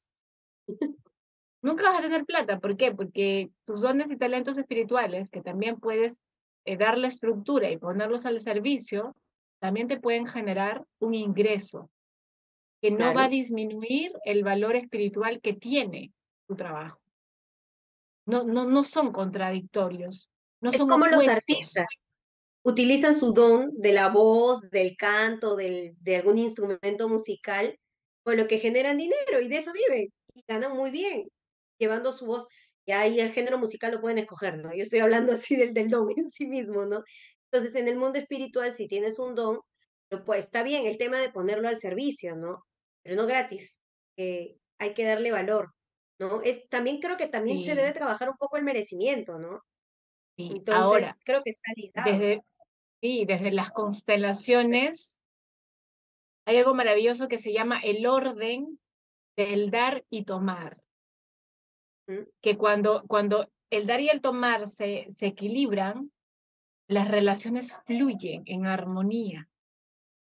Nunca 1.68 1.92
vas 1.92 2.00
a 2.00 2.04
tener 2.04 2.26
plata. 2.26 2.60
¿Por 2.60 2.78
qué? 2.78 2.94
Porque 2.94 3.50
tus 3.66 3.82
dones 3.82 4.10
y 4.10 4.18
talentos 4.18 4.58
espirituales, 4.58 5.30
que 5.30 5.42
también 5.42 5.80
puedes 5.80 6.22
eh, 6.66 6.78
darle 6.78 7.08
estructura 7.08 7.70
y 7.70 7.78
ponerlos 7.78 8.26
al 8.26 8.40
servicio, 8.40 9.16
también 9.60 9.88
te 9.88 10.00
pueden 10.00 10.26
generar 10.26 10.86
un 11.00 11.14
ingreso 11.14 11.90
que 12.82 12.92
no 12.92 13.14
va 13.14 13.26
a 13.26 13.30
disminuir 13.30 14.14
el 14.24 14.44
valor 14.44 14.76
espiritual 14.76 15.42
que 15.42 15.54
tiene 15.54 16.14
tu 16.48 16.56
trabajo. 16.56 17.00
No, 18.26 18.44
no, 18.44 18.66
no 18.66 18.84
son 18.84 19.12
contradictorios. 19.12 20.30
No 20.62 20.70
es 20.70 20.78
son 20.78 20.88
como 20.90 21.08
los 21.08 21.28
artistas 21.28 21.88
utilizan 22.64 23.16
su 23.16 23.34
don 23.34 23.72
de 23.76 23.94
la 23.94 24.10
voz, 24.10 24.70
del 24.70 24.98
canto, 24.98 25.56
del, 25.56 25.96
de 26.02 26.18
algún 26.18 26.38
instrumento 26.38 27.08
musical, 27.08 27.80
con 28.24 28.36
lo 28.36 28.48
que 28.48 28.60
generan 28.60 28.98
dinero 28.98 29.40
y 29.42 29.48
de 29.48 29.58
eso 29.58 29.72
viven 29.72 30.12
y 30.34 30.44
ganan 30.48 30.76
muy 30.76 30.92
bien, 30.92 31.30
llevando 31.78 32.12
su 32.14 32.26
voz. 32.26 32.48
Y 32.86 32.92
ahí 32.94 33.20
el 33.20 33.34
género 33.34 33.58
musical 33.58 33.92
lo 33.92 34.02
pueden 34.02 34.18
escoger, 34.18 34.58
¿no? 34.58 34.74
Yo 34.76 34.84
estoy 34.84 35.00
hablando 35.00 35.34
así 35.34 35.56
del, 35.56 35.74
del 35.74 35.90
don 35.90 36.10
en 36.16 36.30
sí 36.30 36.48
mismo, 36.48 36.86
¿no? 36.86 37.04
Entonces, 37.52 37.76
en 37.76 37.88
el 37.88 37.98
mundo 37.98 38.20
espiritual, 38.20 38.74
si 38.76 38.88
tienes 38.88 39.20
un 39.20 39.36
don, 39.36 39.60
pues 40.26 40.46
está 40.46 40.64
bien 40.64 40.86
el 40.86 40.98
tema 40.98 41.20
de 41.20 41.30
ponerlo 41.30 41.68
al 41.68 41.80
servicio, 41.80 42.36
¿no? 42.36 42.64
Pero 43.04 43.16
no 43.16 43.26
gratis. 43.26 43.82
hay 44.18 44.94
que 44.94 45.04
darle 45.04 45.32
valor, 45.32 45.74
¿no? 46.20 46.42
Es, 46.42 46.68
también 46.70 47.00
creo 47.00 47.18
que 47.18 47.28
también 47.28 47.64
se 47.64 47.76
debe 47.76 47.94
trabajar 47.94 48.30
un 48.30 48.38
poco 48.38 48.58
el 48.58 48.64
merecimiento, 48.64 49.40
¿no? 49.40 49.62
Sí. 50.38 50.52
Entonces, 50.58 50.84
Ahora, 50.84 51.16
creo 51.24 51.42
que 51.44 51.52
está 51.52 51.72
ligado. 51.76 52.12
Desde, 52.12 52.42
Sí, 53.02 53.26
desde 53.28 53.52
las 53.52 53.70
constelaciones 53.72 55.20
hay 56.46 56.58
algo 56.58 56.74
maravilloso 56.74 57.28
que 57.28 57.38
se 57.38 57.54
llama 57.54 57.80
el 57.80 58.08
orden 58.08 58.80
del 59.36 59.70
dar 59.70 60.04
y 60.10 60.26
tomar. 60.26 60.82
Que 62.42 62.58
cuando, 62.58 63.04
cuando 63.08 63.50
el 63.70 63.86
dar 63.86 64.00
y 64.00 64.10
el 64.10 64.22
tomar 64.22 64.68
se, 64.68 65.08
se 65.10 65.28
equilibran, 65.28 66.12
las 66.88 67.10
relaciones 67.10 67.76
fluyen 67.86 68.44
en 68.46 68.66
armonía, 68.66 69.50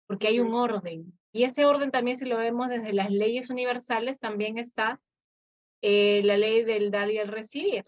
porque 0.07 0.27
hay 0.27 0.39
un 0.39 0.53
orden. 0.55 1.13
Y 1.31 1.43
ese 1.43 1.65
orden 1.65 1.91
también, 1.91 2.17
si 2.17 2.25
lo 2.25 2.37
vemos 2.37 2.69
desde 2.69 2.93
las 2.93 3.11
leyes 3.11 3.49
universales, 3.49 4.19
también 4.19 4.57
está 4.57 4.99
eh, 5.81 6.21
la 6.23 6.37
ley 6.37 6.63
del 6.63 6.89
dar 6.89 7.11
y 7.11 7.17
el 7.17 7.27
recibir, 7.27 7.85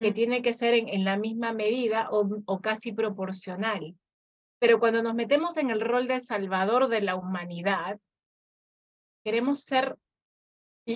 que 0.00 0.12
tiene 0.12 0.40
que 0.40 0.54
ser 0.54 0.72
en, 0.72 0.88
en 0.88 1.04
la 1.04 1.18
misma 1.18 1.52
medida 1.52 2.08
o, 2.10 2.26
o 2.46 2.60
casi 2.60 2.92
proporcional. 2.92 3.96
Pero 4.58 4.78
cuando 4.78 5.02
nos 5.02 5.14
metemos 5.14 5.56
en 5.56 5.70
el 5.70 5.80
rol 5.80 6.06
de 6.06 6.20
salvador 6.20 6.88
de 6.88 7.02
la 7.02 7.16
humanidad, 7.16 7.98
queremos 9.24 9.64
ser, 9.64 9.98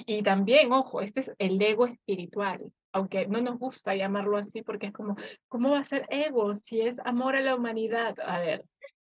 y, 0.06 0.22
también, 0.22 0.72
ojo, 0.72 1.00
este 1.00 1.20
es 1.20 1.32
el 1.38 1.60
ego 1.60 1.86
espiritual, 1.86 2.72
aunque 2.92 3.26
no 3.26 3.40
nos 3.40 3.58
gusta 3.58 3.94
llamarlo 3.94 4.36
así 4.36 4.62
porque 4.62 4.86
es 4.86 4.92
como, 4.92 5.16
¿cómo 5.48 5.70
va 5.70 5.78
a 5.78 5.84
ser 5.84 6.06
ego 6.10 6.54
si 6.54 6.80
es 6.80 6.98
amor 7.04 7.36
a 7.36 7.40
la 7.40 7.54
humanidad? 7.54 8.14
A 8.24 8.40
ver, 8.40 8.64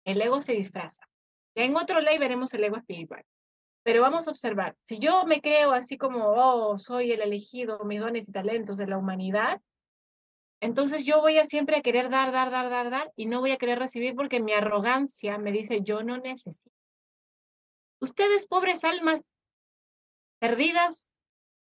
el 0.04 0.20
ego 0.20 0.40
se 0.42 0.52
disfraza. 0.52 1.02
en 1.54 1.76
otro 1.76 2.00
ley 2.00 2.18
veremos 2.18 2.54
el 2.54 2.64
ego 2.64 2.76
espiritual. 2.76 3.24
Pero 3.82 4.02
vamos 4.02 4.28
a 4.28 4.30
observar, 4.30 4.76
si 4.84 4.98
yo 4.98 5.24
me 5.24 5.40
creo 5.40 5.72
así 5.72 5.96
como, 5.96 6.26
oh, 6.28 6.78
soy 6.78 7.12
el 7.12 7.22
elegido, 7.22 7.80
mis 7.84 8.00
dones 8.00 8.28
y 8.28 8.32
talentos 8.32 8.76
de 8.76 8.86
la 8.86 8.98
humanidad, 8.98 9.60
entonces 10.60 11.04
yo 11.04 11.20
voy 11.20 11.38
a 11.38 11.46
siempre 11.46 11.76
a 11.76 11.82
querer 11.82 12.10
dar, 12.10 12.32
dar, 12.32 12.50
dar, 12.50 12.68
dar, 12.68 12.90
dar 12.90 13.10
y 13.16 13.24
no 13.26 13.40
voy 13.40 13.52
a 13.52 13.56
querer 13.56 13.78
recibir 13.78 14.14
porque 14.14 14.40
mi 14.40 14.52
arrogancia 14.52 15.38
me 15.38 15.52
dice 15.52 15.80
yo 15.82 16.02
no 16.02 16.18
necesito. 16.18 16.70
Ustedes, 18.00 18.46
pobres 18.46 18.84
almas 18.84 19.32
perdidas, 20.40 21.12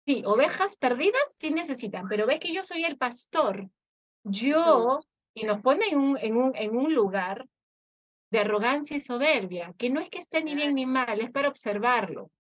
sí, 0.08 0.24
ovejas 0.26 0.78
perdidas, 0.78 1.36
sí 1.38 1.52
necesitan, 1.52 2.08
pero 2.08 2.26
ve 2.26 2.40
que 2.40 2.54
yo 2.54 2.64
soy 2.64 2.84
el 2.84 2.98
pastor. 2.98 3.70
Yo, 4.24 5.02
y 5.36 5.44
nos 5.44 5.62
pone 5.62 5.86
en 5.90 6.00
un, 6.00 6.18
en 6.18 6.38
un, 6.38 6.56
en 6.56 6.76
un 6.76 6.94
lugar 6.94 7.46
de 8.32 8.40
arrogancia 8.40 8.98
y 8.98 9.02
soberbia, 9.02 9.76
que 9.78 9.92
no 9.92 10.00
es 10.00 10.10
que 10.10 10.20
esté 10.20 10.44
ni 10.44 10.56
bien 10.56 10.74
ni 10.74 10.88
mal, 10.88 11.20
es 11.20 11.30
para 11.30 11.50
observarlo, 11.50 12.32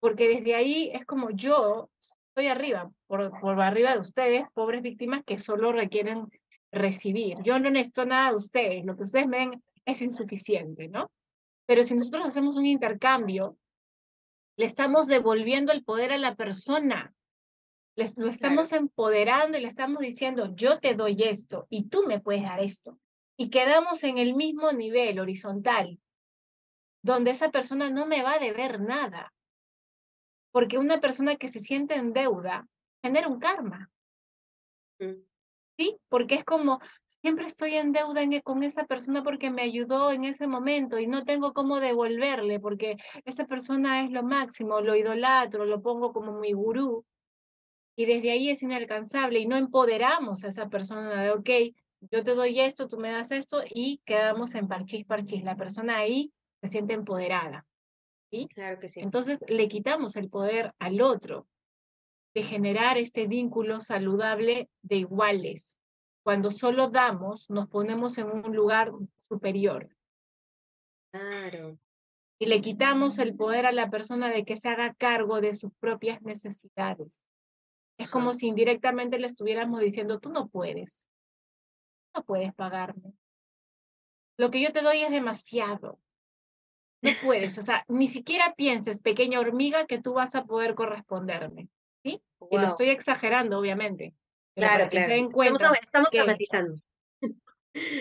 porque 0.00 0.28
desde 0.28 0.56
ahí 0.56 0.90
es 0.92 1.06
como 1.06 1.30
yo 1.30 1.88
estoy 2.28 2.48
arriba, 2.48 2.90
por, 3.06 3.38
por 3.40 3.60
arriba 3.60 3.92
de 3.92 4.00
ustedes, 4.00 4.44
pobres 4.52 4.82
víctimas 4.82 5.22
que 5.24 5.38
solo 5.38 5.72
requieren 5.72 6.26
recibir. 6.72 7.38
Yo 7.42 7.58
no 7.58 7.70
necesito 7.70 8.04
nada 8.04 8.30
de 8.30 8.36
ustedes, 8.36 8.84
lo 8.84 8.96
que 8.96 9.04
ustedes 9.04 9.26
me 9.26 9.38
den 9.38 9.62
es 9.84 10.02
insuficiente, 10.02 10.88
¿no? 10.88 11.10
Pero 11.66 11.82
si 11.82 11.94
nosotros 11.94 12.26
hacemos 12.26 12.56
un 12.56 12.66
intercambio, 12.66 13.56
le 14.56 14.66
estamos 14.66 15.06
devolviendo 15.06 15.72
el 15.72 15.84
poder 15.84 16.12
a 16.12 16.18
la 16.18 16.34
persona, 16.34 17.14
Les, 17.94 18.16
lo 18.16 18.28
estamos 18.28 18.72
empoderando 18.72 19.56
y 19.56 19.62
le 19.62 19.68
estamos 19.68 20.00
diciendo, 20.00 20.54
yo 20.54 20.80
te 20.80 20.94
doy 20.94 21.22
esto 21.22 21.66
y 21.70 21.88
tú 21.88 22.04
me 22.06 22.20
puedes 22.20 22.42
dar 22.42 22.60
esto. 22.60 22.98
Y 23.38 23.50
quedamos 23.50 24.04
en 24.04 24.18
el 24.18 24.34
mismo 24.34 24.72
nivel 24.72 25.18
horizontal, 25.18 25.98
donde 27.02 27.30
esa 27.30 27.50
persona 27.50 27.90
no 27.90 28.06
me 28.06 28.22
va 28.22 28.34
a 28.34 28.38
deber 28.38 28.80
nada 28.80 29.32
porque 30.56 30.78
una 30.78 31.02
persona 31.02 31.36
que 31.36 31.48
se 31.48 31.60
siente 31.60 31.96
en 31.96 32.14
deuda 32.14 32.66
genera 33.02 33.28
un 33.28 33.38
karma. 33.38 33.90
Mm. 34.98 35.20
¿Sí? 35.76 35.98
Porque 36.08 36.36
es 36.36 36.44
como, 36.46 36.80
siempre 37.20 37.46
estoy 37.46 37.74
en 37.74 37.92
deuda 37.92 38.22
con 38.42 38.62
esa 38.62 38.84
persona 38.84 39.22
porque 39.22 39.50
me 39.50 39.62
ayudó 39.62 40.12
en 40.12 40.24
ese 40.24 40.46
momento 40.46 40.98
y 40.98 41.06
no 41.06 41.24
tengo 41.24 41.52
cómo 41.52 41.80
devolverle 41.80 42.60
porque 42.60 42.96
esa 43.24 43.46
persona 43.46 44.04
es 44.04 44.10
lo 44.10 44.22
máximo, 44.22 44.80
lo 44.80 44.96
idolatro, 44.96 45.64
lo 45.64 45.82
pongo 45.82 46.12
como 46.12 46.38
mi 46.38 46.52
gurú. 46.52 47.04
Y 47.96 48.04
desde 48.04 48.30
ahí 48.30 48.50
es 48.50 48.62
inalcanzable 48.62 49.38
y 49.38 49.46
no 49.46 49.56
empoderamos 49.56 50.44
a 50.44 50.48
esa 50.48 50.68
persona 50.68 51.22
de, 51.22 51.30
ok, 51.30 51.50
yo 52.10 52.22
te 52.22 52.34
doy 52.34 52.60
esto, 52.60 52.88
tú 52.88 52.98
me 52.98 53.10
das 53.10 53.30
esto 53.30 53.62
y 53.68 54.00
quedamos 54.04 54.54
en 54.54 54.68
parchís, 54.68 55.06
parchís. 55.06 55.42
La 55.42 55.56
persona 55.56 55.96
ahí 55.96 56.32
se 56.60 56.68
siente 56.68 56.92
empoderada. 56.92 57.66
Claro 58.54 58.78
que 58.78 58.88
sí. 58.88 59.00
Entonces 59.00 59.42
le 59.48 59.68
quitamos 59.68 60.16
el 60.16 60.28
poder 60.28 60.74
al 60.78 61.00
otro 61.00 61.46
de 62.34 62.42
generar 62.42 62.98
este 62.98 63.26
vínculo 63.26 63.80
saludable 63.80 64.68
de 64.82 64.96
iguales. 64.96 65.75
Cuando 66.26 66.50
solo 66.50 66.88
damos, 66.88 67.48
nos 67.50 67.68
ponemos 67.68 68.18
en 68.18 68.26
un 68.26 68.52
lugar 68.52 68.90
superior. 69.14 69.88
Claro. 71.12 71.78
Y 72.40 72.46
le 72.46 72.60
quitamos 72.60 73.20
el 73.20 73.36
poder 73.36 73.64
a 73.64 73.70
la 73.70 73.90
persona 73.90 74.28
de 74.28 74.44
que 74.44 74.56
se 74.56 74.68
haga 74.68 74.92
cargo 74.94 75.40
de 75.40 75.54
sus 75.54 75.72
propias 75.78 76.20
necesidades. 76.22 77.28
Es 77.96 78.10
como 78.10 78.34
si 78.34 78.48
indirectamente 78.48 79.20
le 79.20 79.28
estuviéramos 79.28 79.80
diciendo, 79.80 80.18
tú 80.18 80.30
no 80.30 80.48
puedes, 80.48 81.08
no 82.12 82.24
puedes 82.24 82.52
pagarme. 82.54 83.12
Lo 84.36 84.50
que 84.50 84.60
yo 84.60 84.72
te 84.72 84.82
doy 84.82 85.02
es 85.02 85.10
demasiado. 85.12 86.00
No 87.02 87.12
puedes, 87.22 87.56
o 87.56 87.62
sea, 87.62 87.84
ni 87.86 88.08
siquiera 88.08 88.52
pienses, 88.56 89.00
pequeña 89.00 89.38
hormiga, 89.38 89.86
que 89.86 90.02
tú 90.02 90.14
vas 90.14 90.34
a 90.34 90.44
poder 90.44 90.74
corresponderme. 90.74 91.68
¿Sí? 92.02 92.20
Y 92.50 92.58
lo 92.58 92.66
estoy 92.66 92.88
exagerando, 92.88 93.60
obviamente. 93.60 94.12
Claro, 94.56 94.88
que 94.88 95.02
Se 95.02 95.08
den 95.08 95.30
cuenta 95.30 95.72
estamos, 95.80 96.10
dramatizando. 96.10 96.80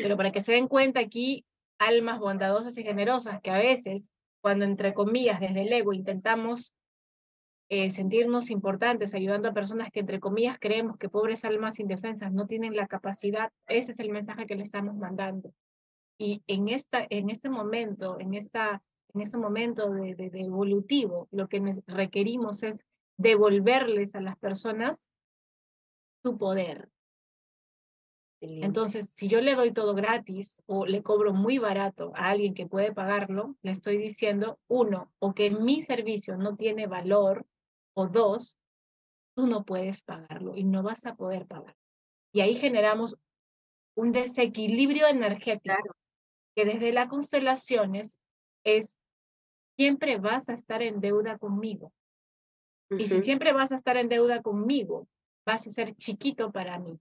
Pero 0.01 0.17
para 0.17 0.31
que 0.31 0.41
se 0.41 0.53
den 0.53 0.67
cuenta 0.67 0.99
aquí, 0.99 1.45
almas 1.77 2.19
bondadosas 2.19 2.77
y 2.77 2.83
generosas 2.83 3.41
que 3.41 3.51
a 3.51 3.57
veces, 3.57 4.09
cuando 4.41 4.65
entre 4.65 4.93
comillas, 4.93 5.39
desde 5.39 5.63
el 5.63 5.73
ego 5.73 5.93
intentamos 5.93 6.73
eh, 7.69 7.89
sentirnos 7.89 8.51
importantes, 8.51 9.13
ayudando 9.13 9.49
a 9.49 9.53
personas 9.53 9.89
que 9.91 9.99
entre 10.01 10.19
comillas 10.19 10.57
creemos 10.59 10.97
que 10.97 11.09
pobres 11.09 11.43
almas 11.45 11.79
indefensas 11.79 12.31
no 12.31 12.47
tienen 12.47 12.75
la 12.75 12.87
capacidad, 12.87 13.51
ese 13.67 13.91
es 13.91 13.99
el 13.99 14.11
mensaje 14.11 14.45
que 14.45 14.55
le 14.55 14.63
estamos 14.63 14.95
mandando. 14.95 15.51
Y 16.17 16.43
en, 16.47 16.69
esta, 16.69 17.05
en 17.09 17.29
este 17.29 17.49
momento, 17.49 18.19
en, 18.19 18.35
esta, 18.35 18.81
en 19.13 19.21
este 19.21 19.37
momento 19.37 19.89
de, 19.89 20.15
de, 20.15 20.29
evolutivo, 20.41 21.27
lo 21.31 21.49
que 21.49 21.61
requerimos 21.87 22.63
es 22.63 22.77
devolverles 23.17 24.15
a 24.15 24.21
las 24.21 24.37
personas 24.37 25.09
su 26.25 26.39
poder. 26.39 26.89
Entonces, 28.41 29.11
si 29.11 29.27
yo 29.27 29.41
le 29.41 29.53
doy 29.53 29.71
todo 29.71 29.93
gratis 29.93 30.61
o 30.65 30.87
le 30.87 31.03
cobro 31.03 31.33
muy 31.33 31.59
barato 31.59 32.13
a 32.15 32.29
alguien 32.29 32.55
que 32.55 32.65
puede 32.65 32.91
pagarlo, 32.91 33.55
le 33.61 33.71
estoy 33.71 33.97
diciendo, 33.97 34.59
uno, 34.67 35.11
o 35.19 35.35
que 35.35 35.51
mi 35.51 35.81
servicio 35.81 36.35
no 36.35 36.55
tiene 36.55 36.87
valor, 36.87 37.45
o 37.93 38.07
dos, 38.07 38.57
tú 39.35 39.45
no 39.45 39.65
puedes 39.65 40.01
pagarlo 40.01 40.55
y 40.55 40.63
no 40.63 40.81
vas 40.81 41.05
a 41.05 41.15
poder 41.15 41.45
pagar. 41.45 41.75
Y 42.33 42.41
ahí 42.41 42.55
generamos 42.55 43.15
un 43.95 44.11
desequilibrio 44.11 45.07
energético 45.07 45.95
que 46.55 46.65
desde 46.65 46.91
las 46.91 47.07
constelaciones 47.07 48.17
es, 48.63 48.97
siempre 49.77 50.17
vas 50.17 50.49
a 50.49 50.53
estar 50.53 50.81
en 50.81 51.01
deuda 51.01 51.37
conmigo. 51.37 51.93
Y 52.89 53.05
si 53.05 53.19
siempre 53.19 53.53
vas 53.53 53.71
a 53.71 53.75
estar 53.75 53.97
en 53.97 54.09
deuda 54.09 54.41
conmigo, 54.41 55.07
vas 55.45 55.67
a 55.67 55.69
ser 55.69 55.95
chiquito 55.95 56.51
para 56.51 56.79
mí. 56.79 56.99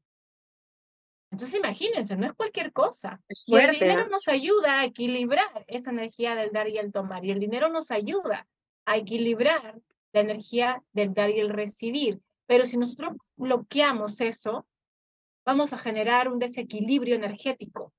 Entonces 1.30 1.58
imagínense, 1.58 2.16
no 2.16 2.26
es 2.26 2.32
cualquier 2.34 2.72
cosa. 2.72 3.20
y 3.46 3.56
el 3.56 3.72
dinero 3.72 4.08
nos 4.08 4.28
ayuda 4.28 4.80
a 4.80 4.84
equilibrar 4.84 5.64
esa 5.66 5.90
energía 5.90 6.36
del 6.36 6.52
dar 6.52 6.68
y 6.68 6.78
el 6.78 6.92
tomar. 6.92 7.24
Y 7.24 7.32
el 7.32 7.40
dinero 7.40 7.68
nos 7.68 7.90
ayuda 7.90 8.46
a 8.84 8.96
equilibrar 8.96 9.80
la 10.12 10.20
energía 10.20 10.82
del 10.92 11.12
dar 11.12 11.30
y 11.30 11.40
el 11.40 11.48
recibir. 11.50 12.20
Pero 12.46 12.66
si 12.66 12.76
nosotros 12.76 13.16
bloqueamos 13.36 14.20
eso, 14.20 14.66
vamos 15.44 15.72
a 15.72 15.78
generar 15.78 16.28
un 16.28 16.38
desequilibrio 16.38 17.16
energético. 17.16 17.92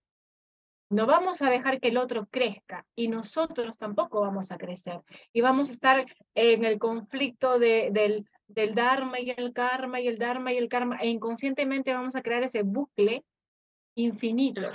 No 0.89 1.05
vamos 1.05 1.41
a 1.41 1.49
dejar 1.49 1.81
que 1.81 1.89
el 1.89 1.97
otro 1.97 2.27
crezca 2.27 2.85
y 2.95 3.07
nosotros 3.07 3.77
tampoco 3.77 4.21
vamos 4.21 4.51
a 4.51 4.57
crecer. 4.57 5.01
Y 5.33 5.41
vamos 5.41 5.69
a 5.69 5.73
estar 5.73 6.05
en 6.35 6.63
el 6.63 6.79
conflicto 6.79 7.59
de, 7.59 7.89
del, 7.91 8.29
del 8.47 8.75
Dharma 8.75 9.19
y 9.19 9.31
el 9.31 9.53
karma 9.53 9.99
y 9.99 10.07
el 10.07 10.17
Dharma 10.17 10.53
y 10.53 10.57
el 10.57 10.69
karma. 10.69 10.97
E 10.97 11.07
inconscientemente 11.07 11.93
vamos 11.93 12.15
a 12.15 12.21
crear 12.21 12.43
ese 12.43 12.63
bucle 12.63 13.23
infinito 13.95 14.69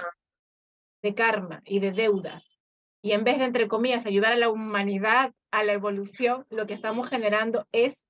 de 1.02 1.14
karma 1.14 1.62
y 1.64 1.80
de 1.80 1.92
deudas. 1.92 2.58
Y 3.02 3.12
en 3.12 3.24
vez 3.24 3.38
de, 3.38 3.44
entre 3.44 3.68
comillas, 3.68 4.06
ayudar 4.06 4.32
a 4.32 4.36
la 4.36 4.50
humanidad, 4.50 5.32
a 5.50 5.64
la 5.64 5.72
evolución, 5.72 6.46
lo 6.50 6.66
que 6.66 6.74
estamos 6.74 7.08
generando 7.08 7.66
es 7.72 8.04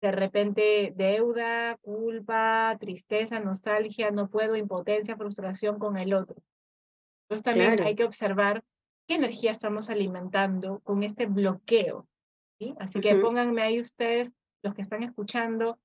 de 0.00 0.12
repente 0.12 0.92
deuda, 0.94 1.78
culpa, 1.78 2.76
tristeza, 2.78 3.40
nostalgia, 3.40 4.10
no 4.10 4.28
puedo, 4.28 4.54
impotencia, 4.54 5.16
frustración 5.16 5.78
con 5.78 5.96
el 5.96 6.12
otro. 6.12 6.36
Entonces 7.22 7.42
también 7.42 7.80
hay 7.82 7.94
que 7.94 8.04
observar 8.04 8.62
qué 9.08 9.14
energía 9.14 9.50
estamos 9.50 9.88
alimentando 9.88 10.80
con 10.80 11.02
este 11.02 11.26
bloqueo. 11.26 12.06
¿Sí? 12.58 12.74
Así 12.78 13.00
que 13.00 13.14
pónganme 13.16 13.62
ahí 13.62 13.80
ustedes, 13.80 14.32
los 14.62 14.74
que 14.74 14.82
están 14.82 15.02
escuchando, 15.02 15.78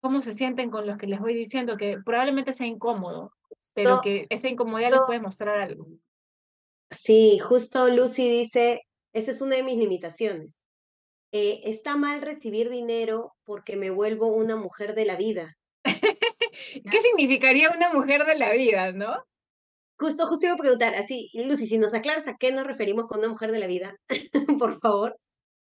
cómo 0.00 0.22
se 0.22 0.34
sienten 0.34 0.70
con 0.70 0.86
los 0.86 0.98
que 0.98 1.06
les 1.06 1.20
voy 1.20 1.34
diciendo, 1.34 1.76
que 1.76 1.98
probablemente 2.04 2.52
sea 2.52 2.66
incómodo, 2.66 3.32
pero 3.74 4.00
que 4.00 4.26
esa 4.30 4.48
incomodidad 4.48 4.90
les 4.90 5.00
puede 5.06 5.20
mostrar 5.20 5.58
algo. 5.58 5.86
Sí, 6.90 7.38
justo 7.38 7.88
Lucy 7.88 8.28
dice, 8.28 8.82
esa 9.12 9.30
es 9.30 9.40
una 9.42 9.56
de 9.56 9.62
mis 9.62 9.78
limitaciones. 9.78 10.64
Eh, 11.32 11.60
está 11.64 11.96
mal 11.96 12.20
recibir 12.22 12.70
dinero 12.70 13.34
porque 13.44 13.76
me 13.76 13.90
vuelvo 13.90 14.34
una 14.34 14.56
mujer 14.56 14.94
de 14.94 15.04
la 15.04 15.16
vida. 15.16 15.56
¿Qué 16.90 17.00
significaría 17.00 17.70
una 17.70 17.92
mujer 17.92 18.24
de 18.26 18.36
la 18.36 18.52
vida, 18.52 18.92
no? 18.92 19.24
Justo, 19.96 20.26
justo 20.26 20.46
iba 20.46 20.54
a 20.54 20.58
preguntar, 20.58 20.94
así, 20.94 21.30
Lucy, 21.34 21.66
si 21.66 21.78
nos 21.78 21.94
aclaras 21.94 22.26
a 22.26 22.36
qué 22.36 22.52
nos 22.52 22.66
referimos 22.66 23.06
con 23.06 23.18
una 23.18 23.28
mujer 23.28 23.52
de 23.52 23.58
la 23.58 23.66
vida, 23.66 23.96
por 24.58 24.80
favor. 24.80 25.16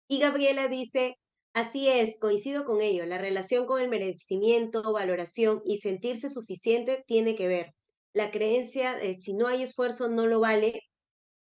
Y 0.09 0.19
Gabriela 0.19 0.69
dice, 0.69 1.17
así 1.55 1.89
es, 1.89 2.19
coincido 2.19 2.65
con 2.65 2.81
ello, 2.81 3.07
la 3.07 3.19
relación 3.19 3.67
con 3.67 3.81
el 3.81 3.89
merecimiento, 3.89 4.93
valoración 4.93 5.63
y 5.65 5.79
sentirse 5.79 6.29
suficiente 6.29 7.05
tiene 7.07 7.35
que 7.35 7.49
ver. 7.49 7.75
La 8.13 8.31
creencia 8.31 8.95
de 8.95 9.15
si 9.15 9.35
no 9.35 9.47
hay 9.47 9.63
esfuerzo 9.63 10.09
no 10.09 10.27
lo 10.27 10.41
vale, 10.41 10.83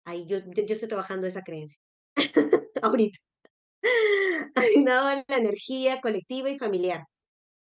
ahí 0.05 0.25
yo, 0.27 0.39
yo, 0.39 0.73
estoy 0.73 0.87
trabajando 0.89 1.27
esa 1.27 1.43
creencia, 1.43 1.79
ahorita. 2.81 3.19
la 5.27 5.37
energía 5.37 5.99
colectiva 6.01 6.49
y 6.49 6.57
familiar. 6.57 7.03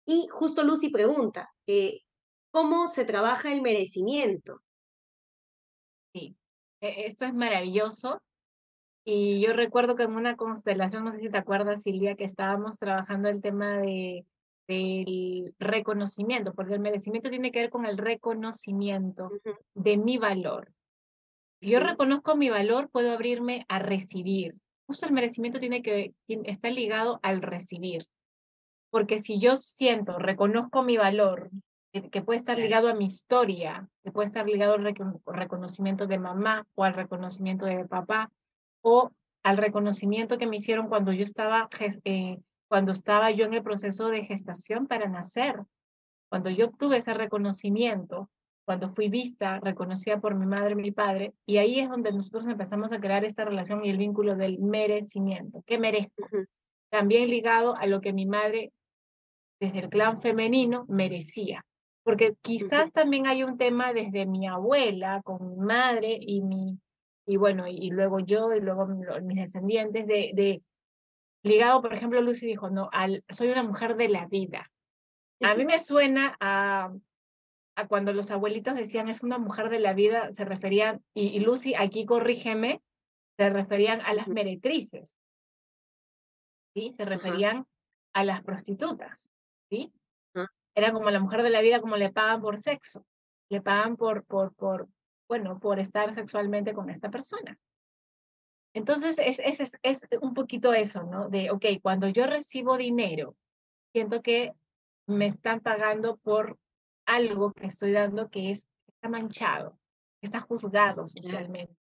Y 0.07 0.26
justo 0.30 0.62
Lucy 0.62 0.90
pregunta, 0.90 1.49
eh, 1.66 2.01
¿cómo 2.51 2.88
se 2.88 3.05
trabaja 3.05 3.53
el 3.53 3.62
merecimiento? 3.62 4.62
Sí, 6.14 6.36
e, 6.80 7.07
esto 7.07 7.24
es 7.26 7.34
maravilloso. 7.34 8.20
Y 9.11 9.41
yo 9.41 9.55
recuerdo 9.55 9.97
que 9.97 10.03
en 10.03 10.15
una 10.15 10.37
constelación, 10.37 11.03
no 11.03 11.13
sé 11.13 11.21
si 11.21 11.31
te 11.31 11.39
acuerdas, 11.39 11.83
Silvia, 11.83 12.15
que 12.15 12.25
estábamos 12.25 12.79
trabajando 12.79 13.31
el 13.31 13.41
tema 13.41 13.79
de, 13.79 14.27
del 14.67 15.55
reconocimiento, 15.59 16.53
porque 16.53 16.75
el 16.75 16.81
merecimiento 16.81 17.31
tiene 17.31 17.51
que 17.51 17.61
ver 17.61 17.71
con 17.71 17.87
el 17.87 17.97
reconocimiento 17.97 19.31
de 19.73 19.97
mi 19.97 20.19
valor. 20.19 20.75
Si 21.63 21.71
yo 21.71 21.81
reconozco 21.81 22.37
mi 22.37 22.51
valor, 22.51 22.91
puedo 22.91 23.11
abrirme 23.13 23.65
a 23.69 23.79
recibir, 23.79 24.57
justo 24.87 25.07
el 25.07 25.13
merecimiento 25.13 25.59
tiene 25.59 25.81
que 25.81 26.13
está 26.27 26.69
ligado 26.69 27.19
al 27.23 27.41
recibir. 27.41 28.05
Porque 28.91 29.17
si 29.17 29.41
yo 29.41 29.57
siento, 29.57 30.19
reconozco 30.19 30.83
mi 30.83 30.99
valor, 30.99 31.49
que, 31.93 32.21
puede 32.21 32.37
estar 32.37 32.59
ligado 32.59 32.89
a 32.89 32.95
mi 32.95 33.07
historia, 33.07 33.89
que 34.05 34.13
puede 34.13 34.27
estar 34.27 34.47
ligado 34.47 34.75
al 34.75 34.95
reconocimiento 35.25 36.07
de 36.07 36.19
mamá 36.19 36.67
o 36.75 36.85
al 36.85 36.93
reconocimiento 36.93 37.65
de 37.65 37.87
papá 37.87 38.31
o 38.89 39.12
al 39.43 39.59
reconocimiento 39.59 40.39
que 40.39 40.47
me 40.47 40.57
hicieron 40.57 40.89
cuando 40.89 41.12
yo 41.12 41.22
estaba, 41.22 41.68
eh, 42.05 42.39
cuando 42.68 42.93
estaba 42.93 43.30
yo 43.30 43.45
en 43.45 43.55
el 43.55 43.62
proceso 43.62 44.09
de 44.09 44.24
gestación 44.24 44.86
para 44.86 45.09
nacer. 45.09 45.57
Cuando 46.30 46.51
yo 46.51 46.66
obtuve 46.66 46.99
ese 46.99 47.14
reconocimiento, 47.14 48.30
cuando 48.66 48.91
fui 48.91 49.09
vista, 49.09 49.61
reconocida 49.61 50.20
por 50.20 50.34
mi 50.34 50.45
madre 50.45 50.72
y 50.72 50.76
mi 50.76 50.91
padre, 50.91 51.32
y 51.47 51.57
ahí 51.59 51.80
es 51.80 51.89
donde 51.89 52.12
nosotros 52.12 52.47
empezamos 52.47 52.93
a 52.93 53.01
crear 53.01 53.24
esta 53.24 53.45
relación 53.45 53.84
y 53.84 53.91
el 53.91 53.97
vínculo 53.97 54.36
del 54.36 54.59
merecimiento, 54.59 55.62
¿qué 55.66 55.78
merezco? 55.78 56.26
También 56.91 57.28
ligado 57.28 57.76
a 57.76 57.86
lo 57.86 58.01
que 58.01 58.12
mi 58.12 58.26
madre, 58.26 58.72
desde 59.61 59.80
el 59.80 59.89
clan 59.89 60.20
femenino, 60.20 60.84
merecía. 60.89 61.64
Porque 62.03 62.34
quizás 62.43 62.93
también 62.93 63.26
hay 63.26 63.43
un 63.43 63.59
tema 63.59 63.93
desde 63.93 64.26
mi 64.26 64.47
abuela, 64.47 65.20
con 65.22 65.49
mi 65.49 65.57
madre 65.57 66.18
y 66.20 66.43
mi, 66.43 66.78
y 67.29 67.37
bueno, 67.37 67.68
y, 67.68 67.91
luego 67.91 68.20
yo, 68.20 68.55
y 68.55 68.61
luego 68.61 68.87
mis 68.87 69.37
descendientes, 69.37 70.07
de, 70.07 70.31
de 70.33 70.62
ligado, 71.43 71.83
por 71.83 71.93
ejemplo, 71.93 72.22
Lucy 72.22 72.47
dijo, 72.47 72.70
no, 72.70 72.89
al, 72.91 73.22
soy 73.29 73.49
una 73.51 73.62
mujer 73.62 73.97
de 73.97 74.09
la 74.09 74.26
vida. 74.26 74.70
A 75.43 75.55
mí 75.55 75.66
me 75.66 75.79
suena 75.79 76.37
a 76.41 76.91
cuando 77.87 78.12
los 78.12 78.31
abuelitos 78.31 78.74
decían 78.74 79.09
es 79.09 79.22
una 79.22 79.39
mujer 79.39 79.68
de 79.68 79.79
la 79.79 79.93
vida, 79.93 80.33
se 80.33 80.45
referían, 80.45 81.05
y, 81.14 81.39
Lucy, 81.41 81.74
aquí 81.74 82.07
corrígeme, 82.07 82.83
se 83.37 83.51
referían 83.51 84.01
a 84.01 84.14
las 84.14 84.26
meretrices, 84.26 85.14
¿sí? 86.74 86.93
Se 86.97 87.05
referían 87.05 87.66
a 88.14 88.24
las 88.24 88.43
prostitutas, 88.43 89.29
¿sí? 89.70 89.93
Era 90.74 90.93
como 90.93 91.11
la 91.11 91.20
mujer 91.20 91.43
de 91.43 91.51
la 91.51 91.61
vida, 91.61 91.81
como 91.81 91.97
le 91.97 92.11
pagan 92.11 92.41
por 92.41 92.59
sexo, 92.59 93.05
le 93.51 93.61
pagan 93.61 93.97
por, 93.97 94.24
por, 94.24 94.55
por, 94.55 94.89
bueno, 95.29 95.61
por 95.61 95.79
estar 95.79 96.12
sexualmente 96.12 96.72
con 96.74 96.91
esta 96.91 97.11
persona. 97.11 97.59
Entonces, 98.74 99.18
es, 99.18 99.39
es, 99.41 99.79
es 99.83 100.07
un 100.20 100.35
poquito 100.35 100.72
eso, 100.72 101.05
¿no? 101.05 101.29
De, 101.29 101.51
ok, 101.51 101.64
cuando 101.83 102.09
yo 102.09 102.26
recibo 102.26 102.76
dinero, 102.76 103.37
siento 103.93 104.22
que 104.22 104.53
me 105.07 105.26
están 105.26 105.61
pagando 105.61 106.16
por 106.18 106.59
algo 107.07 107.53
que 107.53 107.66
estoy 107.66 107.93
dando 107.93 108.29
que 108.29 108.51
es, 108.51 108.66
está 108.87 109.09
manchado, 109.09 109.79
está 110.20 110.41
juzgado 110.41 111.09
socialmente, 111.09 111.74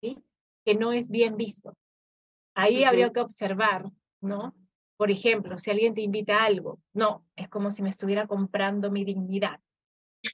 ¿sí? 0.00 0.22
que 0.64 0.74
no 0.74 0.92
es 0.92 1.10
bien 1.10 1.36
visto. 1.36 1.76
Ahí 2.54 2.84
habría 2.84 3.10
que 3.10 3.20
observar, 3.20 3.90
¿no? 4.20 4.54
Por 4.96 5.10
ejemplo, 5.10 5.58
si 5.58 5.70
alguien 5.70 5.94
te 5.94 6.02
invita 6.02 6.36
a 6.36 6.44
algo, 6.44 6.78
no, 6.92 7.26
es 7.34 7.48
como 7.48 7.70
si 7.70 7.82
me 7.82 7.88
estuviera 7.88 8.26
comprando 8.26 8.90
mi 8.90 9.04
dignidad. 9.04 9.60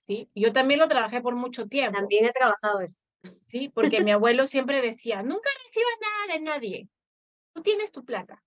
¿Sí? 0.07 0.29
Yo 0.35 0.53
también 0.53 0.81
lo 0.81 0.89
trabajé 0.89 1.21
por 1.21 1.35
mucho 1.35 1.67
tiempo. 1.67 1.99
También 1.99 2.25
he 2.25 2.33
trabajado 2.33 2.81
eso. 2.81 3.01
Sí, 3.49 3.69
porque 3.69 4.01
mi 4.03 4.13
abuelo 4.13 4.47
siempre 4.47 4.81
decía, 4.81 5.23
nunca 5.23 5.51
recibas 5.65 5.93
nada 6.01 6.35
de 6.35 6.41
nadie. 6.41 6.89
Tú 7.53 7.63
tienes 7.63 7.93
tu 7.93 8.05
plata. 8.05 8.43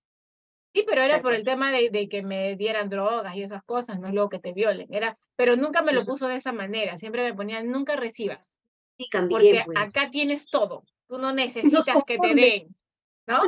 Sí, 0.74 0.84
pero 0.86 1.02
era 1.02 1.22
por 1.22 1.34
el 1.34 1.44
tema 1.44 1.70
de, 1.70 1.90
de, 1.90 2.08
que 2.08 2.22
me 2.22 2.56
dieran 2.56 2.88
drogas 2.88 3.36
y 3.36 3.42
esas 3.44 3.62
cosas, 3.62 4.00
no 4.00 4.10
luego 4.10 4.28
que 4.28 4.40
te 4.40 4.52
violen. 4.52 4.92
Era, 4.92 5.16
pero 5.36 5.54
nunca 5.54 5.82
me 5.82 5.92
lo 5.92 6.04
puso 6.04 6.26
de 6.26 6.36
esa 6.36 6.50
manera. 6.50 6.98
Siempre 6.98 7.22
me 7.22 7.34
ponían, 7.34 7.70
nunca 7.70 7.94
recibas. 7.94 8.52
Sí, 8.98 9.08
también, 9.10 9.40
porque 9.40 9.62
pues. 9.66 9.78
acá 9.78 10.10
tienes 10.10 10.50
todo. 10.50 10.82
Tú 11.06 11.18
no 11.18 11.32
necesitas 11.34 12.02
que 12.04 12.16
te 12.18 12.34
den, 12.34 12.76
¿no? 13.26 13.40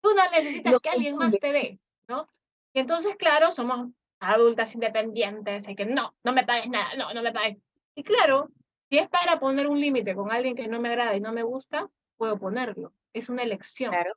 Tú 0.00 0.10
no 0.14 0.30
necesitas 0.30 0.80
que 0.80 0.88
alguien 0.88 1.16
más 1.16 1.36
te 1.36 1.52
dé, 1.52 1.80
¿no? 2.06 2.28
Y 2.72 2.78
entonces, 2.78 3.16
claro, 3.16 3.50
somos 3.50 3.88
adultas 4.20 4.74
independientes, 4.74 5.66
hay 5.68 5.76
que 5.76 5.86
no, 5.86 6.14
no 6.24 6.32
me 6.32 6.44
pagues 6.44 6.68
nada, 6.68 6.90
no, 6.96 7.12
no 7.12 7.22
me 7.22 7.32
pagues. 7.32 7.58
Y 7.94 8.02
claro, 8.02 8.50
si 8.90 8.98
es 8.98 9.08
para 9.08 9.38
poner 9.38 9.66
un 9.66 9.80
límite 9.80 10.14
con 10.14 10.32
alguien 10.32 10.54
que 10.54 10.68
no 10.68 10.80
me 10.80 10.88
agrada 10.88 11.16
y 11.16 11.20
no 11.20 11.32
me 11.32 11.42
gusta, 11.42 11.88
puedo 12.16 12.38
ponerlo. 12.38 12.92
Es 13.12 13.28
una 13.28 13.42
elección. 13.42 13.90
Claro. 13.90 14.14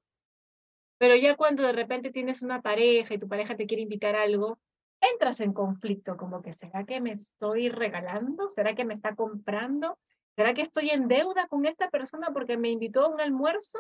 Pero 0.98 1.16
ya 1.16 1.36
cuando 1.36 1.64
de 1.64 1.72
repente 1.72 2.12
tienes 2.12 2.42
una 2.42 2.62
pareja 2.62 3.14
y 3.14 3.18
tu 3.18 3.28
pareja 3.28 3.56
te 3.56 3.66
quiere 3.66 3.84
invitar 3.84 4.16
a 4.16 4.24
algo, 4.24 4.60
entras 5.02 5.40
en 5.40 5.54
conflicto, 5.54 6.16
como 6.16 6.42
que 6.42 6.54
¿será 6.54 6.84
que 6.86 7.02
me 7.02 7.12
estoy 7.12 7.70
regalando? 7.70 8.50
¿Será 8.52 8.76
que 8.76 8.86
me 8.86 8.94
está 8.94 9.16
comprando? 9.16 9.98
¿Será 10.36 10.54
que 10.54 10.62
estoy 10.62 10.92
en 10.92 11.08
deuda 11.08 11.48
con 11.48 11.66
esta 11.66 11.90
persona 11.90 12.30
porque 12.32 12.58
me 12.58 12.70
invitó 12.70 13.06
a 13.06 13.10
un 13.10 13.20
almuerzo? 13.20 13.80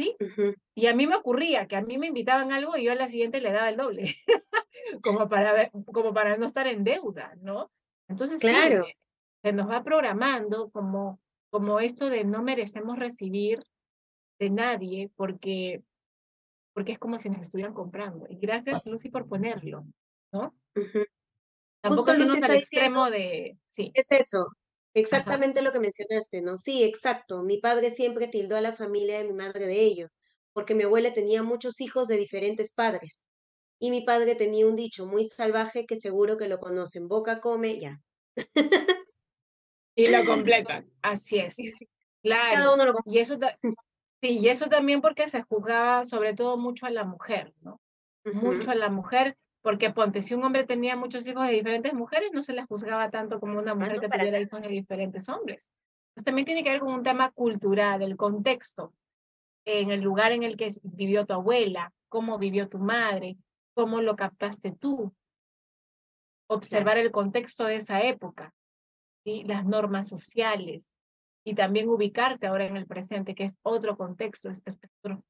¿Sí? 0.00 0.16
Y 0.74 0.86
a 0.86 0.94
mí 0.94 1.06
me 1.06 1.16
ocurría 1.16 1.68
que 1.68 1.76
a 1.76 1.82
mí 1.82 1.98
me 1.98 2.06
invitaban 2.06 2.52
algo 2.52 2.76
y 2.76 2.84
yo 2.84 2.92
a 2.92 2.94
la 2.94 3.08
siguiente 3.08 3.40
le 3.40 3.52
daba 3.52 3.68
el 3.68 3.76
doble, 3.76 4.16
como, 5.02 5.28
para, 5.28 5.70
como 5.70 6.14
para 6.14 6.36
no 6.38 6.46
estar 6.46 6.66
en 6.66 6.84
deuda, 6.84 7.34
¿no? 7.42 7.70
Entonces, 8.08 8.40
claro. 8.40 8.84
Sí, 8.84 8.92
se 9.42 9.52
nos 9.52 9.68
va 9.68 9.84
programando 9.84 10.70
como, 10.70 11.20
como 11.50 11.80
esto 11.80 12.08
de 12.08 12.24
no 12.24 12.42
merecemos 12.42 12.98
recibir 12.98 13.62
de 14.38 14.50
nadie 14.50 15.10
porque 15.16 15.82
porque 16.72 16.92
es 16.92 16.98
como 16.98 17.18
si 17.18 17.28
nos 17.28 17.42
estuvieran 17.42 17.74
comprando. 17.74 18.26
Y 18.30 18.36
gracias, 18.36 18.86
Lucy, 18.86 19.10
por 19.10 19.28
ponerlo, 19.28 19.84
¿no? 20.32 20.54
Tampoco 21.82 22.14
Justo 22.14 22.44
al 22.44 22.52
extremo 22.52 23.10
de... 23.10 23.58
Sí. 23.68 23.90
Es 23.92 24.10
eso, 24.12 24.48
exactamente 24.94 25.62
lo 25.62 25.72
que 25.72 25.80
mencionaste, 25.80 26.42
¿no? 26.42 26.56
Sí, 26.56 26.84
exacto. 26.84 27.42
Mi 27.42 27.58
padre 27.58 27.90
siempre 27.90 28.28
tildó 28.28 28.56
a 28.56 28.60
la 28.60 28.72
familia 28.72 29.18
de 29.18 29.24
mi 29.24 29.32
madre 29.32 29.66
de 29.66 29.80
ello, 29.80 30.08
porque 30.52 30.74
mi 30.74 30.84
abuela 30.84 31.14
tenía 31.14 31.42
muchos 31.42 31.80
hijos 31.80 32.08
de 32.08 32.16
diferentes 32.16 32.72
padres. 32.74 33.26
Y 33.78 33.90
mi 33.90 34.02
padre 34.02 34.34
tenía 34.34 34.66
un 34.66 34.76
dicho 34.76 35.06
muy 35.06 35.24
salvaje 35.24 35.86
que 35.86 35.96
seguro 35.96 36.36
que 36.36 36.48
lo 36.48 36.58
conocen, 36.58 37.08
boca 37.08 37.40
come, 37.40 37.80
ya. 37.80 37.98
Y 39.94 40.08
lo 40.08 40.24
completan, 40.26 40.90
así 41.02 41.38
es. 41.38 41.56
Claro. 42.22 42.54
Cada 42.54 42.74
uno 42.74 42.84
lo 42.84 42.94
y 43.06 43.18
eso, 43.18 43.38
sí, 44.22 44.38
y 44.38 44.48
eso 44.48 44.68
también 44.68 45.00
porque 45.00 45.30
se 45.30 45.42
juzgaba 45.42 46.04
sobre 46.04 46.34
todo 46.34 46.58
mucho 46.58 46.86
a 46.86 46.90
la 46.90 47.04
mujer, 47.04 47.54
¿no? 47.62 47.80
Mucho 48.24 48.70
a 48.70 48.74
la 48.74 48.90
mujer, 48.90 49.36
porque 49.62 49.90
ponte, 49.90 50.22
si 50.22 50.34
un 50.34 50.44
hombre 50.44 50.64
tenía 50.64 50.96
muchos 50.96 51.26
hijos 51.26 51.46
de 51.46 51.52
diferentes 51.52 51.92
mujeres, 51.92 52.30
no 52.32 52.42
se 52.42 52.54
le 52.54 52.64
juzgaba 52.64 53.10
tanto 53.10 53.40
como 53.40 53.58
una 53.58 53.74
mujer 53.74 54.00
que 54.00 54.08
tuviera 54.08 54.40
hijos 54.40 54.60
de 54.62 54.68
diferentes 54.68 55.28
hombres. 55.28 55.70
Entonces 56.10 56.24
también 56.24 56.46
tiene 56.46 56.64
que 56.64 56.70
ver 56.70 56.80
con 56.80 56.94
un 56.94 57.02
tema 57.02 57.30
cultural, 57.30 58.02
el 58.02 58.16
contexto, 58.16 58.94
en 59.64 59.90
el 59.90 60.00
lugar 60.00 60.32
en 60.32 60.42
el 60.42 60.56
que 60.56 60.68
vivió 60.82 61.26
tu 61.26 61.34
abuela, 61.34 61.92
cómo 62.08 62.38
vivió 62.38 62.68
tu 62.68 62.78
madre, 62.78 63.36
cómo 63.74 64.00
lo 64.00 64.16
captaste 64.16 64.72
tú. 64.72 65.14
Observar 66.48 66.98
el 66.98 67.10
contexto 67.10 67.64
de 67.64 67.76
esa 67.76 68.02
época, 68.02 68.52
y 69.24 69.44
las 69.44 69.64
normas 69.64 70.08
sociales, 70.08 70.82
y 71.44 71.54
también 71.54 71.88
ubicarte 71.88 72.46
ahora 72.46 72.66
en 72.66 72.76
el 72.76 72.86
presente, 72.86 73.34
que 73.34 73.44
es 73.44 73.58
otro 73.62 73.96
contexto, 73.96 74.50
es, 74.50 74.62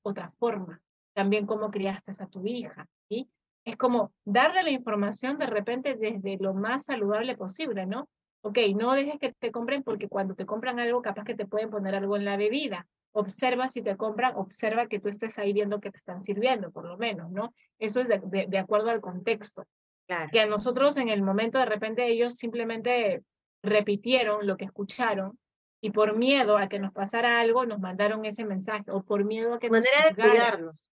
otra 0.02 0.32
forma. 0.38 0.80
También 1.12 1.46
cómo 1.46 1.70
criaste 1.70 2.12
a 2.18 2.26
tu 2.26 2.46
hija, 2.46 2.86
¿sí? 3.08 3.28
Es 3.64 3.76
como 3.76 4.12
darle 4.24 4.62
la 4.62 4.70
información 4.70 5.38
de 5.38 5.46
repente 5.46 5.94
desde 5.94 6.38
lo 6.38 6.54
más 6.54 6.86
saludable 6.86 7.36
posible, 7.36 7.86
¿no? 7.86 8.08
Ok, 8.42 8.58
no 8.74 8.94
dejes 8.94 9.18
que 9.18 9.32
te 9.32 9.50
compren 9.50 9.82
porque 9.82 10.08
cuando 10.08 10.34
te 10.34 10.46
compran 10.46 10.80
algo, 10.80 11.02
capaz 11.02 11.24
que 11.24 11.34
te 11.34 11.46
pueden 11.46 11.70
poner 11.70 11.94
algo 11.94 12.16
en 12.16 12.24
la 12.24 12.36
bebida. 12.36 12.86
Observa 13.12 13.68
si 13.68 13.82
te 13.82 13.96
compran, 13.96 14.34
observa 14.36 14.86
que 14.86 14.98
tú 14.98 15.08
estés 15.08 15.38
ahí 15.38 15.52
viendo 15.52 15.80
que 15.80 15.90
te 15.90 15.98
están 15.98 16.22
sirviendo, 16.22 16.70
por 16.70 16.86
lo 16.86 16.96
menos, 16.96 17.30
¿no? 17.30 17.52
Eso 17.78 18.00
es 18.00 18.08
de, 18.08 18.46
de, 18.48 18.58
acuerdo 18.58 18.90
al 18.90 19.00
contexto. 19.00 19.66
Claro. 20.06 20.28
Que 20.32 20.40
a 20.40 20.46
nosotros 20.46 20.96
en 20.96 21.08
el 21.08 21.22
momento 21.22 21.58
de 21.58 21.66
repente 21.66 22.06
ellos 22.06 22.36
simplemente 22.36 23.22
repitieron 23.62 24.46
lo 24.46 24.56
que 24.56 24.64
escucharon 24.64 25.38
y 25.82 25.90
por 25.90 26.16
miedo 26.16 26.56
a 26.56 26.68
que 26.68 26.78
nos 26.78 26.92
pasara 26.92 27.40
algo 27.40 27.66
nos 27.66 27.80
mandaron 27.80 28.24
ese 28.24 28.44
mensaje 28.44 28.84
o 28.90 29.02
por 29.02 29.24
miedo 29.24 29.54
a 29.54 29.58
que 29.58 29.70
manera 29.70 30.08
de 30.08 30.14
cuidarnos. 30.14 30.92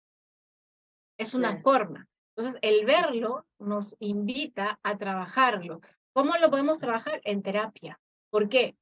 Es 1.17 1.33
una 1.33 1.57
forma. 1.57 2.07
Entonces, 2.35 2.59
el 2.61 2.85
verlo 2.85 3.45
nos 3.59 3.95
invita 3.99 4.79
a 4.83 4.97
trabajarlo. 4.97 5.81
¿Cómo 6.13 6.35
lo 6.37 6.49
podemos 6.49 6.79
trabajar? 6.79 7.21
En 7.23 7.43
terapia. 7.43 7.99
¿Por 8.29 8.49
qué? 8.49 8.75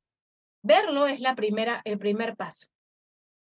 Verlo 0.64 1.08
es 1.08 1.20
la 1.20 1.36
primera, 1.36 1.82
el 1.84 1.98
primer 1.98 2.36
paso. 2.36 2.68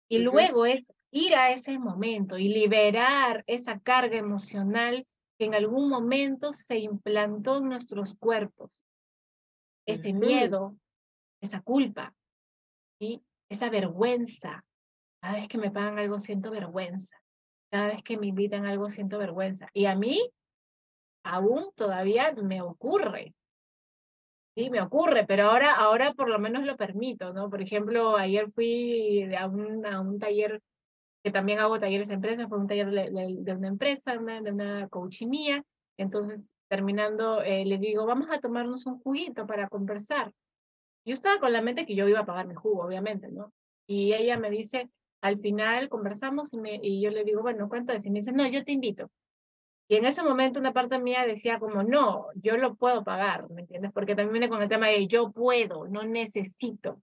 Y 0.10 0.20
luego 0.20 0.66
es 0.66 0.94
ir 1.12 1.36
a 1.36 1.52
ese 1.52 1.78
momento 1.78 2.38
y 2.38 2.48
liberar 2.48 3.44
esa 3.46 3.80
carga 3.80 4.18
emocional 4.18 5.06
que 5.38 5.46
en 5.46 5.56
algún 5.56 5.90
momento 5.90 6.54
se 6.54 6.80
implantó 6.80 7.58
en 7.58 7.70
nuestros 7.70 8.16
cuerpos. 8.16 8.84
Ese 9.86 10.14
miedo, 10.14 10.76
esa 11.42 11.62
culpa, 11.62 12.16
¿sí? 13.00 13.22
esa 13.50 13.70
vergüenza. 13.70 14.64
Cada 15.22 15.36
vez 15.36 15.48
que 15.48 15.58
me 15.58 15.72
pagan 15.72 16.00
algo 16.00 16.20
siento 16.20 16.52
vergüenza. 16.52 17.23
Cada 17.74 17.88
vez 17.88 18.04
que 18.04 18.20
me 18.20 18.28
invitan 18.28 18.68
a 18.68 18.70
algo 18.70 18.92
siento 18.92 19.18
vergüenza. 19.18 19.68
Y 19.74 19.86
a 19.86 19.96
mí 19.96 20.30
aún 21.24 21.72
todavía 21.76 22.32
me 22.34 22.62
ocurre. 22.62 23.34
Sí, 24.56 24.70
me 24.70 24.80
ocurre, 24.80 25.26
pero 25.26 25.50
ahora, 25.50 25.74
ahora 25.74 26.14
por 26.14 26.30
lo 26.30 26.38
menos 26.38 26.68
lo 26.68 26.78
permito, 26.78 27.34
¿no? 27.34 27.50
Por 27.50 27.64
ejemplo, 27.64 28.16
ayer 28.16 28.52
fui 28.52 29.28
a 29.34 29.48
un, 29.48 29.84
a 29.88 30.02
un 30.02 30.20
taller, 30.20 30.62
que 31.24 31.32
también 31.32 31.58
hago 31.58 31.80
talleres 31.80 32.10
de 32.10 32.14
empresas, 32.14 32.48
fue 32.48 32.60
un 32.60 32.68
taller 32.68 32.92
de, 32.92 33.54
una 33.56 33.68
empresa, 33.70 34.18
de 34.18 34.52
una 34.52 34.88
coach 34.90 35.24
mía. 35.24 35.64
Entonces, 35.98 36.54
terminando, 36.68 37.42
eh, 37.42 37.66
le 37.66 37.80
digo, 37.80 38.06
vamos 38.06 38.28
a 38.30 38.40
tomarnos 38.40 38.86
un 38.86 39.00
juguito 39.00 39.48
para 39.48 39.68
conversar. 39.68 40.32
Yo 41.06 41.14
estaba 41.16 41.40
con 41.40 41.52
la 41.52 41.64
mente 41.64 41.88
que 41.88 41.96
yo 41.96 42.08
iba 42.08 42.20
a 42.20 42.26
pagar 42.28 42.46
mi 42.46 42.54
jugo, 42.54 42.86
obviamente, 42.86 43.32
¿no? 43.32 43.52
Y 43.88 44.14
ella 44.14 44.38
me 44.38 44.52
dice, 44.52 44.92
al 45.24 45.38
final 45.38 45.88
conversamos 45.88 46.54
y, 46.54 46.58
me, 46.58 46.80
y 46.84 47.02
yo 47.02 47.10
le 47.10 47.24
digo, 47.24 47.42
bueno, 47.42 47.70
¿cuánto 47.70 47.94
es? 47.94 48.06
Y 48.06 48.12
me 48.12 48.20
dice, 48.20 48.34
no, 48.34 48.46
yo 48.46 48.66
te 48.66 48.74
invito. 48.74 49.10
Y 49.88 49.96
en 49.96 50.06
ese 50.06 50.22
momento 50.22 50.60
una 50.60 50.74
parte 50.74 51.00
mía 51.00 51.26
decía 51.26 51.60
como, 51.60 51.82
no, 51.82 52.28
yo 52.36 52.58
lo 52.58 52.76
puedo 52.76 53.06
pagar, 53.06 53.50
¿me 53.50 53.62
entiendes? 53.62 53.94
Porque 53.94 54.16
también 54.16 54.34
viene 54.34 54.50
con 54.50 54.62
el 54.62 54.68
tema 54.68 54.88
de 54.88 55.08
yo 55.08 55.32
puedo, 55.32 55.88
no 55.88 56.04
necesito. 56.04 57.02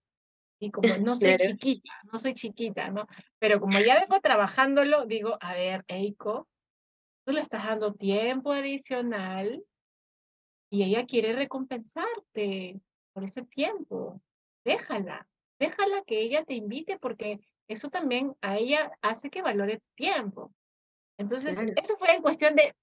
Y 0.61 0.71
como 0.71 0.95
no 0.99 1.17
soy 1.17 1.39
chiquita, 1.39 1.93
no 2.13 2.19
soy 2.19 2.35
chiquita, 2.35 2.91
¿no? 2.91 3.07
Pero 3.39 3.59
como 3.59 3.79
ya 3.79 3.99
vengo 3.99 4.21
trabajándolo, 4.21 5.07
digo, 5.07 5.39
a 5.41 5.55
ver, 5.55 5.85
Eiko, 5.89 6.47
tú 7.25 7.33
le 7.33 7.41
estás 7.41 7.65
dando 7.65 7.95
tiempo 7.95 8.53
adicional 8.53 9.65
y 10.69 10.83
ella 10.83 11.07
quiere 11.07 11.33
recompensarte 11.33 12.79
por 13.15 13.25
ese 13.25 13.47
tiempo. 13.47 14.21
Déjala, 14.63 15.27
déjala 15.59 16.03
que 16.07 16.21
ella 16.21 16.45
te 16.45 16.53
invite 16.53 16.99
porque 16.99 17.41
eso 17.71 17.89
también 17.89 18.37
a 18.41 18.59
ella 18.59 18.93
hace 19.01 19.31
que 19.31 19.43
valore 19.43 19.81
tiempo. 19.95 20.53
Entonces, 21.17 21.57
eso 21.77 21.97
fue 21.99 22.15
en 22.15 22.23
cuestión 22.23 22.57
de... 22.57 22.75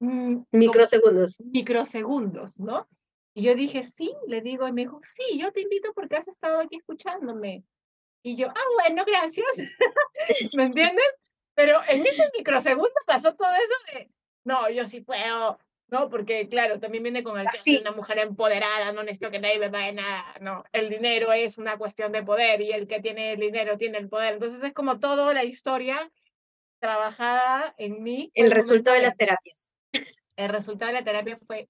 Mm, 0.00 0.42
microsegundos. 0.52 1.40
Microsegundos, 1.40 2.60
¿no? 2.60 2.88
Y 3.34 3.42
yo 3.42 3.54
dije, 3.56 3.82
sí, 3.82 4.14
le 4.28 4.40
digo, 4.40 4.68
y 4.68 4.72
me 4.72 4.82
dijo, 4.82 5.00
sí, 5.02 5.38
yo 5.38 5.50
te 5.50 5.62
invito 5.62 5.92
porque 5.94 6.16
has 6.16 6.28
estado 6.28 6.60
aquí 6.60 6.76
escuchándome. 6.76 7.64
Y 8.22 8.36
yo, 8.36 8.48
ah, 8.48 8.64
bueno, 8.80 9.04
gracias. 9.04 9.56
¿Me 10.54 10.64
entiendes? 10.64 11.10
Pero 11.54 11.80
en 11.88 12.06
ese 12.06 12.22
microsegundo 12.36 12.94
pasó 13.06 13.34
todo 13.34 13.52
eso 13.52 13.98
de, 13.98 14.10
no, 14.44 14.70
yo 14.70 14.86
sí 14.86 15.00
puedo, 15.00 15.58
¿no? 15.94 16.10
Porque, 16.10 16.48
claro, 16.48 16.80
también 16.80 17.04
viene 17.04 17.22
con 17.22 17.38
el 17.38 17.46
de 17.46 17.78
una 17.80 17.92
mujer 17.92 18.18
empoderada, 18.18 18.92
no 18.92 19.04
necesito 19.04 19.30
que 19.30 19.38
nadie 19.38 19.60
me 19.60 19.70
pague 19.70 19.92
nada, 19.92 20.24
no. 20.40 20.64
El 20.72 20.90
dinero 20.90 21.32
es 21.32 21.56
una 21.56 21.78
cuestión 21.78 22.10
de 22.10 22.24
poder 22.24 22.60
y 22.60 22.72
el 22.72 22.88
que 22.88 23.00
tiene 23.00 23.34
el 23.34 23.40
dinero 23.40 23.78
tiene 23.78 23.98
el 23.98 24.08
poder. 24.08 24.34
Entonces 24.34 24.62
es 24.64 24.72
como 24.72 24.98
toda 24.98 25.32
la 25.32 25.44
historia 25.44 26.10
trabajada 26.80 27.74
en 27.78 28.02
mí. 28.02 28.32
El 28.34 28.50
resultado 28.50 28.96
de 28.96 29.02
las 29.04 29.16
terapias. 29.16 29.72
El 30.36 30.48
resultado 30.48 30.88
de 30.88 30.98
la 30.98 31.04
terapia 31.04 31.38
fue 31.46 31.68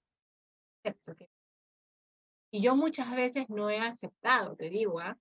y 2.51 2.61
yo 2.61 2.75
muchas 2.75 3.13
veces 3.15 3.49
no 3.49 3.69
he 3.69 3.79
aceptado, 3.79 4.55
te 4.55 4.69
digo, 4.69 4.99
¿ah? 4.99 5.17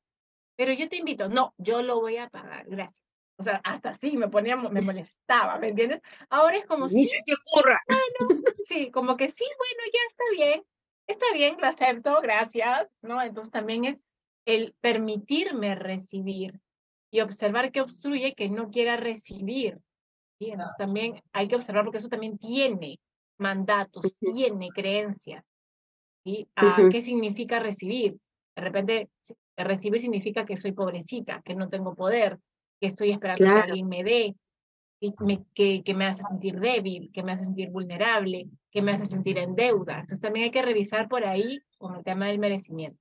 Pero 0.57 0.73
yo 0.73 0.89
te 0.89 0.97
invito, 0.97 1.29
no, 1.29 1.53
yo 1.59 1.83
lo 1.83 2.01
voy 2.01 2.17
a 2.17 2.29
pagar, 2.29 2.65
gracias. 2.69 3.03
O 3.37 3.43
sea, 3.43 3.61
hasta 3.65 3.91
así 3.91 4.17
me 4.17 4.29
ponía, 4.29 4.57
me 4.57 4.81
molestaba, 4.81 5.59
¿me 5.59 5.69
entiendes? 5.69 6.01
Ahora 6.29 6.57
es 6.57 6.67
como 6.67 6.89
si... 6.89 7.05
se 7.05 7.23
te 7.25 7.35
ocurra. 7.35 7.79
Bueno, 7.89 8.43
sí, 8.65 8.91
como 8.91 9.17
que 9.17 9.29
sí, 9.29 9.45
bueno, 9.59 9.91
ya 9.93 10.01
está 10.07 10.25
bien, 10.33 10.63
está 11.07 11.27
bien, 11.33 11.57
lo 11.61 11.67
acepto, 11.67 12.21
gracias, 12.23 12.89
¿no? 13.03 13.21
Entonces 13.21 13.53
también 13.53 13.85
es 13.85 14.05
el 14.47 14.75
permitirme 14.81 15.75
recibir, 15.75 16.61
y 17.15 17.21
observar 17.21 17.71
qué 17.71 17.81
obstruye 17.81 18.35
que 18.35 18.49
no 18.49 18.73
quiera 18.73 18.97
recibir. 18.97 19.79
¿sí? 20.41 20.51
Entonces 20.51 20.77
también 20.77 21.23
hay 21.33 21.47
que 21.47 21.55
observar 21.55 21.85
porque 21.85 21.99
eso 21.99 22.09
también 22.09 22.39
tiene 22.39 22.99
mandatos, 23.39 24.19
tiene 24.19 24.71
creencias. 24.75 25.45
¿sí? 26.25 26.49
Ah, 26.57 26.77
¿Qué 26.91 27.03
significa 27.03 27.61
recibir? 27.61 28.19
De 28.57 28.63
repente, 28.63 29.11
recibir 29.57 30.01
significa 30.01 30.45
que 30.45 30.57
soy 30.57 30.73
pobrecita, 30.73 31.41
que 31.43 31.55
no 31.55 31.69
tengo 31.69 31.95
poder, 31.95 32.41
que 32.85 32.89
estoy 32.89 33.13
esperando 33.13 33.43
que 33.43 33.51
alguien 33.51 33.89
me 33.89 34.05
dé, 34.05 34.37
que, 35.55 35.83
que 35.83 35.95
me 35.95 36.05
hace 36.05 36.23
sentir 36.23 36.61
débil, 36.61 37.11
que 37.15 37.23
me 37.23 37.33
hace 37.33 37.47
sentir 37.47 37.71
vulnerable, 37.71 38.51
que 38.71 38.83
me 38.83 38.93
hace 38.93 39.07
sentir 39.07 39.39
en 39.39 39.55
deuda. 39.55 40.01
Entonces 40.01 40.21
también 40.21 40.45
hay 40.45 40.51
que 40.51 40.61
revisar 40.61 41.09
por 41.09 41.25
ahí 41.25 41.61
con 41.79 41.97
el 41.97 42.05
tema 42.05 42.29
del 42.29 42.39
merecimiento. 42.39 42.99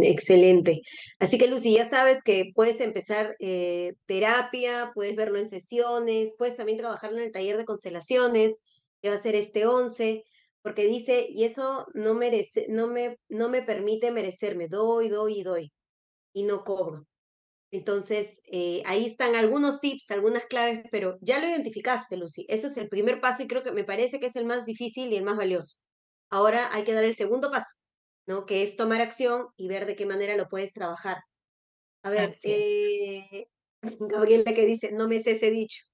Excelente. 0.00 0.80
Así 1.18 1.36
que 1.36 1.46
Lucy, 1.46 1.74
ya 1.74 1.86
sabes 1.88 2.22
que 2.22 2.52
puedes 2.54 2.80
empezar 2.80 3.36
eh, 3.38 3.92
terapia, 4.06 4.92
puedes 4.94 5.14
verlo 5.14 5.38
en 5.38 5.48
sesiones, 5.48 6.34
puedes 6.38 6.56
también 6.56 6.78
trabajarlo 6.78 7.18
en 7.18 7.24
el 7.24 7.32
taller 7.32 7.58
de 7.58 7.66
constelaciones, 7.66 8.54
que 9.02 9.10
va 9.10 9.16
a 9.16 9.18
ser 9.18 9.34
este 9.34 9.66
11, 9.66 10.24
porque 10.62 10.86
dice, 10.86 11.26
y 11.28 11.44
eso 11.44 11.86
no, 11.92 12.14
merece, 12.14 12.66
no, 12.70 12.86
me, 12.86 13.18
no 13.28 13.50
me 13.50 13.60
permite 13.60 14.10
merecerme, 14.10 14.68
doy, 14.68 15.10
doy 15.10 15.40
y 15.40 15.42
doy, 15.42 15.72
y 16.32 16.44
no 16.44 16.64
cobro. 16.64 17.06
Entonces, 17.76 18.40
eh, 18.44 18.82
ahí 18.86 19.04
están 19.04 19.34
algunos 19.34 19.80
tips, 19.80 20.10
algunas 20.10 20.46
claves, 20.46 20.80
pero 20.90 21.18
ya 21.20 21.38
lo 21.38 21.46
identificaste, 21.46 22.16
Lucy. 22.16 22.46
Eso 22.48 22.68
es 22.68 22.76
el 22.76 22.88
primer 22.88 23.20
paso 23.20 23.42
y 23.42 23.48
creo 23.48 23.62
que 23.62 23.72
me 23.72 23.84
parece 23.84 24.18
que 24.20 24.26
es 24.26 24.36
el 24.36 24.46
más 24.46 24.64
difícil 24.64 25.12
y 25.12 25.16
el 25.16 25.24
más 25.24 25.36
valioso. 25.36 25.78
Ahora 26.30 26.74
hay 26.74 26.84
que 26.84 26.92
dar 26.94 27.04
el 27.04 27.16
segundo 27.16 27.50
paso 27.50 27.76
¿no? 28.26 28.44
Que 28.44 28.62
es 28.62 28.76
tomar 28.76 29.00
acción 29.00 29.46
y 29.56 29.68
ver 29.68 29.86
de 29.86 29.96
qué 29.96 30.04
manera 30.04 30.36
lo 30.36 30.48
puedes 30.48 30.72
trabajar. 30.72 31.18
A 32.02 32.10
ver, 32.10 32.34
eh, 32.44 33.46
Gabriela 34.00 34.52
que 34.54 34.66
dice, 34.66 34.92
no 34.92 35.08
me 35.08 35.20
sé 35.22 35.32
ese 35.32 35.50
dicho. 35.50 35.84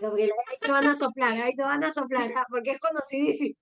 Gabriela, 0.00 0.34
ahí 0.50 0.56
te 0.60 0.70
van 0.70 0.86
a 0.86 0.96
soplar, 0.96 1.32
ahí 1.32 1.54
te 1.54 1.62
van 1.62 1.84
a 1.84 1.92
soplar, 1.92 2.32
ah, 2.36 2.46
porque 2.48 2.72
es 2.72 2.80
conocidísimo. 2.80 3.56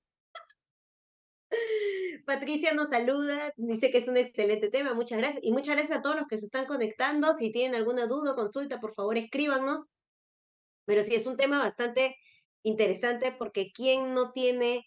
Patricia 2.26 2.74
nos 2.74 2.90
saluda, 2.90 3.52
dice 3.56 3.90
que 3.90 3.98
es 3.98 4.08
un 4.08 4.16
excelente 4.16 4.70
tema, 4.70 4.94
muchas 4.94 5.18
gracias. 5.18 5.42
Y 5.42 5.52
muchas 5.52 5.76
gracias 5.76 5.98
a 5.98 6.02
todos 6.02 6.16
los 6.16 6.26
que 6.26 6.38
se 6.38 6.46
están 6.46 6.66
conectando. 6.66 7.36
Si 7.36 7.50
tienen 7.52 7.74
alguna 7.74 8.06
duda 8.06 8.32
o 8.32 8.36
consulta, 8.36 8.80
por 8.80 8.94
favor 8.94 9.16
escríbanos. 9.16 9.90
Pero 10.84 11.02
sí, 11.02 11.14
es 11.14 11.26
un 11.26 11.36
tema 11.36 11.58
bastante 11.58 12.16
interesante 12.62 13.32
porque 13.32 13.72
quién 13.72 14.14
no 14.14 14.32
tiene, 14.32 14.86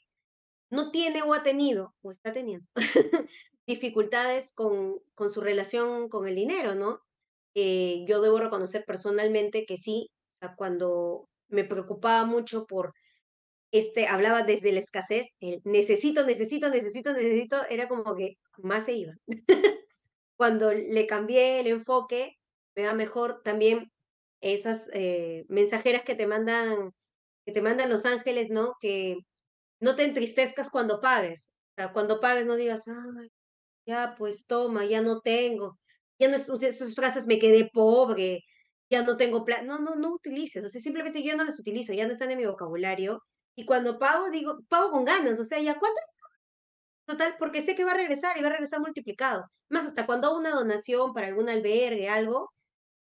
no 0.70 0.92
tiene 0.92 1.22
o 1.24 1.34
ha 1.34 1.44
tenido, 1.44 1.96
o 2.02 2.12
está 2.12 2.32
teniendo, 2.32 2.68
dificultades 3.68 4.54
con, 4.54 5.00
con 5.16 5.30
su 5.30 5.42
relación 5.42 6.10
con 6.10 6.28
el 6.28 6.36
dinero, 6.36 6.76
¿no? 6.76 7.00
Eh, 7.56 8.04
yo 8.08 8.22
debo 8.22 8.40
reconocer 8.40 8.84
personalmente 8.86 9.66
que 9.66 9.78
sí, 9.78 10.10
cuando 10.58 11.30
me 11.48 11.64
preocupaba 11.64 12.26
mucho 12.26 12.66
por, 12.66 12.94
este, 13.74 14.08
hablaba 14.08 14.44
desde 14.44 14.72
la 14.72 14.80
escasez, 14.82 15.28
el 15.40 15.60
necesito, 15.66 16.26
necesito, 16.26 16.70
necesito, 16.70 17.12
necesito, 17.14 17.66
era 17.70 17.88
como 17.88 18.16
que 18.16 18.38
más 18.60 18.86
se 18.86 18.94
iba. 18.94 19.14
cuando 20.38 20.72
le 20.74 21.08
cambié 21.08 21.60
el 21.60 21.68
enfoque, 21.68 22.38
me 22.76 22.86
va 22.86 22.94
mejor 22.94 23.42
también 23.44 23.92
esas 24.42 24.90
eh, 24.94 25.46
mensajeras 25.50 26.04
que 26.04 26.16
te 26.16 26.28
mandan, 26.28 26.92
que 27.46 27.52
te 27.52 27.62
mandan 27.64 27.90
los 27.90 28.06
ángeles, 28.06 28.52
¿no? 28.52 28.76
Que 28.80 29.18
no 29.80 29.96
te 29.96 30.04
entristezcas 30.06 30.70
cuando 30.70 31.02
pagues. 31.02 31.52
O 31.72 31.76
sea, 31.78 31.94
cuando 31.94 32.20
pagues 32.20 32.46
no 32.46 32.56
digas, 32.56 32.84
ay, 32.88 33.30
ya 33.88 34.16
pues 34.18 34.46
toma, 34.48 34.86
ya 34.86 35.02
no 35.02 35.22
tengo. 35.22 35.80
Ya 36.20 36.30
no 36.30 36.36
es, 36.36 36.48
esas 36.50 36.96
frases 36.96 37.28
me 37.28 37.40
quedé 37.40 37.70
pobre, 37.74 38.42
ya 38.90 39.04
no 39.04 39.18
tengo 39.18 39.46
plata. 39.46 39.64
No, 39.64 39.80
no, 39.80 39.96
no 39.96 40.12
utilices. 40.14 40.64
O 40.66 40.70
sea, 40.70 40.82
simplemente 40.82 41.24
yo 41.24 41.36
no 41.38 41.44
las 41.46 41.60
utilizo, 41.60 41.94
ya 41.94 42.06
no 42.08 42.14
están 42.14 42.32
en 42.32 42.38
mi 42.40 42.46
vocabulario. 42.46 43.24
Y 43.56 43.66
cuando 43.66 44.00
pago, 44.00 44.30
digo, 44.32 44.60
pago 44.70 44.92
con 44.92 45.06
ganas. 45.06 45.40
O 45.40 45.44
sea, 45.46 45.60
ya 45.60 45.80
cuánto 45.80 46.00
Total, 47.06 47.36
porque 47.38 47.62
sé 47.62 47.76
que 47.76 47.84
va 47.84 47.92
a 47.92 47.96
regresar 47.96 48.38
y 48.38 48.42
va 48.42 48.48
a 48.48 48.52
regresar 48.52 48.80
multiplicado. 48.80 49.46
Más 49.70 49.86
hasta 49.86 50.06
cuando 50.06 50.28
hago 50.28 50.38
una 50.38 50.52
donación 50.52 51.14
para 51.14 51.28
algún 51.28 51.50
albergue, 51.50 52.08
algo, 52.10 52.54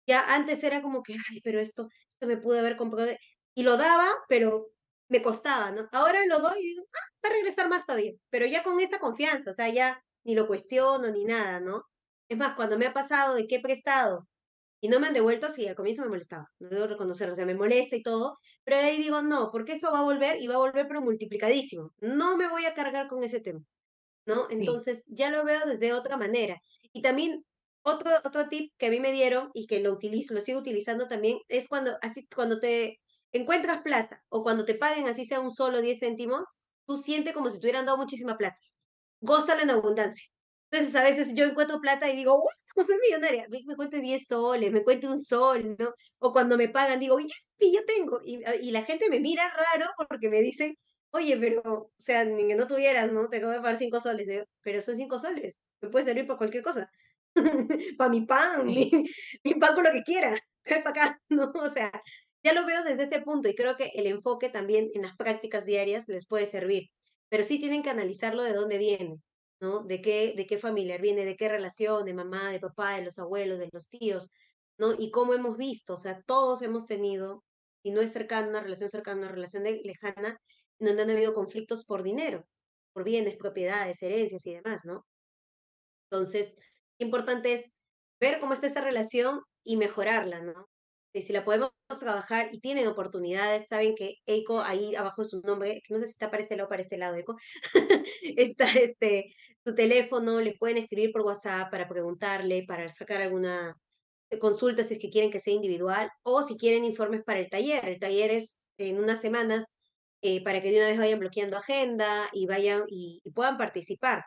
ya 0.07 0.21
antes 0.35 0.63
era 0.63 0.81
como 0.81 1.03
que, 1.03 1.13
ay, 1.31 1.41
pero 1.43 1.59
esto, 1.61 1.89
esto 2.09 2.27
me 2.27 2.37
pude 2.37 2.59
haber 2.59 2.77
comprado. 2.77 3.11
Y 3.55 3.63
lo 3.63 3.77
daba, 3.77 4.07
pero 4.29 4.67
me 5.09 5.21
costaba, 5.23 5.71
¿no? 5.71 5.89
Ahora 5.91 6.19
lo 6.27 6.39
doy 6.39 6.59
y 6.59 6.63
digo, 6.63 6.83
ah, 6.95 6.99
va 7.25 7.29
a 7.31 7.33
regresar 7.33 7.69
más 7.69 7.85
todavía. 7.85 8.13
Pero 8.29 8.45
ya 8.45 8.63
con 8.63 8.79
esta 8.79 8.99
confianza, 8.99 9.51
o 9.51 9.53
sea, 9.53 9.69
ya 9.69 10.01
ni 10.25 10.35
lo 10.35 10.47
cuestiono 10.47 11.09
ni 11.11 11.25
nada, 11.25 11.59
¿no? 11.59 11.83
Es 12.29 12.37
más, 12.37 12.55
cuando 12.55 12.77
me 12.77 12.87
ha 12.87 12.93
pasado 12.93 13.35
de 13.35 13.47
que 13.47 13.55
he 13.57 13.61
prestado 13.61 14.27
y 14.81 14.89
no 14.89 14.99
me 14.99 15.07
han 15.07 15.13
devuelto, 15.13 15.51
sí, 15.51 15.67
al 15.67 15.75
comienzo 15.75 16.03
me 16.03 16.09
molestaba, 16.09 16.47
no 16.59 16.69
debo 16.69 16.87
reconocerlo, 16.87 17.33
o 17.33 17.35
sea, 17.37 17.45
me 17.45 17.55
molesta 17.55 17.95
y 17.95 18.03
todo, 18.03 18.37
pero 18.67 18.81
ahí 18.81 18.97
digo, 18.97 19.21
no, 19.21 19.49
porque 19.51 19.73
eso 19.73 19.93
va 19.93 19.99
a 19.99 20.03
volver 20.03 20.41
y 20.41 20.47
va 20.47 20.55
a 20.55 20.57
volver 20.57 20.87
pero 20.89 21.01
multiplicadísimo. 21.01 21.93
No 22.01 22.35
me 22.37 22.49
voy 22.49 22.65
a 22.65 22.73
cargar 22.75 23.07
con 23.07 23.23
ese 23.23 23.39
tema. 23.39 23.61
¿no? 24.27 24.47
Entonces 24.51 25.03
ya 25.07 25.31
lo 25.31 25.43
veo 25.45 25.65
desde 25.65 25.93
otra 25.93 26.17
manera. 26.17 26.59
Y 26.93 27.01
también 27.01 27.45
otro, 27.83 28.11
otro 28.25 28.49
tip 28.49 28.73
que 28.77 28.87
a 28.87 28.91
mí 28.91 28.99
me 28.99 29.13
dieron 29.13 29.49
y 29.53 29.67
que 29.67 29.79
lo 29.79 29.93
utilizo, 29.93 30.33
lo 30.33 30.41
sigo 30.41 30.59
utilizando 30.59 31.07
también, 31.07 31.39
es 31.47 31.67
cuando, 31.69 31.97
así, 32.01 32.27
cuando 32.35 32.59
te 32.59 32.99
encuentras 33.31 33.81
plata 33.83 34.21
o 34.29 34.43
cuando 34.43 34.65
te 34.65 34.75
paguen 34.75 35.07
así 35.07 35.25
sea 35.25 35.39
un 35.39 35.53
solo 35.53 35.81
10 35.81 35.99
céntimos, 36.01 36.59
tú 36.85 36.97
sientes 36.97 37.33
como 37.33 37.49
si 37.49 37.59
te 37.59 37.67
hubieran 37.67 37.85
dado 37.85 37.97
muchísima 37.97 38.37
plata. 38.37 38.57
Gózalo 39.21 39.63
en 39.63 39.71
abundancia. 39.71 40.27
Entonces, 40.69 40.95
a 40.95 41.03
veces 41.03 41.33
yo 41.33 41.45
encuentro 41.45 41.79
plata 41.79 42.09
y 42.09 42.15
digo, 42.15 42.35
¡Uy, 42.35 42.83
soy 42.83 42.97
millonaria! 43.01 43.47
Me, 43.49 43.61
me 43.65 43.75
cuento 43.75 43.97
10 43.97 44.27
soles, 44.27 44.71
me 44.71 44.83
cuento 44.83 45.09
un 45.09 45.23
sol, 45.23 45.75
¿no? 45.79 45.93
O 46.19 46.31
cuando 46.33 46.57
me 46.57 46.69
pagan, 46.69 46.99
digo, 46.99 47.19
¡y 47.19 47.27
yo 47.73 47.85
tengo! 47.85 48.19
Y, 48.23 48.41
y 48.61 48.71
la 48.71 48.83
gente 48.83 49.09
me 49.09 49.19
mira 49.19 49.49
raro 49.49 49.89
porque 50.09 50.29
me 50.29 50.41
dicen, 50.41 50.75
Oye, 51.11 51.37
pero, 51.37 51.61
o 51.63 51.91
sea, 51.97 52.25
ni 52.25 52.47
que 52.47 52.55
no 52.55 52.67
tuvieras, 52.67 53.11
¿no? 53.11 53.29
Te 53.29 53.37
acabo 53.37 53.53
de 53.53 53.59
pagar 53.59 53.77
cinco 53.77 53.99
soles, 53.99 54.27
¿eh? 54.27 54.45
pero 54.61 54.81
son 54.81 54.97
cinco 54.97 55.19
soles, 55.19 55.57
me 55.81 55.89
puede 55.89 56.05
servir 56.05 56.27
para 56.27 56.37
cualquier 56.37 56.63
cosa. 56.63 56.89
para 57.97 58.09
mi 58.09 58.21
pan, 58.25 58.65
mi, 58.65 58.91
mi, 59.43 59.53
pan 59.55 59.75
con 59.75 59.83
lo 59.83 59.91
que 59.91 60.03
quiera, 60.03 60.37
cae 60.63 60.81
para 60.83 60.89
acá, 60.89 61.21
¿no? 61.29 61.51
O 61.55 61.69
sea, 61.69 61.91
ya 62.43 62.53
lo 62.53 62.65
veo 62.65 62.83
desde 62.83 63.03
ese 63.03 63.21
punto 63.21 63.49
y 63.49 63.55
creo 63.55 63.77
que 63.77 63.91
el 63.95 64.07
enfoque 64.07 64.49
también 64.49 64.89
en 64.93 65.03
las 65.03 65.15
prácticas 65.15 65.65
diarias 65.65 66.07
les 66.07 66.27
puede 66.27 66.45
servir, 66.45 66.89
pero 67.29 67.43
sí 67.43 67.59
tienen 67.59 67.83
que 67.83 67.89
analizarlo 67.89 68.43
de 68.43 68.53
dónde 68.53 68.77
viene, 68.77 69.15
¿no? 69.59 69.83
De 69.83 70.01
qué, 70.01 70.33
de 70.35 70.45
qué 70.45 70.57
familiar 70.59 71.01
viene, 71.01 71.25
de 71.25 71.35
qué 71.35 71.49
relación, 71.49 72.05
de 72.05 72.13
mamá, 72.13 72.51
de 72.51 72.59
papá, 72.59 72.95
de 72.95 73.05
los 73.05 73.19
abuelos, 73.19 73.59
de 73.59 73.69
los 73.71 73.89
tíos, 73.89 74.31
¿no? 74.77 74.93
Y 74.97 75.11
cómo 75.11 75.33
hemos 75.33 75.57
visto, 75.57 75.95
o 75.95 75.97
sea, 75.97 76.21
todos 76.25 76.61
hemos 76.61 76.85
tenido, 76.87 77.43
y 77.83 77.91
no 77.91 78.01
es 78.01 78.11
cercana, 78.13 78.47
una 78.49 78.61
relación 78.61 78.89
cercana, 78.89 79.21
una 79.21 79.31
relación 79.31 79.63
lejana, 79.63 80.39
donde 80.79 81.01
han 81.03 81.09
habido 81.09 81.33
conflictos 81.33 81.85
por 81.85 82.03
dinero, 82.03 82.45
por 82.93 83.03
bienes, 83.03 83.37
propiedades, 83.37 84.01
herencias 84.03 84.45
y 84.45 84.55
demás, 84.55 84.81
¿no? 84.85 85.05
Entonces, 86.09 86.55
importante 86.99 87.53
es 87.53 87.71
ver 88.19 88.39
cómo 88.39 88.53
está 88.53 88.67
esa 88.67 88.81
relación 88.81 89.41
y 89.63 89.77
mejorarla, 89.77 90.41
¿no? 90.41 90.67
Y 91.17 91.23
si 91.23 91.33
la 91.33 91.43
podemos 91.43 91.71
trabajar 91.99 92.49
y 92.51 92.59
tienen 92.59 92.87
oportunidades, 92.87 93.67
saben 93.67 93.95
que 93.95 94.17
EICO, 94.27 94.61
ahí 94.61 94.95
abajo 94.95 95.23
es 95.23 95.29
su 95.29 95.41
nombre, 95.41 95.81
no 95.89 95.97
sé 95.97 96.05
si 96.05 96.11
está 96.11 96.29
para 96.29 96.43
este 96.43 96.55
lado 96.55 96.67
o 96.67 96.69
para 96.69 96.83
este 96.83 96.97
lado, 96.97 97.15
EICO, 97.15 97.35
está 98.37 98.71
este, 98.73 99.33
su 99.65 99.73
teléfono, 99.73 100.39
le 100.41 100.55
pueden 100.57 100.77
escribir 100.77 101.11
por 101.11 101.21
WhatsApp 101.21 101.71
para 101.71 101.87
preguntarle, 101.87 102.65
para 102.67 102.89
sacar 102.89 103.21
alguna 103.21 103.75
consulta 104.39 104.83
si 104.83 104.93
es 104.93 104.99
que 104.99 105.09
quieren 105.09 105.31
que 105.31 105.39
sea 105.39 105.53
individual 105.53 106.11
o 106.23 106.43
si 106.43 106.55
quieren 106.55 106.85
informes 106.85 107.23
para 107.23 107.39
el 107.39 107.49
taller. 107.49 107.83
El 107.87 107.99
taller 107.99 108.31
es 108.31 108.65
en 108.77 108.99
unas 108.99 109.19
semanas 109.19 109.77
eh, 110.21 110.43
para 110.43 110.61
que 110.61 110.71
de 110.71 110.77
una 110.77 110.87
vez 110.87 110.99
vayan 110.99 111.19
bloqueando 111.19 111.57
agenda 111.57 112.29
y 112.31 112.45
vayan 112.45 112.83
y, 112.87 113.21
puedan 113.33 113.57
participar. 113.57 114.23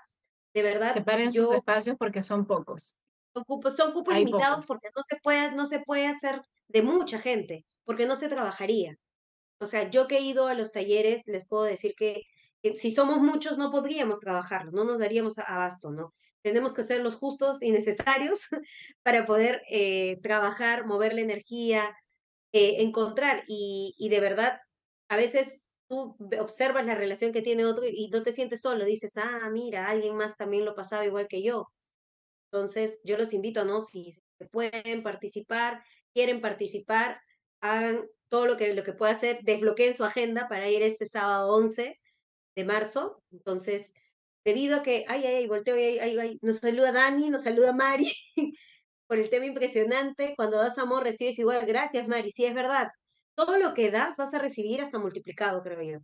De 0.55 0.63
verdad. 0.63 0.93
Separen 0.93 1.31
sus 1.31 1.53
espacios 1.53 1.97
porque 1.97 2.23
son 2.23 2.47
pocos. 2.47 2.97
Son 3.33 3.45
cupos, 3.45 3.77
son 3.77 3.93
cupos 3.93 4.15
limitados 4.15 4.67
porque 4.67 4.89
no 4.97 5.03
se, 5.05 5.17
puede, 5.21 5.53
no 5.53 5.67
se 5.67 5.79
puede 5.81 6.09
hacer 6.09 6.43
de 6.73 6.83
mucha 6.83 7.19
gente, 7.19 7.67
porque 7.85 8.07
no 8.07 8.17
se 8.17 8.29
trabajaría. 8.29 8.97
O 9.61 9.67
sea, 9.67 9.91
yo 9.91 10.09
que 10.09 10.19
he 10.19 10.23
ido 10.23 10.47
a 10.47 10.55
los 10.55 10.73
talleres, 10.73 11.25
les 11.27 11.47
puedo 11.47 11.65
decir 11.65 11.95
que, 11.97 12.23
si 12.79 12.91
somos 12.91 13.19
muchos 13.19 13.59
no 13.59 13.71
podríamos 13.71 14.21
trabajarlo, 14.21 14.71
no 14.73 14.85
nos 14.85 15.01
daríamos 15.01 15.39
abasto, 15.39 15.91
¿no? 15.91 16.15
Tenemos 16.43 16.75
que 16.75 16.83
ser 16.83 17.01
los 17.01 17.17
justos 17.17 17.63
y 17.63 17.73
necesarios 17.73 18.41
para 19.03 19.27
poder 19.27 19.63
eh, 19.71 20.19
trabajar, 20.23 20.87
mover 20.87 21.15
la 21.15 21.23
energía, 21.23 21.95
eh, 22.53 22.77
encontrar 22.83 23.45
y, 23.47 23.95
y 23.99 24.09
de 24.11 24.21
verdad, 24.21 24.61
a 25.09 25.17
veces 25.17 25.55
tú 25.89 26.17
observas 26.39 26.87
la 26.87 26.95
relación 26.95 27.33
que 27.33 27.43
tiene 27.43 27.65
otro 27.65 27.85
y 27.87 28.09
no 28.11 28.23
te 28.23 28.33
sientes 28.33 28.63
solo, 28.63 28.85
dices, 28.85 29.17
ah, 29.17 29.49
mira, 29.51 29.89
alguien 29.89 30.17
más 30.17 30.37
también 30.37 30.65
lo 30.65 30.75
pasaba 30.75 31.05
igual 31.05 31.29
que 31.29 31.43
yo. 31.43 31.69
Entonces, 32.53 33.01
yo 33.05 33.17
los 33.17 33.33
invito, 33.33 33.65
¿no? 33.65 33.81
Si 33.81 34.17
pueden 34.53 35.03
participar, 35.03 35.83
quieren 36.15 36.41
participar, 36.41 37.21
hagan 37.61 38.07
todo 38.29 38.47
lo 38.47 38.57
que, 38.57 38.73
lo 38.73 38.85
que 38.85 38.93
pueda 38.93 39.13
hacer, 39.13 39.41
desbloqueen 39.43 39.95
su 39.95 40.05
agenda 40.05 40.49
para 40.49 40.69
ir 40.71 40.83
este 40.83 41.07
sábado 41.07 41.53
11 41.55 41.99
de 42.57 42.65
marzo. 42.65 43.23
Entonces, 43.33 43.93
debido 44.45 44.77
a 44.79 44.83
que, 44.83 45.05
ay, 45.09 45.25
ay, 45.27 45.35
ay, 45.37 45.47
volteo, 45.47 45.75
ay, 45.75 45.99
ay, 45.99 46.19
ay, 46.19 46.39
nos 46.43 46.59
saluda 46.59 46.93
Dani, 46.93 47.29
nos 47.29 47.43
saluda 47.43 47.73
Mari, 47.73 48.11
por 49.07 49.19
el 49.19 49.29
tema 49.31 49.47
impresionante, 49.47 50.35
cuando 50.37 50.59
das 50.59 50.79
amor 50.79 51.03
recibes 51.03 51.39
igual, 51.39 51.67
gracias 51.67 52.09
Mari, 52.09 52.31
sí 52.31 52.45
es 52.45 52.55
verdad, 52.55 52.91
todo 53.35 53.59
lo 53.59 53.75
que 53.75 53.91
das 53.91 54.17
vas 54.17 54.33
a 54.35 54.39
recibir 54.39 54.81
hasta 54.81 54.99
multiplicado, 54.99 55.63
creo 55.63 55.83
yo. 55.83 55.99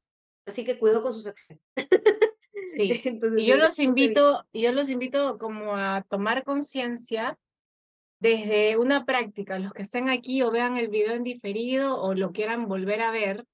Así 0.47 0.65
que 0.65 0.79
cuido 0.79 1.03
con 1.03 1.13
sus 1.13 1.27
acciones. 1.27 1.63
Sí. 2.75 3.03
y 3.37 3.47
yo 3.47 3.57
los 3.57 3.79
invito, 3.79 4.45
yo 4.53 4.73
los 4.73 4.89
invito 4.89 5.39
como 5.39 5.77
a 5.77 6.05
tomar 6.09 6.43
conciencia 6.43 7.39
desde 8.27 8.77
una 8.77 9.05
práctica, 9.05 9.61
los 9.61 9.73
que 9.73 9.83
estén 9.83 10.09
aquí 10.09 10.43
o 10.43 10.51
vean 10.51 10.77
el 10.77 10.89
video 10.89 11.15
en 11.15 11.23
diferido 11.23 12.03
o 12.03 12.13
lo 12.13 12.33
quieran 12.33 12.67
volver 12.67 13.01
a 13.01 13.13
ver, 13.13 13.47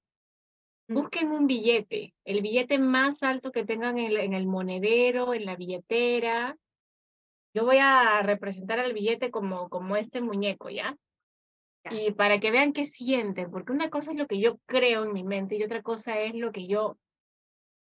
busquen 0.87 1.29
un 1.29 1.45
billete, 1.45 2.15
el 2.25 2.41
billete 2.41 2.79
más 2.79 3.21
alto 3.21 3.51
que 3.51 3.65
tengan 3.65 3.99
en 3.99 4.07
el, 4.07 4.17
en 4.17 4.33
el 4.33 4.47
monedero, 4.47 5.35
en 5.35 5.45
la 5.45 5.55
billetera. 5.55 6.57
Yo 7.53 7.65
voy 7.65 7.77
a 7.79 8.23
representar 8.23 8.79
el 8.79 8.93
billete 8.93 9.29
como, 9.29 9.69
como 9.69 9.95
este 9.95 10.21
muñeco, 10.21 10.71
¿ya? 10.71 10.97
Y 11.91 12.11
para 12.13 12.39
que 12.39 12.49
vean 12.49 12.73
qué 12.73 12.87
sienten, 12.87 13.51
porque 13.51 13.73
una 13.73 13.91
cosa 13.91 14.09
es 14.09 14.17
lo 14.17 14.25
que 14.25 14.39
yo 14.39 14.57
creo 14.65 15.03
en 15.03 15.13
mi 15.13 15.23
mente 15.23 15.55
y 15.55 15.63
otra 15.63 15.83
cosa 15.83 16.19
es 16.19 16.33
lo 16.33 16.51
que 16.51 16.65
yo 16.65 16.97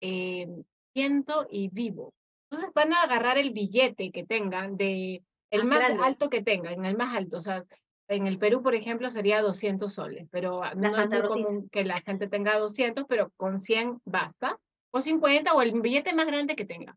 eh, 0.01 0.49
siento 0.95 1.47
y 1.51 1.69
vivo. 1.69 2.15
Entonces 2.49 2.73
van 2.75 2.95
a 2.95 3.03
agarrar 3.03 3.37
el 3.37 3.51
billete 3.51 4.11
que 4.11 4.25
tengan, 4.25 4.79
de 4.79 5.23
el 5.51 5.65
más, 5.65 5.91
alto 6.01 6.29
que 6.29 6.43
tengan, 6.43 6.85
el 6.85 6.97
más 6.97 7.17
alto. 7.17 7.39
O 7.39 7.41
sea, 7.41 7.65
en 8.09 8.27
el 8.27 8.39
Perú, 8.39 8.63
por 8.63 8.75
ejemplo, 8.75 9.11
sería 9.11 9.43
200 9.43 9.93
soles, 9.93 10.29
pero 10.31 10.63
no 10.77 10.97
es 10.97 11.09
muy 11.09 11.23
común 11.23 11.69
que 11.71 11.85
la 11.85 12.01
gente 12.01 12.29
tenga 12.29 12.59
200, 12.59 13.05
pero 13.09 13.31
con 13.37 13.59
100 13.59 14.01
basta. 14.05 14.59
O 14.91 15.01
50 15.03 15.53
o 15.53 15.61
el 15.61 15.79
billete 15.83 16.15
más 16.15 16.27
grande 16.27 16.57
que 16.57 16.65
tenga. 16.65 16.97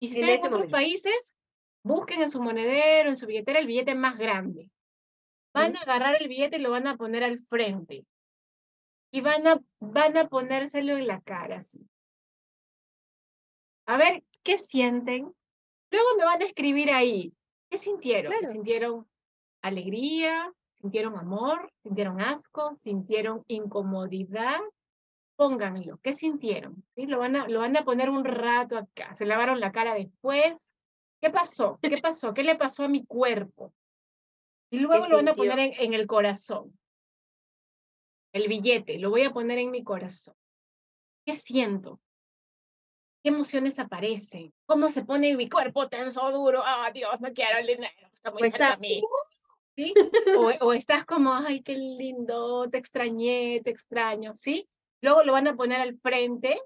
Y 0.00 0.08
si 0.08 0.20
están 0.20 0.46
en 0.46 0.52
otros 0.52 0.70
países, 0.70 1.36
busquen 1.84 2.22
en 2.22 2.30
su 2.30 2.42
monedero, 2.42 3.10
en 3.10 3.16
su 3.16 3.26
billetera, 3.26 3.60
el 3.60 3.68
billete 3.68 3.94
más 3.94 4.18
grande. 4.18 4.68
Van 5.54 5.76
a 5.76 5.80
agarrar 5.80 6.20
el 6.20 6.28
billete 6.28 6.56
y 6.56 6.60
lo 6.60 6.70
van 6.70 6.88
a 6.88 6.96
poner 6.96 7.22
al 7.22 7.38
frente. 7.38 8.04
Y 9.12 9.20
van 9.20 9.46
a, 9.46 9.60
van 9.78 10.16
a 10.16 10.28
ponérselo 10.28 10.96
en 10.96 11.06
la 11.06 11.20
cara, 11.20 11.58
así. 11.58 11.80
A 13.86 13.96
ver, 13.96 14.24
¿qué 14.42 14.58
sienten? 14.58 15.32
Luego 15.90 16.08
me 16.18 16.24
van 16.24 16.42
a 16.42 16.44
escribir 16.44 16.90
ahí. 16.90 17.32
¿Qué 17.70 17.78
sintieron? 17.78 18.32
¿Sintieron 18.46 19.06
alegría? 19.62 20.52
¿Sintieron 20.80 21.16
amor? 21.16 21.70
¿Sintieron 21.82 22.20
asco? 22.20 22.76
¿Sintieron 22.76 23.44
incomodidad? 23.48 24.60
pónganlo. 25.38 26.00
¿Qué 26.02 26.14
sintieron? 26.14 26.84
¿Sí? 26.96 27.06
Lo, 27.06 27.20
van 27.20 27.36
a, 27.36 27.48
lo 27.48 27.60
van 27.60 27.76
a 27.76 27.84
poner 27.84 28.10
un 28.10 28.24
rato 28.24 28.76
acá. 28.76 29.14
Se 29.14 29.24
lavaron 29.24 29.60
la 29.60 29.70
cara 29.70 29.94
después. 29.94 30.70
¿Qué 31.20 31.30
pasó? 31.30 31.78
¿Qué 31.80 31.98
pasó? 32.02 32.34
¿Qué 32.34 32.42
le 32.42 32.56
pasó 32.56 32.82
a 32.82 32.88
mi 32.88 33.06
cuerpo? 33.06 33.72
Y 34.70 34.78
luego 34.80 35.06
lo 35.06 35.16
van 35.16 35.28
a 35.28 35.36
poner 35.36 35.60
en, 35.60 35.72
en 35.78 35.94
el 35.94 36.08
corazón. 36.08 36.76
El 38.32 38.48
billete, 38.48 38.98
lo 38.98 39.10
voy 39.10 39.22
a 39.22 39.32
poner 39.32 39.58
en 39.58 39.70
mi 39.70 39.84
corazón. 39.84 40.34
¿Qué 41.24 41.36
siento? 41.36 42.00
¿Qué 43.28 43.34
emociones 43.34 43.78
aparecen? 43.78 44.54
¿Cómo 44.64 44.88
se 44.88 45.04
pone 45.04 45.36
mi 45.36 45.50
cuerpo 45.50 45.86
tenso, 45.86 46.32
duro? 46.32 46.62
¡Ah, 46.64 46.90
Dios, 46.94 47.20
no 47.20 47.30
quiero 47.34 47.58
el 47.58 47.66
dinero! 47.66 48.08
Está 48.10 48.30
muy 48.30 48.38
pues 48.38 48.52
cerca 48.52 48.72
a 48.72 48.76
mí. 48.78 49.02
¿Sí? 49.76 49.92
O, 50.34 50.66
o, 50.66 50.72
estás 50.72 51.04
como, 51.04 51.34
¡ay, 51.34 51.60
qué 51.62 51.76
lindo! 51.76 52.70
Te 52.70 52.78
extrañé, 52.78 53.60
te 53.62 53.68
extraño, 53.68 54.34
¿sí? 54.34 54.66
Luego 55.02 55.24
lo 55.24 55.32
van 55.32 55.46
a 55.46 55.56
poner 55.56 55.78
al 55.78 55.98
frente 55.98 56.58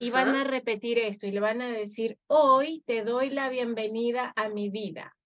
y 0.00 0.10
van 0.10 0.34
a 0.34 0.42
repetir 0.42 0.98
esto 0.98 1.28
y 1.28 1.30
le 1.30 1.38
van 1.38 1.62
a 1.62 1.70
decir, 1.70 2.18
hoy 2.26 2.82
te 2.84 3.04
doy 3.04 3.30
la 3.30 3.48
bienvenida 3.48 4.32
a 4.34 4.48
mi 4.48 4.70
vida. 4.70 5.16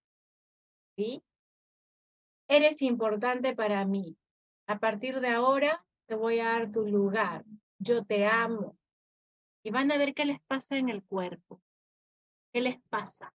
¿Sí? 0.95 1.23
Eres 2.49 2.83
importante 2.83 3.57
para 3.57 3.87
mí. 3.87 4.15
A 4.67 4.79
partir 4.79 5.21
de 5.21 5.29
ahora 5.29 5.87
te 6.05 6.17
voy 6.17 6.41
a 6.41 6.51
dar 6.51 6.71
tu 6.71 6.85
lugar. 6.85 7.47
Yo 7.79 8.05
te 8.05 8.27
amo. 8.27 8.77
Y 9.65 9.71
van 9.71 9.91
a 9.91 9.97
ver 9.97 10.15
qué 10.15 10.27
les 10.27 10.41
pasa 10.43 10.77
en 10.77 10.91
el 10.91 11.03
cuerpo. 11.03 11.61
¿Qué 12.53 12.61
les 12.61 12.81
pasa? 12.91 13.33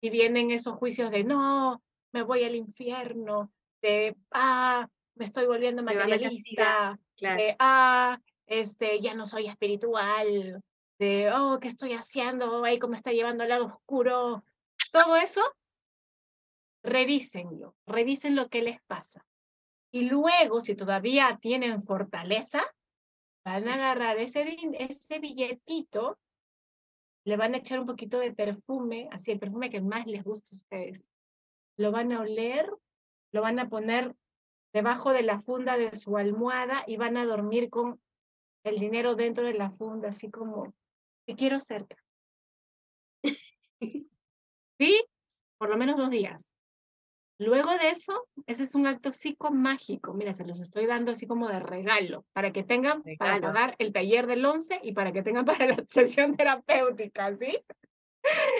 Si 0.00 0.10
vienen 0.10 0.50
esos 0.50 0.76
juicios 0.76 1.10
de 1.10 1.24
no, 1.24 1.82
me 2.12 2.22
voy 2.22 2.44
al 2.44 2.54
infierno, 2.54 3.50
de 3.80 4.14
ah, 4.30 4.86
me 5.14 5.24
estoy 5.24 5.46
volviendo 5.46 5.82
materialista, 5.82 7.00
de, 7.18 7.56
ah, 7.58 8.20
este, 8.46 9.00
ya 9.00 9.14
no 9.14 9.26
soy 9.26 9.46
espiritual, 9.46 10.62
de, 10.98 11.32
oh, 11.32 11.58
¿qué 11.60 11.68
estoy 11.68 11.94
haciendo? 11.94 12.62
Ahí 12.64 12.78
cómo 12.78 12.94
está 12.94 13.12
llevando 13.12 13.42
al 13.42 13.48
lado 13.48 13.66
oscuro. 13.66 14.44
Todo 14.92 15.16
eso, 15.16 15.40
revísenlo, 16.82 17.74
revisen 17.86 18.36
lo 18.36 18.48
que 18.48 18.60
les 18.60 18.82
pasa. 18.82 19.24
Y 19.90 20.02
luego, 20.02 20.60
si 20.60 20.74
todavía 20.74 21.38
tienen 21.40 21.82
fortaleza, 21.82 22.62
van 23.44 23.68
a 23.68 23.74
agarrar 23.74 24.18
ese, 24.18 24.56
ese 24.78 25.18
billetito, 25.18 26.18
le 27.24 27.36
van 27.36 27.54
a 27.54 27.58
echar 27.58 27.80
un 27.80 27.86
poquito 27.86 28.18
de 28.18 28.32
perfume, 28.32 29.08
así 29.12 29.30
el 29.30 29.38
perfume 29.38 29.70
que 29.70 29.80
más 29.80 30.06
les 30.06 30.24
gusta 30.24 30.50
a 30.52 30.56
ustedes. 30.56 31.08
Lo 31.76 31.90
van 31.92 32.12
a 32.12 32.20
oler, 32.20 32.70
lo 33.32 33.42
van 33.42 33.58
a 33.58 33.68
poner 33.68 34.14
debajo 34.72 35.12
de 35.12 35.22
la 35.22 35.40
funda 35.40 35.76
de 35.76 35.94
su 35.94 36.16
almohada 36.16 36.84
y 36.86 36.96
van 36.96 37.16
a 37.16 37.26
dormir 37.26 37.70
con 37.70 38.00
el 38.64 38.78
dinero 38.78 39.14
dentro 39.14 39.44
de 39.44 39.54
la 39.54 39.70
funda, 39.70 40.08
así 40.08 40.30
como, 40.30 40.74
te 41.26 41.34
quiero 41.34 41.60
cerca. 41.60 41.96
¿Sí? 44.78 45.04
Por 45.58 45.68
lo 45.68 45.76
menos 45.76 45.96
dos 45.96 46.10
días. 46.10 46.51
Luego 47.42 47.70
de 47.72 47.90
eso, 47.90 48.26
ese 48.46 48.64
es 48.64 48.74
un 48.74 48.86
acto 48.86 49.12
psicomágico. 49.12 50.14
Mira, 50.14 50.32
se 50.32 50.44
los 50.44 50.60
estoy 50.60 50.86
dando 50.86 51.12
así 51.12 51.26
como 51.26 51.48
de 51.48 51.60
regalo, 51.60 52.24
para 52.32 52.52
que 52.52 52.62
tengan 52.62 53.02
para 53.18 53.40
pagar 53.40 53.74
el 53.78 53.92
taller 53.92 54.26
del 54.26 54.44
11 54.44 54.80
y 54.82 54.92
para 54.92 55.12
que 55.12 55.22
tengan 55.22 55.44
para 55.66 55.66
la 55.66 55.84
sesión 55.88 56.36
terapéutica, 56.36 57.34
¿sí? 57.34 57.50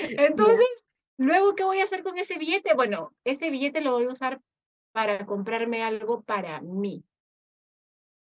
Entonces, 0.01 0.85
luego, 1.17 1.55
¿qué 1.55 1.65
voy 1.65 1.81
a 1.81 1.85
hacer 1.85 2.03
con 2.03 2.19
ese 2.19 2.39
billete? 2.39 2.75
Bueno, 2.75 3.13
ese 3.25 3.51
billete 3.51 3.81
lo 3.81 3.93
voy 3.93 4.05
a 4.05 4.13
usar 4.13 4.41
para 4.93 5.25
comprarme 5.27 5.83
algo 5.83 6.23
para 6.23 6.61
mí. 6.61 7.05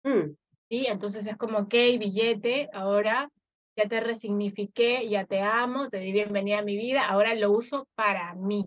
Mm. 0.03 0.35
¿Sí? 0.69 0.85
Entonces 0.87 1.27
es 1.27 1.37
como, 1.37 1.59
ok, 1.59 1.73
billete, 1.99 2.69
ahora 2.73 3.31
ya 3.77 3.87
te 3.87 3.99
resignifiqué, 3.99 5.07
ya 5.07 5.25
te 5.25 5.39
amo, 5.41 5.89
te 5.89 5.99
di 5.99 6.11
bienvenida 6.11 6.59
a 6.59 6.63
mi 6.63 6.75
vida, 6.75 7.07
ahora 7.07 7.35
lo 7.35 7.51
uso 7.51 7.87
para 7.95 8.33
mí. 8.33 8.65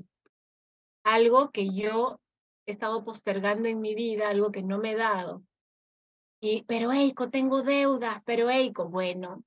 Algo 1.11 1.51
que 1.51 1.75
yo 1.75 2.21
he 2.67 2.71
estado 2.71 3.03
postergando 3.05 3.69
en 3.69 3.81
mi 3.81 3.97
vida, 3.97 4.29
algo 4.29 4.53
que 4.53 4.63
no 4.63 4.79
me 4.79 4.93
he 4.93 4.95
dado. 4.95 5.43
Y, 6.41 6.63
pero 6.69 6.93
Eiko, 6.93 7.31
tengo 7.31 7.63
deudas, 7.63 8.23
pero 8.25 8.49
Eiko, 8.49 8.89
bueno, 8.89 9.43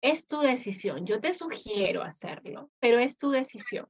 es 0.00 0.28
tu 0.28 0.38
decisión. 0.38 1.04
Yo 1.04 1.20
te 1.20 1.34
sugiero 1.34 2.04
hacerlo, 2.04 2.70
pero 2.78 3.00
es 3.00 3.18
tu 3.18 3.30
decisión. 3.30 3.88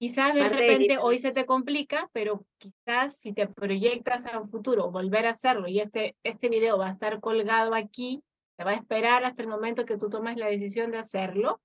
Quizás 0.00 0.34
de 0.34 0.48
repente 0.48 0.98
hoy 0.98 1.18
se 1.18 1.30
te 1.30 1.46
complica, 1.46 2.10
pero 2.12 2.44
quizás 2.58 3.18
si 3.18 3.32
te 3.32 3.46
proyectas 3.46 4.26
a 4.26 4.40
un 4.40 4.48
futuro 4.48 4.90
volver 4.90 5.26
a 5.26 5.30
hacerlo 5.30 5.68
y 5.68 5.78
este, 5.78 6.16
este 6.24 6.48
video 6.48 6.76
va 6.76 6.88
a 6.88 6.90
estar 6.90 7.20
colgado 7.20 7.72
aquí, 7.76 8.20
te 8.58 8.64
va 8.64 8.72
a 8.72 8.74
esperar 8.74 9.24
hasta 9.24 9.42
el 9.42 9.48
momento 9.48 9.86
que 9.86 9.96
tú 9.96 10.10
tomes 10.10 10.36
la 10.38 10.46
decisión 10.46 10.90
de 10.90 10.98
hacerlo. 10.98 11.60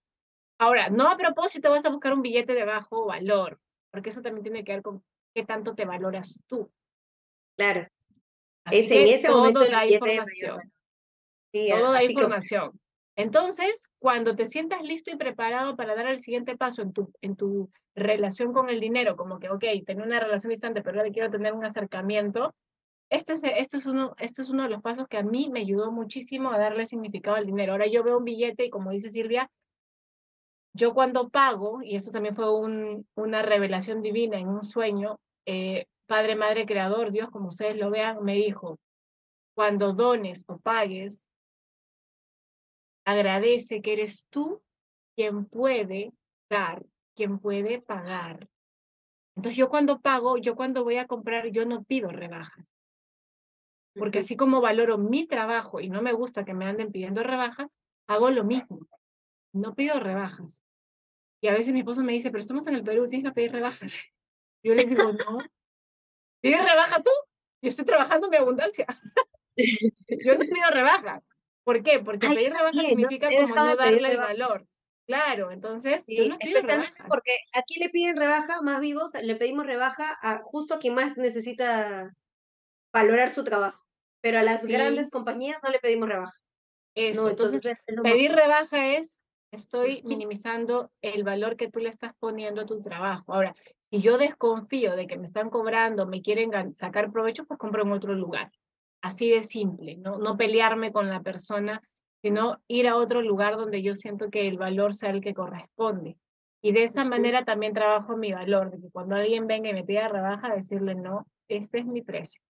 Ahora, 0.59 0.89
no 0.89 1.07
a 1.07 1.17
propósito 1.17 1.71
vas 1.71 1.85
a 1.85 1.89
buscar 1.89 2.13
un 2.13 2.21
billete 2.21 2.53
de 2.53 2.63
bajo 2.63 3.07
valor, 3.07 3.59
porque 3.91 4.09
eso 4.09 4.21
también 4.21 4.43
tiene 4.43 4.63
que 4.63 4.73
ver 4.73 4.81
con 4.81 5.03
qué 5.33 5.45
tanto 5.45 5.75
te 5.75 5.85
valoras 5.85 6.41
tú. 6.47 6.71
Claro. 7.57 7.87
es 8.71 8.91
en 8.91 9.07
ese 9.07 9.29
momento 9.29 9.67
la 9.67 9.87
información. 9.87 10.71
Sí, 11.53 11.69
todo 11.69 11.91
da 11.91 12.03
información. 12.03 12.79
Entonces, 13.15 13.89
cuando 13.97 14.35
te 14.35 14.45
sientas 14.45 14.83
listo 14.83 15.09
y 15.09 15.15
preparado 15.15 15.75
para 15.75 15.95
dar 15.95 16.07
el 16.07 16.19
siguiente 16.19 16.55
paso 16.55 16.83
en 16.83 16.93
tu, 16.93 17.11
en 17.21 17.35
tu 17.35 17.71
relación 17.95 18.53
con 18.53 18.69
el 18.69 18.79
dinero, 18.79 19.15
como 19.15 19.39
que, 19.39 19.49
ok, 19.49 19.63
tengo 19.85 20.03
una 20.03 20.19
relación 20.19 20.51
distante, 20.51 20.83
pero 20.83 20.99
ahora 20.99 21.11
quiero 21.11 21.31
tener 21.31 21.53
un 21.53 21.65
acercamiento, 21.65 22.53
este 23.09 23.33
es, 23.33 23.43
esto, 23.43 23.77
es 23.77 23.85
uno, 23.85 24.13
esto 24.19 24.41
es 24.41 24.49
uno 24.49 24.63
de 24.63 24.69
los 24.69 24.81
pasos 24.81 25.07
que 25.07 25.17
a 25.17 25.23
mí 25.23 25.49
me 25.51 25.61
ayudó 25.61 25.91
muchísimo 25.91 26.51
a 26.51 26.59
darle 26.59 26.85
significado 26.85 27.37
al 27.37 27.45
dinero. 27.45 27.71
Ahora 27.71 27.87
yo 27.87 28.03
veo 28.03 28.17
un 28.17 28.25
billete 28.25 28.65
y 28.65 28.69
como 28.69 28.91
dice 28.91 29.09
Silvia, 29.09 29.49
yo 30.77 30.93
cuando 30.93 31.29
pago, 31.29 31.81
y 31.83 31.95
eso 31.95 32.11
también 32.11 32.35
fue 32.35 32.53
un, 32.53 33.07
una 33.15 33.41
revelación 33.41 34.01
divina 34.01 34.37
en 34.37 34.47
un 34.47 34.63
sueño, 34.63 35.19
eh, 35.45 35.85
Padre, 36.05 36.35
Madre, 36.35 36.65
Creador, 36.65 37.11
Dios, 37.11 37.29
como 37.29 37.49
ustedes 37.49 37.77
lo 37.77 37.89
vean, 37.89 38.23
me 38.23 38.35
dijo, 38.35 38.79
cuando 39.55 39.93
dones 39.93 40.45
o 40.47 40.57
pagues, 40.59 41.27
Agradece 43.07 43.81
que 43.81 43.93
eres 43.93 44.25
tú 44.29 44.61
quien 45.15 45.45
puede 45.45 46.11
dar, 46.49 46.85
quien 47.15 47.39
puede 47.39 47.81
pagar. 47.81 48.49
Entonces 49.37 49.55
yo 49.55 49.69
cuando 49.69 50.01
pago, 50.01 50.37
yo 50.37 50.57
cuando 50.57 50.83
voy 50.83 50.97
a 50.97 51.07
comprar, 51.07 51.47
yo 51.47 51.65
no 51.65 51.85
pido 51.85 52.09
rebajas. 52.09 52.75
Porque 53.95 54.19
así 54.19 54.35
como 54.35 54.59
valoro 54.59 54.97
mi 54.97 55.25
trabajo 55.25 55.79
y 55.79 55.87
no 55.87 56.01
me 56.01 56.11
gusta 56.11 56.43
que 56.43 56.53
me 56.53 56.65
anden 56.65 56.91
pidiendo 56.91 57.23
rebajas, 57.23 57.79
hago 58.07 58.29
lo 58.29 58.43
mismo. 58.43 58.85
No 59.53 59.73
pido 59.73 60.01
rebajas. 60.01 60.65
Y 61.41 61.47
a 61.47 61.53
veces 61.53 61.73
mi 61.73 61.79
esposo 61.79 62.03
me 62.03 62.13
dice, 62.13 62.31
pero 62.31 62.41
estamos 62.41 62.67
en 62.67 62.75
el 62.75 62.83
Perú, 62.83 63.07
tienes 63.07 63.29
que 63.29 63.33
pedir 63.35 63.51
rebajas. 63.51 64.03
Yo 64.63 64.73
le 64.73 64.85
digo, 64.85 65.03
no. 65.03 65.39
¿Pides 66.41 66.63
rebaja 66.63 67.01
tú? 67.01 67.11
Yo 67.61 67.69
estoy 67.69 67.85
trabajando 67.85 68.29
mi 68.29 68.37
abundancia. 68.37 68.85
yo 70.25 70.35
no 70.35 70.39
pido 70.39 70.69
rebajas. 70.71 71.23
¿Por 71.63 71.81
qué? 71.83 71.99
Porque 71.99 72.27
pedir 72.27 72.53
rebaja 72.53 72.79
significa 72.79 73.29
como 73.29 73.55
no 73.55 73.75
darle 73.75 74.11
el 74.11 74.17
valor. 74.17 74.67
Claro, 75.07 75.51
entonces. 75.51 76.03
Sí, 76.03 76.35
especialmente 76.39 77.03
porque 77.07 77.35
aquí 77.53 77.79
le 77.79 77.89
piden 77.89 78.17
rebaja, 78.17 78.61
más 78.61 78.81
vivos, 78.81 79.13
le 79.21 79.35
pedimos 79.35 79.65
rebaja 79.65 80.17
a 80.21 80.41
justo 80.43 80.75
a 80.75 80.79
quien 80.79 80.93
más 80.93 81.17
necesita 81.17 82.13
valorar 82.93 83.31
su 83.31 83.43
trabajo. 83.43 83.85
Pero 84.21 84.39
a 84.39 84.43
las 84.43 84.65
grandes 84.65 85.09
compañías 85.09 85.59
no 85.63 85.71
le 85.71 85.79
pedimos 85.79 86.09
rebaja. 86.09 86.37
Eso, 86.93 87.29
entonces, 87.29 87.63
pedir 88.03 88.33
rebaja 88.33 88.93
es, 88.93 89.21
estoy 89.51 90.01
minimizando 90.03 90.91
el 91.01 91.23
valor 91.23 91.55
que 91.55 91.69
tú 91.69 91.79
le 91.79 91.89
estás 91.89 92.13
poniendo 92.19 92.61
a 92.61 92.65
tu 92.65 92.81
trabajo. 92.81 93.33
Ahora, 93.33 93.55
si 93.79 94.01
yo 94.01 94.17
desconfío 94.17 94.95
de 94.95 95.07
que 95.07 95.17
me 95.17 95.25
están 95.25 95.49
cobrando, 95.49 96.05
me 96.05 96.21
quieren 96.21 96.75
sacar 96.75 97.11
provecho, 97.11 97.45
pues 97.45 97.57
compro 97.57 97.83
en 97.83 97.91
otro 97.91 98.13
lugar. 98.13 98.51
Así 99.01 99.29
de 99.29 99.43
simple, 99.43 99.97
¿no? 99.97 100.17
No 100.17 100.37
pelearme 100.37 100.91
con 100.91 101.09
la 101.09 101.21
persona, 101.21 101.81
sino 102.21 102.61
ir 102.67 102.87
a 102.87 102.97
otro 102.97 103.21
lugar 103.21 103.55
donde 103.55 103.81
yo 103.81 103.95
siento 103.95 104.29
que 104.29 104.47
el 104.47 104.57
valor 104.57 104.95
sea 104.95 105.11
el 105.11 105.21
que 105.21 105.33
corresponde. 105.33 106.17
Y 106.61 106.71
de 106.71 106.83
esa 106.83 107.05
manera 107.05 107.45
también 107.45 107.73
trabajo 107.73 108.17
mi 108.17 108.33
valor, 108.33 108.71
de 108.71 108.81
que 108.81 108.89
cuando 108.89 109.15
alguien 109.15 109.47
venga 109.47 109.69
y 109.69 109.73
me 109.73 109.83
pida 109.83 110.07
rebaja, 110.07 110.53
decirle, 110.53 110.95
no, 110.95 111.27
este 111.47 111.79
es 111.79 111.85
mi 111.85 112.01
precio. 112.01 112.41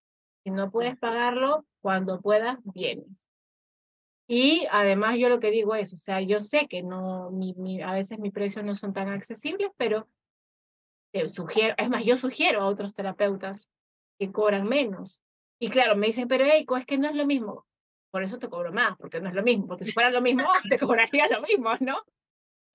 Si 0.43 0.49
no 0.49 0.71
puedes 0.71 0.97
pagarlo, 0.97 1.65
cuando 1.81 2.21
puedas, 2.21 2.57
vienes. 2.63 3.29
Y 4.27 4.67
además 4.71 5.15
yo 5.17 5.29
lo 5.29 5.39
que 5.39 5.51
digo 5.51 5.73
es, 5.75 5.93
o 5.93 5.97
sea, 5.97 6.21
yo 6.21 6.41
sé 6.41 6.67
que 6.67 6.83
no, 6.83 7.31
mi, 7.31 7.81
a 7.81 7.93
veces 7.93 8.19
mis 8.19 8.33
precios 8.33 8.65
no 8.65 8.75
son 8.75 8.93
tan 8.93 9.07
accesibles, 9.07 9.69
pero 9.77 10.07
te 11.11 11.29
sugiero, 11.29 11.75
es 11.77 11.89
más, 11.89 12.03
yo 12.03 12.17
sugiero 12.17 12.61
a 12.61 12.67
otros 12.67 12.93
terapeutas 12.93 13.71
que 14.19 14.31
cobran 14.31 14.67
menos, 14.67 15.23
y 15.59 15.69
claro, 15.69 15.95
me 15.95 16.07
dicen, 16.07 16.27
pero 16.27 16.45
Eiko, 16.45 16.77
es 16.77 16.85
que 16.85 16.97
no 16.97 17.09
es 17.09 17.15
lo 17.15 17.25
mismo. 17.25 17.65
Por 18.11 18.23
eso 18.23 18.37
te 18.37 18.49
cobro 18.49 18.71
más, 18.71 18.95
porque 18.97 19.19
no 19.19 19.29
es 19.29 19.35
lo 19.35 19.43
mismo. 19.43 19.67
Porque 19.67 19.85
si 19.85 19.91
fuera 19.91 20.11
lo 20.11 20.21
mismo, 20.21 20.43
te 20.69 20.79
cobraría 20.79 21.27
lo 21.29 21.41
mismo, 21.41 21.71
¿no? 21.79 21.97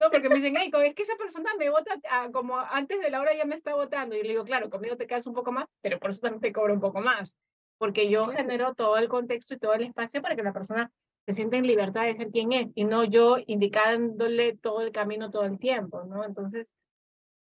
No, 0.00 0.10
porque 0.10 0.28
me 0.28 0.36
dicen, 0.36 0.56
Eiko, 0.56 0.80
es 0.80 0.94
que 0.94 1.04
esa 1.04 1.16
persona 1.16 1.50
me 1.58 1.70
vota 1.70 1.92
como 2.32 2.58
antes 2.58 3.00
de 3.00 3.08
la 3.08 3.20
hora 3.20 3.34
ya 3.36 3.44
me 3.44 3.54
está 3.54 3.74
votando. 3.74 4.16
Y 4.16 4.22
le 4.22 4.30
digo, 4.30 4.44
claro, 4.44 4.68
conmigo 4.68 4.96
te 4.96 5.06
quedas 5.06 5.26
un 5.28 5.34
poco 5.34 5.52
más, 5.52 5.66
pero 5.80 6.00
por 6.00 6.10
eso 6.10 6.22
también 6.22 6.40
te 6.40 6.52
cobro 6.52 6.74
un 6.74 6.80
poco 6.80 7.00
más. 7.00 7.36
porque 7.78 8.10
yo 8.10 8.26
genero 8.26 8.74
todo 8.74 8.96
el 8.96 9.08
contexto 9.08 9.54
y 9.54 9.58
todo 9.58 9.74
el 9.74 9.82
espacio 9.82 10.22
para 10.22 10.36
que 10.36 10.42
la 10.42 10.52
persona 10.52 10.92
se 11.26 11.34
sienta 11.34 11.56
en 11.56 11.66
libertad 11.66 12.04
de 12.04 12.16
ser 12.16 12.30
quien 12.30 12.52
es 12.52 12.68
y 12.74 12.84
no 12.84 13.04
yo 13.04 13.36
indicándole 13.46 14.56
todo 14.56 14.80
el 14.80 14.92
camino 14.92 15.30
todo 15.30 15.44
el 15.44 15.58
tiempo, 15.58 16.02
¿no? 16.04 16.24
Entonces, 16.24 16.72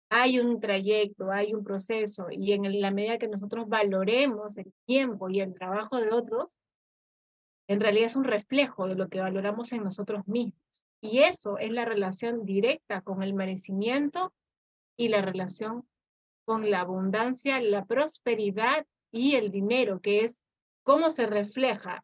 hay 0.10 0.40
un 0.40 0.60
trayecto, 0.60 1.32
hay 1.32 1.54
un 1.54 1.64
proceso 1.64 2.28
y 2.30 2.54
en 2.54 2.82
la 2.82 2.92
medida 2.92 3.18
que 3.18 3.28
nosotros 3.28 3.68
valoremos 3.68 4.56
el 4.58 4.72
tiempo 4.86 5.30
y 5.30 5.42
el 5.42 5.56
trabajo 5.56 5.98
de 6.00 6.12
otros, 6.12 6.60
en 7.68 7.80
realidad 7.80 8.08
es 8.08 8.16
un 8.16 8.26
reflejo 8.26 8.88
de 8.88 8.96
lo 8.96 9.08
que 9.10 9.22
valoramos 9.22 9.72
en 9.72 9.84
nosotros 9.84 10.28
mismos. 10.28 10.86
Y 11.02 11.20
eso 11.20 11.58
es 11.58 11.72
la 11.72 11.86
relación 11.86 12.46
directa 12.46 13.02
con 13.02 13.24
el 13.24 13.34
merecimiento 13.34 14.34
y 14.96 15.08
la 15.08 15.22
relación 15.22 15.88
con 16.46 16.70
la 16.70 16.82
abundancia, 16.82 17.60
la 17.62 17.86
prosperidad 17.86 18.86
y 19.12 19.36
el 19.36 19.50
dinero, 19.50 20.00
que 20.00 20.22
es 20.22 20.42
cómo 20.84 21.10
se 21.10 21.26
refleja 21.26 22.04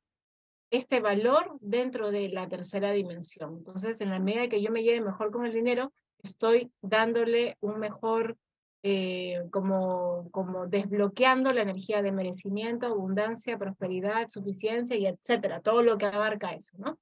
este 0.71 0.99
valor 0.99 1.57
dentro 1.61 2.11
de 2.11 2.29
la 2.29 2.47
tercera 2.47 2.91
dimensión. 2.91 3.57
Entonces, 3.57 4.01
en 4.01 4.09
la 4.09 4.19
medida 4.19 4.49
que 4.49 4.61
yo 4.61 4.71
me 4.71 4.83
lleve 4.83 5.01
mejor 5.01 5.31
con 5.31 5.45
el 5.45 5.53
dinero, 5.53 5.91
estoy 6.21 6.71
dándole 6.81 7.57
un 7.61 7.79
mejor, 7.79 8.37
eh, 8.83 9.41
como, 9.51 10.29
como 10.31 10.67
desbloqueando 10.67 11.51
la 11.53 11.63
energía 11.63 12.01
de 12.01 12.11
merecimiento, 12.11 12.87
abundancia, 12.87 13.57
prosperidad, 13.57 14.29
suficiencia 14.29 14.95
y 14.95 15.07
etcétera, 15.07 15.61
todo 15.61 15.81
lo 15.81 15.97
que 15.97 16.05
abarca 16.05 16.53
eso, 16.53 16.75
¿no? 16.77 16.99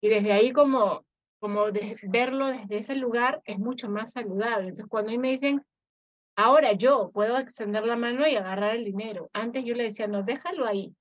Y 0.00 0.08
desde 0.08 0.32
ahí 0.32 0.52
como, 0.52 1.04
como 1.40 1.66
verlo 2.04 2.48
desde 2.48 2.78
ese 2.78 2.96
lugar 2.96 3.42
es 3.44 3.58
mucho 3.58 3.88
más 3.88 4.12
saludable. 4.12 4.68
Entonces, 4.68 4.86
cuando 4.88 5.18
me 5.18 5.30
dicen, 5.30 5.62
ahora 6.36 6.72
yo 6.72 7.10
puedo 7.12 7.38
extender 7.38 7.84
la 7.84 7.96
mano 7.96 8.26
y 8.28 8.36
agarrar 8.36 8.76
el 8.76 8.84
dinero, 8.84 9.30
antes 9.32 9.64
yo 9.64 9.74
le 9.74 9.84
decía, 9.84 10.06
no, 10.06 10.22
déjalo 10.22 10.66
ahí. 10.66 10.94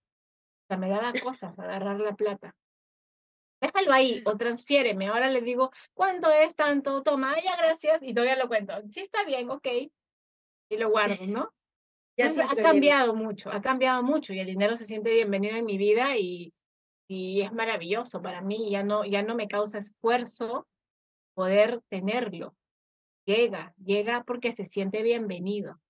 Sea, 0.68 0.78
me 0.78 0.89
daba 0.89 1.13
cosas 1.24 1.59
agarrar 1.59 1.99
la 1.99 2.16
plata 2.16 2.55
déjalo 3.66 3.93
ahí 3.93 4.22
o 4.26 4.38
transfiéreme. 4.38 5.07
Ahora 5.07 5.30
le 5.30 5.41
digo, 5.41 5.72
¿cuánto 5.93 6.32
es 6.32 6.55
tanto? 6.55 7.03
Toma, 7.03 7.36
ya 7.43 7.55
gracias, 7.57 8.01
y 8.01 8.13
todavía 8.13 8.36
lo 8.36 8.47
cuento. 8.47 8.74
Sí, 8.91 9.01
está 9.01 9.24
bien, 9.26 9.49
ok. 9.49 9.68
Y 10.70 10.78
lo 10.78 10.89
guardo, 10.89 11.16
¿no? 11.28 11.51
Entonces, 12.18 12.45
ha 12.49 12.55
cambiado 12.55 13.13
mucho, 13.13 13.51
ha 13.51 13.61
cambiado 13.61 14.01
mucho 14.01 14.34
y 14.34 14.39
el 14.39 14.47
dinero 14.47 14.78
se 14.78 14.86
siente 14.86 15.11
bienvenido 15.11 15.57
en 15.57 15.66
mi 15.66 15.78
vida 15.78 16.18
y, 16.18 16.53
y 17.09 17.41
es 17.41 17.51
maravilloso 17.51 18.22
para 18.22 18.41
mí. 18.41 18.72
Ya 18.72 18.84
no, 18.84 19.03
ya 19.03 19.22
no 19.22 19.36
me 19.36 19.49
causa 19.49 19.80
esfuerzo 19.80 20.66
poder 21.34 21.82
tenerlo. 21.89 22.55
Llega, 23.26 23.74
llega 23.84 24.24
porque 24.24 24.53
se 24.53 24.63
siente 24.63 25.03
bienvenido. 25.03 25.82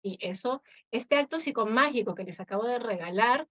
Y 0.00 0.16
eso, 0.20 0.62
este 0.92 1.16
acto 1.16 1.40
psicomágico 1.40 2.14
que 2.14 2.24
les 2.24 2.38
acabo 2.38 2.68
de 2.68 2.78
regalar, 2.78 3.48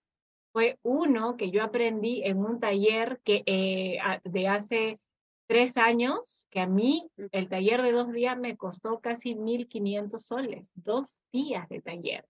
fue 0.53 0.77
uno 0.83 1.35
que 1.35 1.49
yo 1.49 1.63
aprendí 1.63 2.21
en 2.23 2.37
un 2.37 2.59
taller 2.59 3.19
que, 3.25 3.41
eh, 3.47 3.97
de 4.23 4.47
hace 4.47 4.99
tres 5.47 5.77
años, 5.77 6.47
que 6.51 6.59
a 6.59 6.67
mí 6.67 7.09
el 7.31 7.49
taller 7.49 7.81
de 7.81 7.91
dos 7.91 8.11
días 8.13 8.37
me 8.37 8.55
costó 8.55 8.99
casi 8.99 9.35
1.500 9.35 10.25
soles, 10.25 10.65
dos 10.75 11.21
días 11.33 11.67
de 11.69 11.81
taller. 11.81 12.25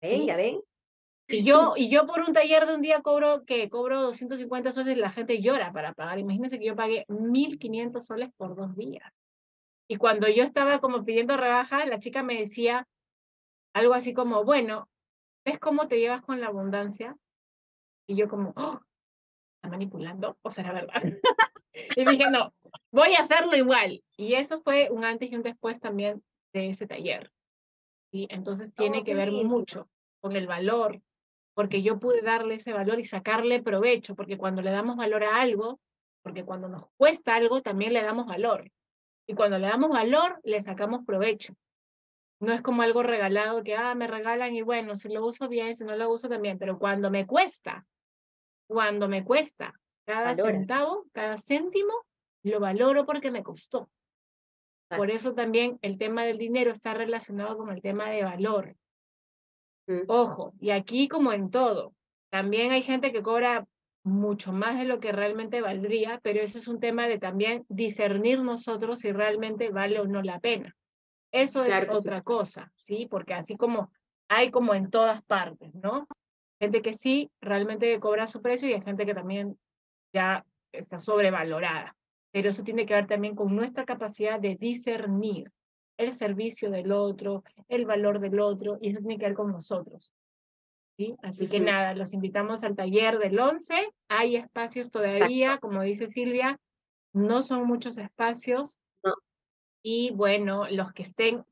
Ven, 0.00 0.26
ya 0.26 0.36
ven. 0.36 0.60
Y 1.28 1.42
yo, 1.42 1.74
y 1.76 1.88
yo 1.90 2.06
por 2.06 2.20
un 2.20 2.32
taller 2.32 2.66
de 2.66 2.74
un 2.74 2.82
día 2.82 3.02
cobro, 3.02 3.44
que 3.44 3.68
cobro 3.68 4.02
250 4.02 4.72
soles 4.72 4.96
y 4.96 5.00
la 5.00 5.10
gente 5.10 5.40
llora 5.40 5.72
para 5.72 5.92
pagar. 5.92 6.18
Imagínense 6.18 6.58
que 6.58 6.66
yo 6.66 6.76
pagué 6.76 7.04
1.500 7.08 8.00
soles 8.00 8.30
por 8.36 8.56
dos 8.56 8.74
días. 8.74 9.10
Y 9.86 9.96
cuando 9.96 10.28
yo 10.28 10.42
estaba 10.42 10.80
como 10.80 11.04
pidiendo 11.04 11.36
rebaja, 11.36 11.84
la 11.84 11.98
chica 11.98 12.22
me 12.22 12.38
decía 12.38 12.86
algo 13.74 13.92
así 13.92 14.14
como, 14.14 14.44
bueno, 14.44 14.88
¿ves 15.44 15.58
cómo 15.58 15.88
te 15.88 16.00
llevas 16.00 16.22
con 16.22 16.40
la 16.40 16.46
abundancia? 16.46 17.16
Y 18.06 18.16
yo 18.16 18.28
como, 18.28 18.52
oh, 18.56 18.80
¿está 19.56 19.68
manipulando? 19.68 20.38
¿O 20.42 20.50
será 20.50 20.72
verdad? 20.72 21.02
y 21.96 22.04
dije, 22.04 22.30
no, 22.30 22.54
voy 22.90 23.14
a 23.14 23.20
hacerlo 23.20 23.56
igual. 23.56 24.02
Y 24.16 24.34
eso 24.34 24.60
fue 24.60 24.88
un 24.90 25.04
antes 25.04 25.30
y 25.30 25.36
un 25.36 25.42
después 25.42 25.80
también 25.80 26.22
de 26.52 26.70
ese 26.70 26.86
taller. 26.86 27.32
y 28.10 28.26
Entonces 28.30 28.74
tiene 28.74 28.98
oh, 28.98 29.04
que 29.04 29.14
ver 29.14 29.32
mucho 29.32 29.88
con 30.20 30.36
el 30.36 30.46
valor, 30.46 31.00
porque 31.54 31.82
yo 31.82 31.98
pude 31.98 32.22
darle 32.22 32.54
ese 32.54 32.72
valor 32.72 32.98
y 32.98 33.04
sacarle 33.04 33.62
provecho, 33.62 34.14
porque 34.14 34.38
cuando 34.38 34.62
le 34.62 34.70
damos 34.70 34.96
valor 34.96 35.24
a 35.24 35.40
algo, 35.40 35.80
porque 36.22 36.44
cuando 36.44 36.68
nos 36.68 36.86
cuesta 36.96 37.34
algo, 37.34 37.60
también 37.60 37.92
le 37.92 38.02
damos 38.02 38.26
valor. 38.26 38.70
Y 39.26 39.34
cuando 39.34 39.58
le 39.58 39.68
damos 39.68 39.90
valor, 39.90 40.40
le 40.42 40.60
sacamos 40.60 41.04
provecho. 41.04 41.54
No 42.40 42.52
es 42.52 42.62
como 42.62 42.82
algo 42.82 43.02
regalado 43.02 43.62
que, 43.62 43.74
ah, 43.76 43.94
me 43.94 44.06
regalan 44.06 44.54
y 44.54 44.62
bueno, 44.62 44.96
si 44.96 45.08
lo 45.08 45.24
uso 45.24 45.48
bien, 45.48 45.76
si 45.76 45.84
no 45.84 45.96
lo 45.96 46.10
uso 46.10 46.28
también, 46.28 46.58
pero 46.58 46.78
cuando 46.78 47.10
me 47.10 47.26
cuesta, 47.26 47.86
cuando 48.66 49.08
me 49.08 49.24
cuesta. 49.24 49.74
Cada 50.06 50.34
centavo, 50.34 51.06
cada 51.12 51.36
céntimo, 51.36 51.92
lo 52.42 52.60
valoro 52.60 53.06
porque 53.06 53.30
me 53.30 53.42
costó. 53.42 53.88
Por 54.88 55.10
eso 55.10 55.34
también 55.34 55.78
el 55.82 55.98
tema 55.98 56.24
del 56.24 56.38
dinero 56.38 56.70
está 56.70 56.94
relacionado 56.94 57.56
con 57.56 57.70
el 57.70 57.80
tema 57.80 58.10
de 58.10 58.22
valor. 58.22 58.76
Mm. 59.86 60.02
Ojo, 60.08 60.52
y 60.60 60.70
aquí 60.70 61.08
como 61.08 61.32
en 61.32 61.50
todo, 61.50 61.94
también 62.30 62.72
hay 62.72 62.82
gente 62.82 63.12
que 63.12 63.22
cobra 63.22 63.66
mucho 64.04 64.52
más 64.52 64.78
de 64.78 64.84
lo 64.84 65.00
que 65.00 65.12
realmente 65.12 65.62
valdría, 65.62 66.20
pero 66.22 66.40
eso 66.42 66.58
es 66.58 66.68
un 66.68 66.78
tema 66.78 67.08
de 67.08 67.18
también 67.18 67.64
discernir 67.68 68.40
nosotros 68.40 69.00
si 69.00 69.12
realmente 69.12 69.70
vale 69.70 69.98
o 69.98 70.06
no 70.06 70.22
la 70.22 70.38
pena. 70.40 70.76
Eso 71.32 71.64
es 71.64 71.74
otra 71.88 72.22
cosa, 72.22 72.70
¿sí? 72.76 73.08
Porque 73.10 73.34
así 73.34 73.56
como 73.56 73.90
hay 74.28 74.50
como 74.50 74.74
en 74.74 74.90
todas 74.90 75.24
partes, 75.24 75.74
¿no? 75.74 76.06
Gente 76.64 76.82
que 76.82 76.94
sí 76.94 77.30
realmente 77.40 78.00
cobra 78.00 78.26
su 78.26 78.40
precio 78.40 78.68
y 78.68 78.72
hay 78.72 78.82
gente 78.82 79.04
que 79.06 79.14
también 79.14 79.58
ya 80.12 80.44
está 80.72 80.98
sobrevalorada. 80.98 81.96
Pero 82.32 82.48
eso 82.50 82.64
tiene 82.64 82.86
que 82.86 82.94
ver 82.94 83.06
también 83.06 83.34
con 83.34 83.54
nuestra 83.54 83.84
capacidad 83.84 84.40
de 84.40 84.56
discernir 84.56 85.50
el 85.98 86.12
servicio 86.12 86.70
del 86.70 86.90
otro, 86.90 87.44
el 87.68 87.86
valor 87.86 88.18
del 88.18 88.40
otro, 88.40 88.78
y 88.80 88.90
eso 88.90 89.00
tiene 89.00 89.18
que 89.18 89.26
ver 89.26 89.34
con 89.34 89.52
nosotros. 89.52 90.14
¿sí? 90.96 91.14
Así 91.22 91.46
que 91.46 91.60
nada, 91.60 91.94
los 91.94 92.12
invitamos 92.12 92.64
al 92.64 92.74
taller 92.74 93.18
del 93.18 93.38
11. 93.38 93.74
Hay 94.08 94.36
espacios 94.36 94.90
todavía, 94.90 95.58
como 95.58 95.82
dice 95.82 96.08
Silvia, 96.08 96.58
no 97.12 97.42
son 97.42 97.66
muchos 97.66 97.98
espacios. 97.98 98.78
Y 99.82 100.12
bueno, 100.12 100.66
los 100.70 100.92
que 100.92 101.02
estén, 101.02 101.44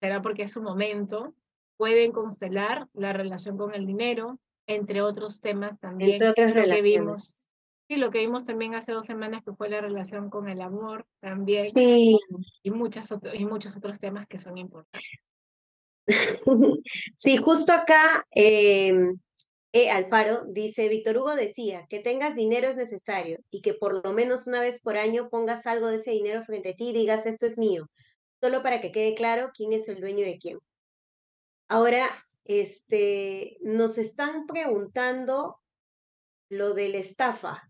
será 0.00 0.20
porque 0.20 0.42
es 0.42 0.52
su 0.52 0.62
momento, 0.62 1.34
pueden 1.76 2.12
constelar 2.12 2.86
la 2.92 3.14
relación 3.14 3.56
con 3.56 3.74
el 3.74 3.86
dinero, 3.86 4.38
entre 4.66 5.02
otros 5.02 5.40
temas 5.40 5.78
también. 5.78 6.12
Entre 6.12 6.28
otras 6.28 6.54
relaciones. 6.54 6.82
Que 6.82 6.98
vimos, 6.98 7.50
sí, 7.88 7.96
lo 7.96 8.10
que 8.10 8.18
vimos 8.20 8.44
también 8.44 8.74
hace 8.74 8.92
dos 8.92 9.06
semanas 9.06 9.42
que 9.44 9.52
fue 9.52 9.68
la 9.68 9.80
relación 9.80 10.30
con 10.30 10.48
el 10.48 10.60
amor 10.60 11.06
también. 11.20 11.70
Sí. 11.70 12.16
Y, 12.62 12.70
muchas 12.70 13.08
y 13.34 13.44
muchos 13.44 13.76
otros 13.76 13.98
temas 13.98 14.26
que 14.26 14.38
son 14.38 14.58
importantes. 14.58 15.02
sí, 17.14 17.36
justo 17.36 17.72
acá 17.72 18.24
eh, 18.34 18.92
e. 19.72 19.90
Alfaro 19.90 20.46
dice, 20.46 20.88
Víctor 20.88 21.18
Hugo 21.18 21.34
decía, 21.34 21.86
que 21.88 22.00
tengas 22.00 22.34
dinero 22.34 22.68
es 22.68 22.76
necesario 22.76 23.38
y 23.50 23.60
que 23.60 23.74
por 23.74 24.04
lo 24.04 24.12
menos 24.12 24.46
una 24.46 24.60
vez 24.60 24.82
por 24.82 24.96
año 24.96 25.28
pongas 25.28 25.66
algo 25.66 25.88
de 25.88 25.96
ese 25.96 26.10
dinero 26.10 26.42
frente 26.44 26.70
a 26.70 26.74
ti 26.74 26.88
y 26.88 26.92
digas, 26.92 27.26
esto 27.26 27.46
es 27.46 27.58
mío, 27.58 27.88
solo 28.40 28.62
para 28.62 28.80
que 28.80 28.92
quede 28.92 29.14
claro 29.14 29.50
quién 29.54 29.72
es 29.72 29.88
el 29.88 30.00
dueño 30.00 30.24
de 30.24 30.38
quién. 30.38 30.58
Ahora, 31.68 32.10
este, 32.50 33.58
nos 33.60 33.96
están 33.96 34.46
preguntando 34.46 35.60
lo 36.50 36.74
de 36.74 36.88
la 36.88 36.98
estafa. 36.98 37.62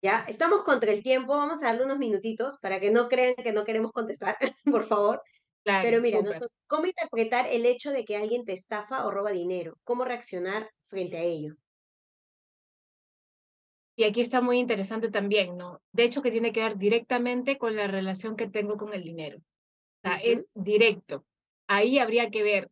¿Ya? 0.00 0.24
Estamos 0.28 0.62
contra 0.62 0.92
el 0.92 1.02
tiempo, 1.02 1.36
vamos 1.36 1.62
a 1.62 1.66
darle 1.66 1.84
unos 1.84 1.98
minutitos 1.98 2.58
para 2.60 2.80
que 2.80 2.90
no 2.90 3.08
crean 3.08 3.34
que 3.34 3.52
no 3.52 3.64
queremos 3.64 3.92
contestar, 3.92 4.36
por 4.64 4.84
favor. 4.84 5.22
Pero 5.64 6.00
mira, 6.00 6.18
¿cómo 6.66 6.86
interpretar 6.86 7.46
el 7.48 7.66
hecho 7.66 7.92
de 7.92 8.04
que 8.04 8.16
alguien 8.16 8.44
te 8.44 8.52
estafa 8.52 9.06
o 9.06 9.10
roba 9.12 9.30
dinero? 9.30 9.78
¿Cómo 9.84 10.04
reaccionar 10.04 10.70
frente 10.88 11.18
a 11.18 11.22
ello? 11.22 11.54
Y 13.94 14.04
aquí 14.04 14.20
está 14.20 14.40
muy 14.40 14.58
interesante 14.58 15.10
también, 15.10 15.56
¿no? 15.56 15.80
De 15.92 16.02
hecho, 16.02 16.22
que 16.22 16.32
tiene 16.32 16.52
que 16.52 16.62
ver 16.62 16.78
directamente 16.78 17.58
con 17.58 17.76
la 17.76 17.86
relación 17.86 18.34
que 18.36 18.48
tengo 18.48 18.76
con 18.76 18.92
el 18.94 19.04
dinero. 19.04 19.38
O 19.38 20.08
sea, 20.08 20.16
es 20.16 20.48
directo. 20.54 21.24
Ahí 21.68 21.98
habría 21.98 22.30
que 22.30 22.42
ver 22.42 22.70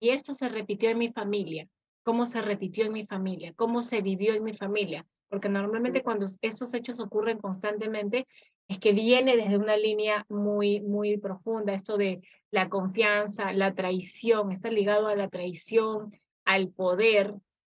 y 0.00 0.10
esto 0.10 0.34
se 0.34 0.48
repitió 0.48 0.90
en 0.90 0.98
mi 0.98 1.12
familia. 1.12 1.68
¿Cómo 2.02 2.26
se 2.26 2.40
repitió 2.40 2.86
en 2.86 2.92
mi 2.92 3.06
familia? 3.06 3.52
¿Cómo 3.54 3.82
se 3.82 4.00
vivió 4.00 4.34
en 4.34 4.42
mi 4.42 4.54
familia? 4.54 5.06
Porque 5.28 5.48
normalmente 5.48 6.02
cuando 6.02 6.26
estos 6.40 6.74
hechos 6.74 6.98
ocurren 6.98 7.38
constantemente, 7.38 8.26
es 8.66 8.78
que 8.78 8.92
viene 8.92 9.36
desde 9.36 9.58
una 9.58 9.76
línea 9.76 10.24
muy, 10.28 10.80
muy 10.80 11.18
profunda, 11.18 11.74
esto 11.74 11.96
de 11.96 12.22
la 12.50 12.68
confianza, 12.68 13.52
la 13.52 13.74
traición, 13.74 14.50
está 14.50 14.70
ligado 14.70 15.08
a 15.08 15.16
la 15.16 15.28
traición, 15.28 16.12
al 16.44 16.68
poder, 16.68 17.34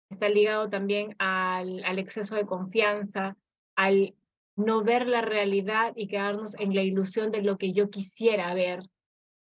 está 0.09 0.29
ligado 0.29 0.69
también 0.69 1.15
al, 1.19 1.85
al 1.85 1.99
exceso 1.99 2.35
de 2.35 2.47
confianza, 2.47 3.37
al 3.77 4.15
no 4.57 4.83
ver 4.83 5.09
la 5.09 5.21
realidad 5.21 5.93
y 5.97 6.09
quedarnos 6.09 6.55
en 6.59 6.75
la 6.75 6.83
ilusión 6.83 7.31
de 7.31 7.43
lo 7.43 7.59
que 7.59 7.73
yo 7.73 7.91
quisiera 7.91 8.55
ver, 8.55 8.85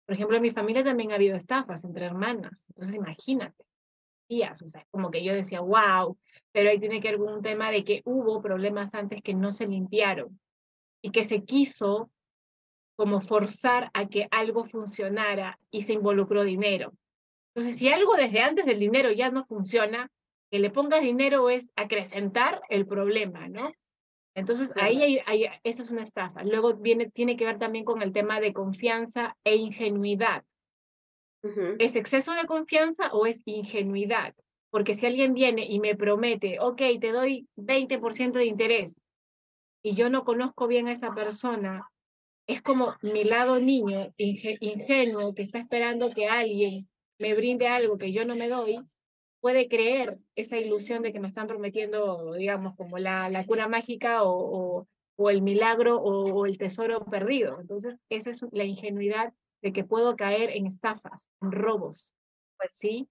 por 0.06 0.16
ejemplo, 0.16 0.36
en 0.38 0.44
mi 0.44 0.52
familia 0.52 0.84
también 0.84 1.12
ha 1.12 1.16
habido 1.16 1.36
estafas 1.36 1.84
entre 1.84 2.06
hermanas, 2.06 2.68
entonces 2.70 2.96
imagínate. 2.96 3.66
días, 4.30 4.62
o 4.62 4.68
sea, 4.68 4.86
como 4.90 5.12
que 5.12 5.24
yo 5.24 5.34
decía, 5.34 5.62
wow, 5.62 6.18
pero 6.52 6.70
ahí 6.70 6.80
tiene 6.80 7.02
que 7.02 7.10
haber 7.10 7.22
un 7.22 7.42
tema 7.42 7.72
de 7.72 7.84
que 7.84 8.02
hubo 8.06 8.42
problemas 8.42 8.94
antes 8.94 9.22
que 9.22 9.34
no 9.34 9.52
se 9.52 9.68
limpiaron 9.68 10.40
y 11.02 11.12
que 11.12 11.24
se 11.24 11.44
quiso 11.44 12.10
como 12.96 13.22
forzar 13.22 13.90
a 13.94 14.08
que 14.08 14.28
algo 14.32 14.66
funcionara 14.66 15.60
y 15.72 15.82
se 15.82 15.94
involucró 15.94 16.44
dinero. 16.44 16.94
Entonces, 17.54 17.78
si 17.78 17.92
algo 17.92 18.16
desde 18.16 18.42
antes 18.42 18.66
del 18.66 18.80
dinero 18.80 19.12
ya 19.12 19.30
no 19.30 19.46
funciona, 19.46 20.10
que 20.52 20.60
le 20.60 20.70
pongas 20.70 21.02
dinero 21.02 21.50
es 21.50 21.72
acrecentar 21.76 22.62
el 22.70 22.86
problema, 22.86 23.48
¿no? 23.50 23.72
Entonces, 24.36 24.72
ahí 24.76 25.22
hay, 25.26 25.46
eso 25.64 25.84
es 25.84 25.90
una 25.90 26.04
estafa. 26.04 26.44
Luego 26.44 26.76
viene, 26.76 27.10
tiene 27.12 27.38
que 27.38 27.46
ver 27.46 27.60
también 27.60 27.86
con 27.86 28.02
el 28.02 28.12
tema 28.12 28.40
de 28.40 28.54
confianza 28.54 29.38
e 29.44 29.56
ingenuidad. 29.56 30.44
¿Es 31.78 31.96
exceso 31.98 32.34
de 32.34 32.46
confianza 32.48 33.12
o 33.12 33.26
es 33.26 33.42
ingenuidad? 33.46 34.34
Porque 34.70 34.96
si 34.96 35.06
alguien 35.06 35.34
viene 35.34 35.66
y 35.66 35.80
me 35.80 35.96
promete, 35.96 36.58
ok, 36.60 36.82
te 37.00 37.12
doy 37.12 37.48
20% 37.58 38.32
de 38.40 38.46
interés 38.46 39.02
y 39.84 39.94
yo 39.94 40.10
no 40.10 40.24
conozco 40.24 40.68
bien 40.68 40.88
a 40.88 40.94
esa 40.94 41.14
persona, 41.14 41.88
es 42.48 42.62
como 42.62 42.96
mi 43.02 43.26
lado 43.26 43.60
niño 43.60 44.14
ingenuo 44.18 45.36
que 45.36 45.42
está 45.42 45.60
esperando 45.60 46.12
que 46.12 46.28
alguien 46.28 46.90
me 47.20 47.36
brinde 47.36 47.68
algo 47.68 47.98
que 47.98 48.12
yo 48.12 48.26
no 48.26 48.36
me 48.36 48.48
doy, 48.48 48.80
puede 49.44 49.68
creer 49.68 50.20
esa 50.38 50.58
ilusión 50.58 51.04
de 51.04 51.12
que 51.12 51.20
me 51.20 51.28
están 51.28 51.48
prometiendo, 51.48 52.32
digamos, 52.32 52.78
como 52.78 52.98
la, 52.98 53.30
la 53.30 53.46
cura 53.46 53.68
mágica 53.68 54.24
o, 54.24 54.88
o, 55.18 55.30
el 55.30 55.42
milagro 55.42 55.98
o, 55.98 56.32
o, 56.32 56.46
el 56.46 56.58
tesoro 56.58 57.04
perdido. 57.04 57.60
Entonces, 57.60 58.00
esa 58.08 58.30
es 58.30 58.42
la 58.54 58.64
ingenuidad 58.64 59.34
de 59.62 59.74
que 59.74 59.84
puedo 59.84 60.16
caer 60.16 60.52
en 60.52 60.66
estafas, 60.66 61.30
en 61.42 61.52
robos, 61.52 62.16
pues 62.56 62.72
sí, 62.72 63.10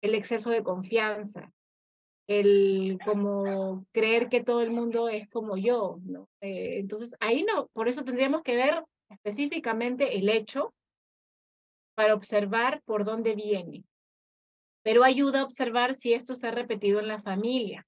el 0.00 0.14
exceso 0.14 0.48
de 0.48 0.62
confianza, 0.62 1.52
el 2.28 2.98
como 3.04 3.84
creer 3.92 4.30
que 4.30 4.42
todo 4.42 4.62
el 4.62 4.70
mundo 4.70 5.10
es 5.10 5.28
como 5.28 5.58
yo, 5.58 5.98
¿no? 6.02 6.30
Eh, 6.40 6.78
entonces, 6.78 7.14
ahí 7.20 7.44
no, 7.44 7.66
por 7.74 7.88
eso 7.88 8.04
tendríamos 8.04 8.40
que 8.40 8.56
ver 8.56 8.82
específicamente 9.10 10.16
el 10.16 10.30
hecho 10.30 10.72
para 11.94 12.14
observar 12.14 12.80
por 12.86 13.04
dónde 13.04 13.34
viene 13.34 13.84
pero 14.84 15.02
ayuda 15.02 15.40
a 15.40 15.44
observar 15.44 15.94
si 15.94 16.12
esto 16.12 16.34
se 16.34 16.46
ha 16.46 16.50
repetido 16.50 17.00
en 17.00 17.08
la 17.08 17.20
familia. 17.20 17.86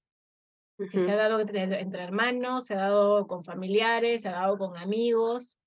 Si 0.79 0.99
se 0.99 1.11
ha 1.11 1.15
dado 1.15 1.39
entre, 1.39 2.03
hermanos, 2.03 2.65
se 2.65 2.73
ha 2.73 2.79
dado 2.79 3.25
con 3.27 3.43
familiares, 3.43 4.23
se 4.23 4.29
ha 4.29 4.33
dado 4.33 4.57
con 4.57 4.77
amigos. 4.77 5.57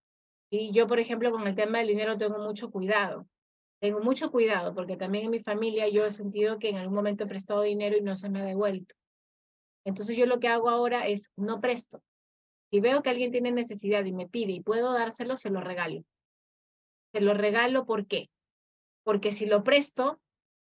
Y 0.51 0.73
yo, 0.73 0.87
por 0.87 1.01
ejemplo, 1.01 1.31
con 1.31 1.47
el 1.47 1.55
tema 1.55 1.79
del 1.79 1.89
dinero 1.89 2.17
tengo 2.17 2.39
mucho 2.39 2.71
cuidado. 2.71 3.27
Tengo 3.81 4.01
mucho 4.01 4.31
cuidado 4.31 4.75
porque 4.75 4.97
también 4.97 5.25
en 5.25 5.31
mi 5.31 5.41
familia 5.41 5.89
yo 5.89 6.05
he 6.05 6.11
sentido 6.11 6.59
que 6.59 6.69
en 6.69 6.77
algún 6.77 6.95
momento 6.95 7.25
he 7.25 7.29
prestado 7.29 7.63
dinero 7.63 7.97
y 7.97 8.03
no 8.03 8.15
se 8.15 8.29
me 8.29 8.41
ha 8.41 8.45
devuelto. 8.45 8.95
Entonces 9.85 10.17
yo 10.17 10.27
lo 10.27 10.39
que 10.39 10.49
hago 10.49 10.69
ahora 10.69 11.07
es 11.07 11.31
no 11.37 11.61
presto. 11.61 12.03
Si 12.71 12.81
veo 12.81 13.03
que 13.03 13.11
alguien 13.11 13.33
tiene 13.33 13.53
necesidad 13.53 14.05
y 14.05 14.13
me 14.13 14.29
pide 14.29 14.53
y 14.53 14.63
puedo 14.63 14.93
dárselo, 14.93 15.37
se 15.37 15.51
lo 15.51 15.61
regalo. 15.61 16.05
Se 17.13 17.21
lo 17.21 17.35
regalo 17.35 17.87
¿por 17.87 18.07
qué? 18.07 18.31
Porque 19.03 19.33
si 19.33 19.47
lo 19.47 19.65
presto, 19.65 20.21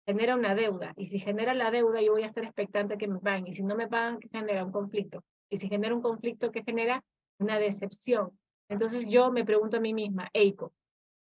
genera 0.07 0.35
una 0.35 0.55
deuda. 0.55 0.93
Y 0.97 1.07
si 1.07 1.19
genera 1.19 1.55
la 1.55 1.71
deuda, 1.71 2.01
yo 2.01 2.13
voy 2.13 2.23
a 2.23 2.27
estar 2.27 2.45
expectante 2.45 2.99
que 2.99 3.09
me 3.09 3.21
paguen. 3.21 3.47
Y 3.47 3.55
si 3.55 3.63
no 3.63 3.75
me 3.75 3.89
pagan, 3.89 4.19
¿qué 4.19 4.29
genera? 4.29 4.65
Un 4.65 4.73
conflicto. 4.73 5.25
Y 5.51 5.57
si 5.57 5.69
genera 5.69 5.95
un 5.95 6.03
conflicto, 6.03 6.51
¿qué 6.53 6.63
genera? 6.63 7.03
Una 7.39 7.59
decepción. 7.59 8.39
Entonces 8.69 9.07
yo 9.07 9.31
me 9.31 9.45
pregunto 9.45 9.77
a 9.77 9.81
mí 9.81 9.95
misma, 9.95 10.29
Eiko, 10.33 10.73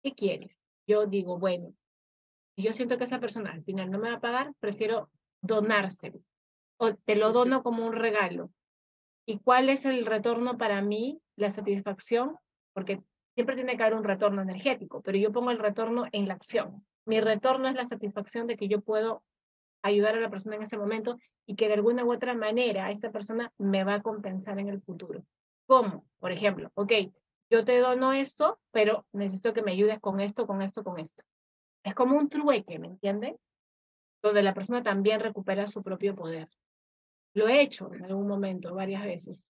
¿qué 0.03 0.15
quieres? 0.15 0.59
Yo 0.87 1.07
digo, 1.07 1.39
bueno, 1.39 1.75
yo 2.57 2.73
siento 2.73 2.99
que 2.99 3.05
esa 3.05 3.21
persona 3.21 3.53
al 3.53 3.65
final 3.65 3.91
no 3.91 3.99
me 3.99 4.11
va 4.11 4.17
a 4.17 4.21
pagar, 4.21 4.53
prefiero 4.61 5.11
donárselo. 5.43 6.21
O 6.79 6.95
te 6.95 7.17
lo 7.17 7.33
dono 7.33 7.63
como 7.63 7.87
un 7.87 7.93
regalo. 7.93 8.51
¿Y 9.27 9.39
cuál 9.39 9.71
es 9.71 9.85
el 9.85 10.05
retorno 10.05 10.59
para 10.59 10.83
mí? 10.83 11.21
La 11.37 11.51
satisfacción, 11.51 12.37
porque 12.75 13.03
siempre 13.35 13.57
tiene 13.57 13.77
que 13.77 13.83
haber 13.83 13.99
un 13.99 14.05
retorno 14.05 14.43
energético, 14.43 15.01
pero 15.03 15.19
yo 15.19 15.33
pongo 15.33 15.51
el 15.51 15.59
retorno 15.59 16.07
en 16.13 16.29
la 16.29 16.35
acción 16.35 16.85
mi 17.07 17.21
retorno 17.21 17.69
es 17.69 17.75
la 17.75 17.87
satisfacción 17.87 18.47
de 18.47 18.57
que 18.57 18.69
yo 18.69 18.81
puedo 18.81 19.23
ayudar 19.83 20.17
a 20.17 20.21
la 20.21 20.31
persona 20.31 20.57
en 20.57 20.63
este 20.63 20.79
momento 20.79 21.19
y 21.47 21.57
que 21.57 21.69
de 21.69 21.75
alguna 21.75 22.05
u 22.05 22.13
otra 22.13 22.35
manera 22.35 22.91
esta 22.91 23.11
persona 23.13 23.53
me 23.59 23.85
va 23.85 23.95
a 23.95 24.03
compensar 24.03 24.59
en 24.59 24.69
el 24.69 24.81
futuro. 24.81 25.25
¿Cómo? 25.67 26.07
Por 26.19 26.33
ejemplo, 26.33 26.71
ok, 26.75 26.93
yo 27.51 27.65
te 27.65 27.79
dono 27.79 28.13
esto, 28.13 28.59
pero 28.71 29.07
necesito 29.13 29.53
que 29.53 29.63
me 29.63 29.73
ayudes 29.73 30.01
con 30.01 30.21
esto, 30.21 30.47
con 30.47 30.63
esto, 30.63 30.83
con 30.83 30.99
esto. 30.99 31.23
Es 31.83 31.95
como 31.95 32.17
un 32.17 32.29
trueque, 32.29 32.79
¿me 32.79 32.89
entienden? 32.89 33.37
Donde 34.23 34.43
la 34.43 34.55
persona 34.55 34.83
también 34.83 35.21
recupera 35.21 35.67
su 35.67 35.83
propio 35.83 36.15
poder. 36.15 36.49
Lo 37.35 37.49
he 37.49 37.61
hecho 37.61 37.93
en 37.93 38.05
algún 38.05 38.27
momento, 38.27 38.75
varias 38.75 39.05
veces. 39.05 39.51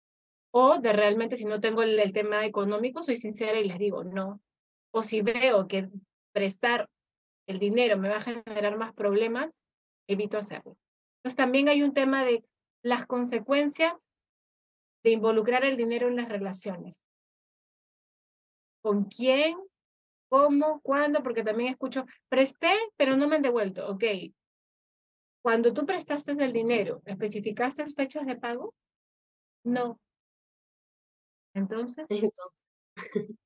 O 0.51 0.79
de 0.79 0.93
realmente, 0.93 1.37
si 1.37 1.45
no 1.45 1.59
tengo 1.59 1.83
el, 1.83 1.99
el 1.99 2.13
tema 2.13 2.45
económico, 2.45 3.03
soy 3.03 3.17
sincera 3.17 3.59
y 3.59 3.65
les 3.65 3.77
digo 3.77 4.03
no. 4.03 4.41
O 4.91 5.03
si 5.03 5.21
veo 5.21 5.67
que 5.67 5.89
prestar 6.31 6.89
el 7.47 7.59
dinero 7.59 7.97
me 7.97 8.09
va 8.09 8.17
a 8.17 8.21
generar 8.21 8.77
más 8.77 8.93
problemas, 8.93 9.63
evito 10.07 10.37
hacerlo. 10.37 10.77
Entonces 11.17 11.37
también 11.37 11.69
hay 11.69 11.83
un 11.83 11.93
tema 11.93 12.25
de 12.25 12.43
las 12.81 13.05
consecuencias 13.05 13.93
de 15.03 15.11
involucrar 15.11 15.65
el 15.65 15.77
dinero 15.77 16.07
en 16.07 16.15
las 16.15 16.29
relaciones. 16.29 17.07
¿Con 18.81 19.05
quién? 19.05 19.57
¿Cómo? 20.29 20.81
¿Cuándo? 20.81 21.23
Porque 21.23 21.43
también 21.43 21.71
escucho, 21.71 22.05
presté, 22.29 22.71
pero 22.97 23.15
no 23.15 23.27
me 23.27 23.37
han 23.37 23.41
devuelto. 23.41 23.87
Ok. 23.87 24.03
Cuando 25.41 25.73
tú 25.73 25.85
prestaste 25.85 26.31
el 26.31 26.53
dinero, 26.53 27.01
¿especificaste 27.05 27.85
fechas 27.87 28.25
de 28.25 28.35
pago? 28.35 28.73
No. 29.63 29.99
Entonces. 31.53 32.09
Entonces. 32.09 32.67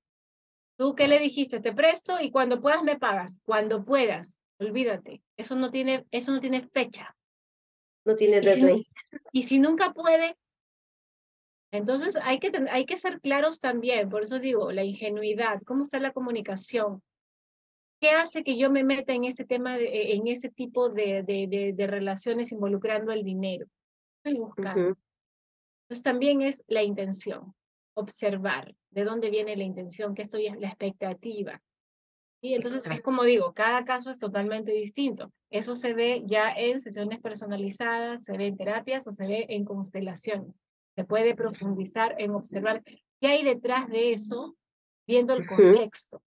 ¿Tú 0.80 0.96
qué 0.96 1.10
le 1.10 1.20
dijiste? 1.20 1.60
Te 1.60 1.74
presto 1.74 2.22
y 2.22 2.32
cuando 2.32 2.62
puedas 2.62 2.84
me 2.84 2.98
pagas. 2.98 3.42
Cuando 3.44 3.84
puedas. 3.84 4.40
Olvídate. 4.62 5.22
Eso 5.36 5.58
no 5.58 5.72
tiene, 5.72 6.06
eso 6.10 6.32
no 6.32 6.40
tiene 6.40 6.62
fecha. 6.70 7.18
No 8.06 8.16
tiene 8.16 8.40
deadline. 8.40 8.86
Y, 9.34 9.44
si, 9.44 9.60
nunca 9.60 9.92
puede, 9.92 10.38
entonces 11.72 12.18
hay 12.24 12.40
que, 12.40 12.50
hay 12.72 12.86
que 12.86 12.96
ser 12.96 13.20
claros 13.20 13.60
también. 13.60 14.08
Por 14.08 14.24
eso 14.24 14.40
digo, 14.40 14.72
la 14.72 14.86
ingenuidad. 14.86 15.62
¿Cómo 15.66 15.84
está 15.84 16.00
la 16.00 16.14
comunicación? 16.14 17.04
¿Qué 18.00 18.12
hace 18.12 18.46
que 18.46 18.58
yo 18.58 18.72
me 18.72 18.86
meta 18.86 19.12
en 19.12 19.26
ese 19.26 19.44
tema, 19.44 19.76
de, 19.76 20.14
en 20.14 20.28
ese 20.30 20.50
tipo 20.50 20.88
de, 20.88 21.24
de, 21.24 21.74
de, 21.76 21.88
relaciones 21.88 22.54
involucrando 22.54 23.12
el 23.12 23.26
dinero? 23.26 23.68
Estoy 24.24 24.40
buscando. 24.40 24.96
Entonces 25.90 26.04
también 26.04 26.42
es 26.42 26.64
la 26.68 26.84
intención 26.84 27.54
observar 28.00 28.76
de 28.92 29.04
dónde 29.04 29.30
viene 29.30 29.56
la 29.56 29.64
intención, 29.64 30.16
que 30.16 30.22
esto 30.22 30.38
ya 30.40 30.52
es 30.52 30.60
la 30.60 30.68
expectativa. 30.68 31.62
Y 32.42 32.54
entonces 32.54 32.86
es 32.86 33.02
como 33.02 33.24
digo, 33.24 33.54
cada 33.54 33.84
caso 33.84 34.10
es 34.10 34.20
totalmente 34.20 34.72
distinto. 34.72 35.32
Eso 35.50 35.76
se 35.76 35.94
ve 35.94 36.24
ya 36.26 36.52
en 36.52 36.80
sesiones 36.80 37.20
personalizadas, 37.20 38.24
se 38.24 38.38
ve 38.38 38.48
en 38.48 38.58
terapias 38.58 39.06
o 39.08 39.14
se 39.14 39.28
ve 39.28 39.46
en 39.50 39.66
constelaciones. 39.66 40.56
Se 40.96 41.04
puede 41.04 41.36
profundizar 41.36 42.16
en 42.18 42.32
observar 42.32 42.82
qué 43.20 43.28
hay 43.28 43.44
detrás 43.44 43.90
de 43.90 44.14
eso, 44.14 44.56
viendo 45.06 45.34
el 45.34 45.46
contexto. 45.46 46.22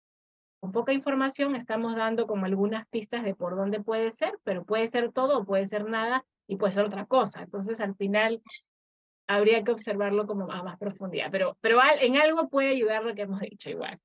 Con 0.61 0.73
poca 0.73 0.93
información 0.93 1.57
estamos 1.57 1.97
dando 1.97 2.27
como 2.27 2.47
algunas 2.47 2.87
pistas 2.89 3.25
de 3.25 3.35
por 3.35 3.57
dónde 3.57 3.81
puede 3.81 4.13
ser, 4.13 4.39
pero 4.45 4.65
puede 4.65 4.87
ser 4.87 5.13
todo 5.13 5.39
o 5.39 5.45
puede 5.45 5.67
ser 5.67 5.89
nada 5.89 6.25
y 6.47 6.57
puede 6.57 6.73
ser 6.73 6.85
otra 6.85 7.07
cosa. 7.07 7.43
Entonces 7.43 7.81
al 7.81 7.97
final 7.97 8.41
habría 9.35 9.65
que 9.65 9.73
observarlo 9.73 10.27
como 10.27 10.51
a 10.51 10.63
más 10.63 10.79
profundidad, 10.79 11.29
pero, 11.31 11.57
pero 11.61 11.79
en 12.01 12.17
algo 12.17 12.49
puede 12.49 12.69
ayudar 12.69 13.05
lo 13.05 13.15
que 13.15 13.23
hemos 13.23 13.41
dicho 13.41 13.71
igual. 13.71 13.99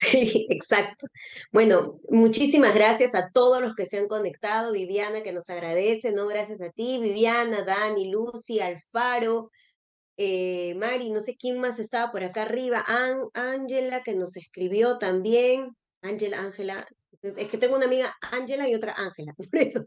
Sí, 0.00 0.46
exacto. 0.50 1.06
Bueno, 1.52 1.98
muchísimas 2.10 2.74
gracias 2.74 3.14
a 3.14 3.30
todos 3.30 3.62
los 3.62 3.74
que 3.74 3.86
se 3.86 3.98
han 3.98 4.08
conectado. 4.08 4.72
Viviana, 4.72 5.22
que 5.22 5.32
nos 5.32 5.48
agradece, 5.48 6.12
¿no? 6.12 6.26
Gracias 6.26 6.60
a 6.60 6.70
ti, 6.70 6.98
Viviana, 7.00 7.62
Dani, 7.62 8.10
Lucy, 8.10 8.60
Alfaro, 8.60 9.50
eh, 10.16 10.74
Mari, 10.76 11.10
no 11.10 11.20
sé 11.20 11.36
quién 11.36 11.58
más 11.58 11.78
estaba 11.78 12.12
por 12.12 12.22
acá 12.22 12.42
arriba, 12.42 12.84
Ángela, 13.34 14.02
que 14.02 14.14
nos 14.14 14.36
escribió 14.36 14.98
también. 14.98 15.76
Ángela, 16.02 16.40
Ángela, 16.40 16.86
es 17.22 17.48
que 17.48 17.58
tengo 17.58 17.76
una 17.76 17.86
amiga 17.86 18.14
Ángela 18.20 18.68
y 18.68 18.74
otra 18.74 18.94
Ángela, 18.96 19.32
por 19.36 19.48
eso. 19.52 19.86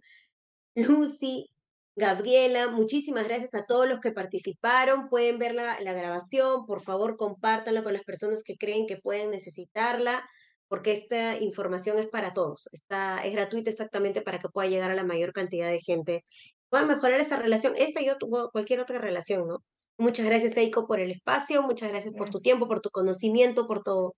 Lucy, 0.75 1.49
Gabriela, 1.97 2.67
muchísimas 2.67 3.27
gracias 3.27 3.55
a 3.55 3.65
todos 3.65 3.89
los 3.89 3.99
que 3.99 4.11
participaron. 4.11 5.09
Pueden 5.09 5.39
ver 5.39 5.55
la, 5.55 5.79
grabación, 5.81 6.67
por 6.67 6.81
favor, 6.81 7.17
compártanla 7.17 7.83
con 7.83 7.93
las 7.93 8.03
personas 8.03 8.43
que 8.43 8.55
creen 8.55 8.85
que 8.85 8.97
pueden 8.97 9.31
necesitarla, 9.31 10.23
porque 10.67 10.91
esta 10.91 11.37
información 11.37 11.97
es 11.97 12.07
para 12.07 12.33
todos. 12.33 12.69
Está, 12.71 13.23
es 13.25 13.33
gratuita 13.33 13.71
exactamente 13.71 14.21
para 14.21 14.37
que 14.37 14.47
pueda 14.47 14.69
llegar 14.69 14.91
a 14.91 14.95
la 14.95 15.03
mayor 15.03 15.33
cantidad 15.33 15.71
de 15.71 15.81
gente. 15.81 16.23
Pueda 16.69 16.85
mejorar 16.85 17.19
esa 17.19 17.37
relación, 17.37 17.73
esta 17.75 17.99
y 17.99 18.07
cualquier 18.51 18.79
otra 18.79 18.99
relación, 18.99 19.47
¿no? 19.47 19.63
Muchas 19.97 20.27
gracias, 20.27 20.55
Eiko, 20.55 20.85
por 20.85 20.99
el 20.99 21.09
espacio. 21.09 21.63
Muchas 21.63 21.89
gracias 21.89 22.13
por 22.13 22.29
tu 22.29 22.41
tiempo, 22.41 22.67
por 22.67 22.79
tu 22.79 22.91
conocimiento, 22.91 23.65
por 23.65 23.81
todo. 23.81 24.13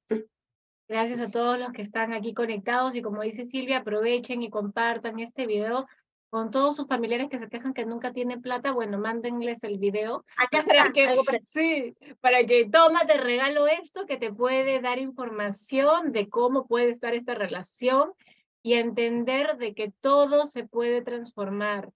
Gracias 0.89 1.21
a 1.21 1.31
todos 1.31 1.57
los 1.57 1.71
que 1.71 1.81
están 1.81 2.11
aquí 2.11 2.33
conectados 2.33 2.93
y 2.95 3.01
como 3.01 3.21
dice 3.21 3.45
Silvia, 3.45 3.77
aprovechen 3.77 4.43
y 4.43 4.49
compartan 4.49 5.19
este 5.19 5.45
video 5.45 5.85
con 6.29 6.51
todos 6.51 6.75
sus 6.75 6.87
familiares 6.87 7.29
que 7.29 7.39
se 7.39 7.49
quejan 7.49 7.73
que 7.73 7.85
nunca 7.85 8.13
tiene 8.13 8.39
plata, 8.39 8.71
bueno, 8.71 8.99
mándenles 8.99 9.63
el 9.63 9.79
video. 9.79 10.25
Acá 10.37 10.59
está, 10.67 10.91
que, 10.93 11.07
sí, 11.47 11.95
para 12.21 12.43
que 12.45 12.69
toma, 12.69 13.05
te 13.05 13.17
regalo 13.17 13.67
esto 13.67 14.05
que 14.05 14.17
te 14.17 14.31
puede 14.31 14.79
dar 14.81 14.99
información 14.99 16.11
de 16.11 16.29
cómo 16.29 16.67
puede 16.67 16.89
estar 16.89 17.13
esta 17.13 17.33
relación 17.33 18.13
y 18.61 18.73
entender 18.73 19.57
de 19.57 19.73
que 19.73 19.91
todo 20.01 20.45
se 20.45 20.67
puede 20.67 21.01
transformar 21.01 21.89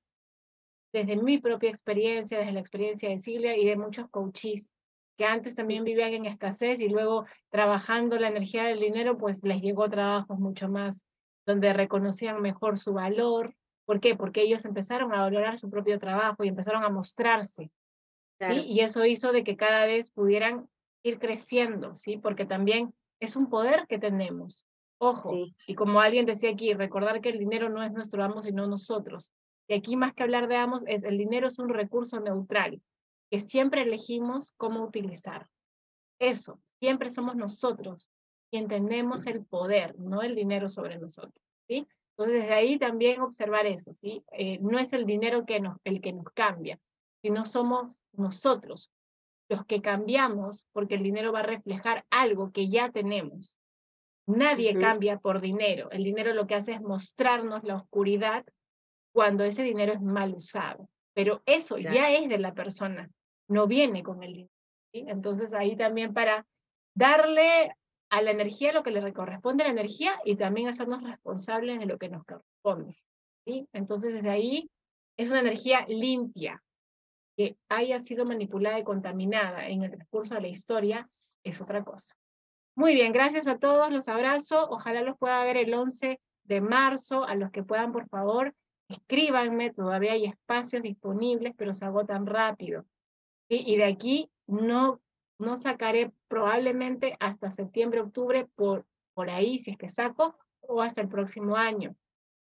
desde 0.91 1.17
mi 1.17 1.39
propia 1.39 1.69
experiencia, 1.69 2.37
desde 2.37 2.53
la 2.53 2.59
experiencia 2.59 3.09
de 3.09 3.17
Silvia 3.17 3.57
y 3.57 3.65
de 3.65 3.75
muchos 3.75 4.09
coaches 4.09 4.71
que 5.17 5.25
antes 5.25 5.55
también 5.55 5.83
vivían 5.83 6.13
en 6.13 6.25
escasez 6.25 6.79
y 6.79 6.89
luego 6.89 7.25
trabajando 7.49 8.17
la 8.17 8.29
energía 8.29 8.65
del 8.65 8.79
dinero, 8.79 9.17
pues 9.17 9.43
les 9.43 9.61
llegó 9.61 9.89
trabajos 9.89 10.39
mucho 10.39 10.69
más 10.69 11.05
donde 11.45 11.73
reconocían 11.73 12.41
mejor 12.41 12.79
su 12.79 12.93
valor. 12.93 13.55
¿Por 13.85 13.99
qué? 13.99 14.15
Porque 14.15 14.41
ellos 14.41 14.65
empezaron 14.65 15.13
a 15.13 15.21
valorar 15.21 15.59
su 15.59 15.69
propio 15.69 15.99
trabajo 15.99 16.43
y 16.43 16.47
empezaron 16.47 16.83
a 16.83 16.89
mostrarse. 16.89 17.69
Claro. 18.39 18.55
¿sí? 18.55 18.61
Y 18.67 18.79
eso 18.79 19.05
hizo 19.05 19.31
de 19.31 19.43
que 19.43 19.57
cada 19.57 19.85
vez 19.85 20.09
pudieran 20.09 20.67
ir 21.03 21.19
creciendo, 21.19 21.95
¿sí? 21.97 22.17
Porque 22.17 22.45
también 22.45 22.93
es 23.19 23.35
un 23.35 23.49
poder 23.49 23.85
que 23.87 23.99
tenemos. 23.99 24.65
Ojo, 24.99 25.31
Sí. 25.31 25.55
y 25.67 25.75
como 25.75 25.99
alguien 25.99 26.25
decía 26.25 26.51
aquí, 26.51 26.73
recordar 26.73 27.19
que 27.19 27.29
el 27.29 27.39
dinero 27.39 27.69
no 27.69 27.83
es 27.83 27.91
nuestro 27.91 28.23
amo, 28.23 28.41
sino 28.41 28.67
nosotros. 28.67 29.33
Y 29.67 29.73
aquí 29.73 29.95
más 29.97 30.13
que 30.13 30.23
hablar 30.23 30.47
de 30.47 30.55
amos, 30.55 30.83
es 30.87 31.03
el 31.03 31.17
dinero 31.17 31.47
es 31.47 31.59
un 31.59 31.69
recurso 31.69 32.19
neutral 32.19 32.81
que 33.29 33.39
siempre 33.39 33.81
elegimos 33.81 34.53
cómo 34.57 34.83
utilizar. 34.83 35.47
Eso, 36.19 36.59
siempre 36.79 37.09
somos 37.09 37.35
nosotros 37.35 38.09
quien 38.51 38.67
tenemos 38.67 39.25
el 39.25 39.43
poder, 39.43 39.97
no 39.97 40.21
el 40.21 40.35
dinero 40.35 40.69
sobre 40.69 40.99
nosotros, 40.99 41.43
¿sí? 41.67 41.87
Entonces, 42.15 42.41
desde 42.43 42.53
ahí 42.53 42.77
también 42.77 43.21
observar 43.21 43.65
eso, 43.65 43.93
¿sí? 43.93 44.23
Eh, 44.31 44.59
no 44.59 44.77
es 44.79 44.93
el 44.93 45.05
dinero 45.05 45.45
que 45.45 45.59
nos, 45.59 45.77
el 45.83 45.99
que 45.99 46.13
nos 46.13 46.25
cambia, 46.33 46.79
sino 47.21 47.45
somos 47.45 47.97
nosotros 48.11 48.91
los 49.49 49.65
que 49.65 49.81
cambiamos 49.81 50.65
porque 50.71 50.95
el 50.95 51.03
dinero 51.03 51.31
va 51.31 51.39
a 51.39 51.43
reflejar 51.43 52.05
algo 52.09 52.51
que 52.51 52.69
ya 52.69 52.91
tenemos. 52.91 53.59
Nadie 54.25 54.77
cambia 54.79 55.19
por 55.19 55.41
dinero. 55.41 55.89
El 55.91 56.03
dinero 56.03 56.33
lo 56.33 56.47
que 56.47 56.55
hace 56.55 56.71
es 56.73 56.81
mostrarnos 56.81 57.63
la 57.63 57.75
oscuridad 57.75 58.45
cuando 59.11 59.43
ese 59.43 59.63
dinero 59.63 59.93
es 59.93 60.01
mal 60.01 60.33
usado. 60.33 60.89
Pero 61.13 61.41
eso 61.45 61.75
Claro. 61.75 61.95
ya 61.95 62.11
es 62.11 62.29
de 62.29 62.39
la 62.39 62.53
persona, 62.53 63.09
no 63.47 63.67
viene 63.67 64.01
con 64.01 64.23
el 64.23 64.33
dinero. 64.33 64.51
¿sí? 64.93 65.03
Entonces 65.07 65.53
ahí 65.53 65.75
también 65.75 66.13
para 66.13 66.45
darle 66.95 67.75
a 68.13 68.21
la 68.21 68.29
energía 68.29 68.73
lo 68.73 68.83
que 68.83 68.91
le 68.91 69.11
corresponde 69.11 69.63
a 69.63 69.67
la 69.67 69.73
energía 69.73 70.19
y 70.23 70.35
también 70.35 70.67
hacernos 70.67 71.01
responsables 71.01 71.79
de 71.79 71.87
lo 71.87 71.97
que 71.97 72.09
nos 72.09 72.23
corresponde. 72.25 72.95
¿sí? 73.43 73.67
Entonces 73.73 74.13
desde 74.13 74.29
ahí 74.29 74.69
es 75.17 75.31
una 75.31 75.39
energía 75.39 75.83
limpia, 75.87 76.63
que 77.35 77.57
haya 77.69 77.99
sido 77.99 78.23
manipulada 78.23 78.77
y 78.77 78.83
contaminada 78.83 79.67
en 79.67 79.81
el 79.81 79.89
transcurso 79.89 80.35
de 80.35 80.41
la 80.41 80.47
historia 80.47 81.09
es 81.43 81.59
otra 81.59 81.83
cosa. 81.83 82.15
Muy 82.75 82.93
bien, 82.93 83.13
gracias 83.13 83.47
a 83.47 83.57
todos, 83.57 83.91
los 83.91 84.07
abrazo. 84.07 84.69
Ojalá 84.69 85.01
los 85.01 85.17
pueda 85.17 85.43
ver 85.43 85.57
el 85.57 85.73
11 85.73 86.19
de 86.43 86.61
marzo. 86.61 87.23
A 87.23 87.33
los 87.33 87.49
que 87.49 87.63
puedan, 87.63 87.91
por 87.91 88.07
favor, 88.09 88.53
escríbanme. 88.89 89.71
Todavía 89.71 90.13
hay 90.13 90.25
espacios 90.25 90.83
disponibles, 90.83 91.53
pero 91.57 91.73
se 91.73 91.85
agotan 91.85 92.27
rápido. 92.27 92.85
Y 93.49 93.75
de 93.75 93.85
aquí 93.85 94.29
no, 94.45 95.01
no 95.39 95.57
sacaré 95.57 96.11
probablemente 96.27 97.15
hasta 97.19 97.51
septiembre, 97.51 98.01
octubre, 98.01 98.47
por, 98.55 98.85
por 99.13 99.29
ahí, 99.29 99.59
si 99.59 99.71
es 99.71 99.77
que 99.77 99.89
saco, 99.89 100.37
o 100.61 100.81
hasta 100.81 101.01
el 101.01 101.09
próximo 101.09 101.55
año. 101.55 101.95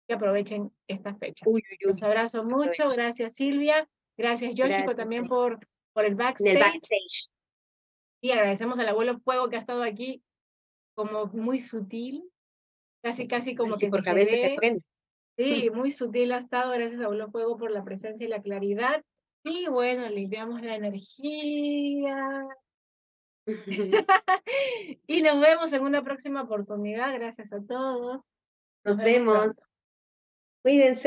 Que 0.09 0.15
aprovechen 0.15 0.73
esta 0.87 1.15
fecha. 1.15 1.45
Uy, 1.49 1.63
uy, 1.71 1.79
uy. 1.87 1.93
Los 1.93 2.03
abrazo 2.03 2.45
mucho. 2.45 2.85
aprovecho. 2.85 2.89
Gracias, 2.91 3.35
Silvia. 3.35 3.89
Gracias, 4.17 4.55
Yoshiko, 4.55 4.95
también 4.95 5.25
sí. 5.25 5.29
por, 5.29 5.59
por 5.93 6.05
el 6.05 6.15
backstage. 6.15 6.55
el 6.55 6.61
backstage. 6.61 7.29
Y 8.21 8.31
agradecemos 8.31 8.79
al 8.79 8.89
abuelo 8.89 9.19
Fuego 9.19 9.49
que 9.49 9.57
ha 9.57 9.61
estado 9.61 9.83
aquí 9.83 10.23
como 10.95 11.27
muy 11.27 11.61
sutil, 11.61 12.25
casi, 13.03 13.29
casi 13.29 13.55
como 13.55 13.75
sí, 13.75 13.87
que 13.87 13.91
porque 13.91 14.11
a 14.11 14.15
se 14.15 14.19
veces 14.19 14.41
se 14.41 14.55
prende. 14.57 14.81
Sí, 15.37 15.71
muy 15.75 15.93
sutil 15.93 16.33
ha 16.33 16.39
estado, 16.39 16.73
gracias 16.73 17.01
abuelo 17.01 17.31
Fuego 17.31 17.57
por 17.59 17.71
la 17.71 17.85
presencia 17.85 18.27
y 18.27 18.31
la 18.31 18.43
claridad. 18.43 19.05
Y 19.45 19.69
bueno, 19.69 20.09
limpiamos 20.09 20.63
la 20.63 20.75
energía. 20.75 22.49
y 25.07 25.23
nos 25.23 25.41
vemos 25.41 25.73
en 25.73 25.83
una 25.83 26.03
próxima 26.03 26.43
oportunidad. 26.43 27.15
Gracias 27.15 27.53
a 27.53 27.61
todos. 27.65 28.23
Nos 28.85 28.99
vemos 28.99 29.37
vemos. 29.39 29.61
Cuídense. 30.63 31.05